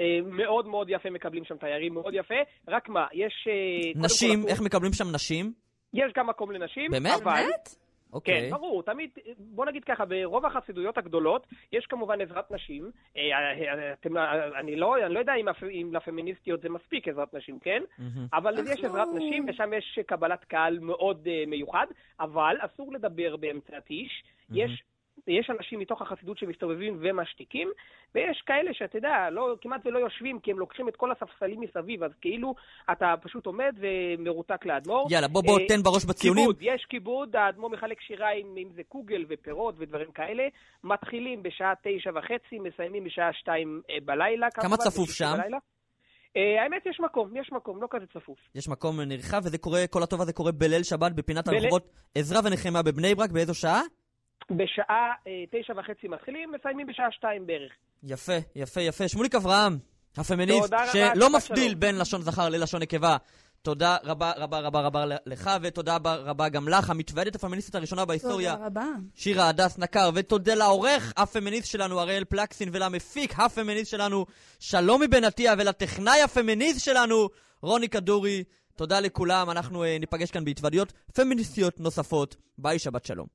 אה, 0.00 0.18
מאוד 0.24 0.66
מאוד 0.66 0.90
יפה 0.90 1.10
מקבלים 1.10 1.44
שם 1.44 1.56
תיירים, 1.56 1.94
מאוד 1.94 2.14
יפה. 2.14 2.34
רק 2.68 2.88
מה, 2.88 3.06
יש... 3.12 3.48
אה, 3.50 4.02
נשים, 4.02 4.48
איך 4.48 4.60
מקבלים 4.60 4.92
שם 4.92 5.04
נשים? 5.14 5.52
יש 5.94 6.12
גם 6.16 6.26
מקום 6.26 6.50
לנשים, 6.50 6.90
באמת? 6.90 7.20
אבל... 7.22 7.32
באמת? 7.32 7.68
כן, 8.14 8.16
אוקיי. 8.16 8.50
ברור, 8.50 8.82
תמיד, 8.82 9.10
בוא 9.38 9.66
נגיד 9.66 9.84
ככה, 9.84 10.04
ברוב 10.04 10.46
החסידויות 10.46 10.98
הגדולות 10.98 11.46
יש 11.72 11.86
כמובן 11.86 12.20
עזרת 12.20 12.50
נשים. 12.50 12.90
אה, 13.16 13.22
אתם, 13.92 14.16
אה, 14.16 14.60
אני, 14.60 14.76
לא, 14.76 14.96
אני 15.06 15.14
לא 15.14 15.18
יודע 15.18 15.32
אם, 15.34 15.46
אם 15.80 15.90
לפמיניסטיות 15.94 16.60
זה 16.60 16.68
מספיק 16.68 17.08
עזרת 17.08 17.34
נשים, 17.34 17.58
כן? 17.58 17.82
מהמם. 17.98 18.26
אבל 18.32 18.58
אנחנו- 18.58 18.72
יש 18.72 18.84
עזרת 18.84 19.08
נשים, 19.14 19.46
ושם 19.48 19.72
יש 19.78 19.98
קבלת 20.06 20.44
קהל 20.44 20.78
מאוד 20.78 21.26
uh, 21.26 21.48
מיוחד, 21.50 21.86
אבל 22.20 22.56
אסור 22.60 22.92
לדבר 22.92 23.36
באמצע 23.36 23.76
הטיש. 23.76 24.24
יש, 24.52 24.82
יש 25.26 25.50
אנשים 25.50 25.78
מתוך 25.78 26.02
החסידות 26.02 26.38
שמסתובבים 26.38 26.98
ומשתיקים, 27.00 27.68
ויש 28.14 28.42
כאלה 28.46 28.70
שאתה 28.74 28.98
יודע, 28.98 29.30
לא, 29.30 29.54
כמעט 29.60 29.86
ולא 29.86 29.98
יושבים, 29.98 30.40
כי 30.40 30.50
הם 30.50 30.58
לוקחים 30.58 30.88
את 30.88 30.96
כל 30.96 31.12
הספסלים 31.12 31.60
מסביב, 31.60 32.02
אז 32.02 32.10
כאילו 32.20 32.54
אתה 32.92 33.14
פשוט 33.22 33.46
עומד 33.46 33.74
ומרותק 33.78 34.66
לאדמו"ר. 34.66 35.06
יאללה, 35.10 35.28
בוא, 35.28 35.42
בוא, 35.42 35.58
אה, 35.60 35.66
תן 35.68 35.82
בראש 35.82 36.04
בציונים. 36.04 36.44
כיבוד, 36.44 36.58
יש 36.60 36.86
כיבוד, 36.88 37.36
האדמו"ר 37.36 37.70
מחלק 37.70 38.00
שירה 38.00 38.30
עם, 38.30 38.56
אם 38.56 38.68
זה 38.76 38.82
קוגל 38.88 39.24
ופירות 39.28 39.74
ודברים 39.78 40.12
כאלה. 40.12 40.42
מתחילים 40.84 41.42
בשעה 41.42 41.72
תשע 41.82 42.10
וחצי, 42.14 42.58
מסיימים 42.58 43.04
בשעה 43.04 43.32
שתיים 43.32 43.82
אה, 43.90 43.96
בלילה. 44.04 44.50
כמה 44.50 44.76
צפוף 44.76 45.10
שם? 45.10 45.34
בלילה. 45.38 45.58
אה, 46.36 46.62
האמת, 46.62 46.86
יש 46.86 47.00
מקום, 47.00 47.36
יש 47.36 47.52
מקום, 47.52 47.82
לא 47.82 47.86
כזה 47.90 48.06
צפוף. 48.06 48.38
יש 48.54 48.68
מקום 48.68 49.00
נרחב, 49.00 49.40
וזה 49.44 49.58
קורה, 49.58 49.86
כל 49.90 50.02
הטוב 50.02 50.20
הזה 50.20 50.32
קורה 50.32 50.52
בליל 50.52 50.82
שבת 50.82 51.12
בפינת 51.12 51.48
הרחובות 51.48 51.92
עזרא 52.14 52.40
ונחמיה 52.44 52.82
בבני 52.82 53.14
ברק, 53.14 53.30
באיזו 53.30 53.54
שעה? 53.54 53.80
בשעה 54.50 55.12
אה, 55.26 55.32
תשע 55.50 55.72
וחצי 55.76 56.08
מתחילים, 56.08 56.52
מסיימים 56.52 56.86
בשעה 56.86 57.12
שתיים 57.12 57.46
בערך. 57.46 57.72
יפה, 58.02 58.36
יפה, 58.56 58.80
יפה. 58.80 59.08
שמוליק 59.08 59.34
אברהם, 59.34 59.78
הפמיניסט, 60.16 60.74
שלא 60.92 61.30
מפדיל 61.30 61.68
שלום. 61.68 61.80
בין 61.80 61.98
לשון 61.98 62.22
זכר 62.22 62.48
ללשון 62.48 62.82
נקבה. 62.82 63.16
תודה 63.62 63.96
רבה 64.04 64.32
רבה 64.36 64.58
רבה 64.60 64.80
רבה 64.80 65.04
לך, 65.26 65.50
ותודה 65.62 65.96
רבה 66.04 66.48
גם 66.48 66.68
לך, 66.68 66.90
המתוועדת 66.90 67.34
הפמיניסטית 67.34 67.74
הראשונה 67.74 68.04
בהיסטוריה. 68.04 68.52
תודה 68.52 68.66
רבה. 68.66 68.86
שירה 69.14 69.48
הדס 69.48 69.78
נקר, 69.78 70.10
ותודה 70.14 70.54
לעורך 70.54 71.12
הפמיניסט 71.16 71.70
שלנו 71.70 72.00
אריאל 72.00 72.24
פלקסין, 72.24 72.68
ולמפיק 72.72 73.38
הפמיניסט 73.38 73.90
שלנו 73.90 74.26
שלום 74.60 75.02
מבן 75.02 75.24
עטיה, 75.24 75.54
ולטכנאי 75.58 76.22
הפמיניסט 76.22 76.84
שלנו 76.84 77.28
רוני 77.62 77.88
כדורי. 77.88 78.44
תודה 78.76 79.00
לכולם, 79.00 79.50
אנחנו 79.50 79.84
אה, 79.84 79.96
ניפגש 80.00 80.30
כאן 80.30 80.44
בהתוועדויות 80.44 80.92
פמיניסטיות 81.14 81.80
נוספות. 81.80 82.36
ביי, 82.58 82.78
שבת 82.78 83.04
שלום. 83.04 83.26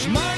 Smile. 0.00 0.29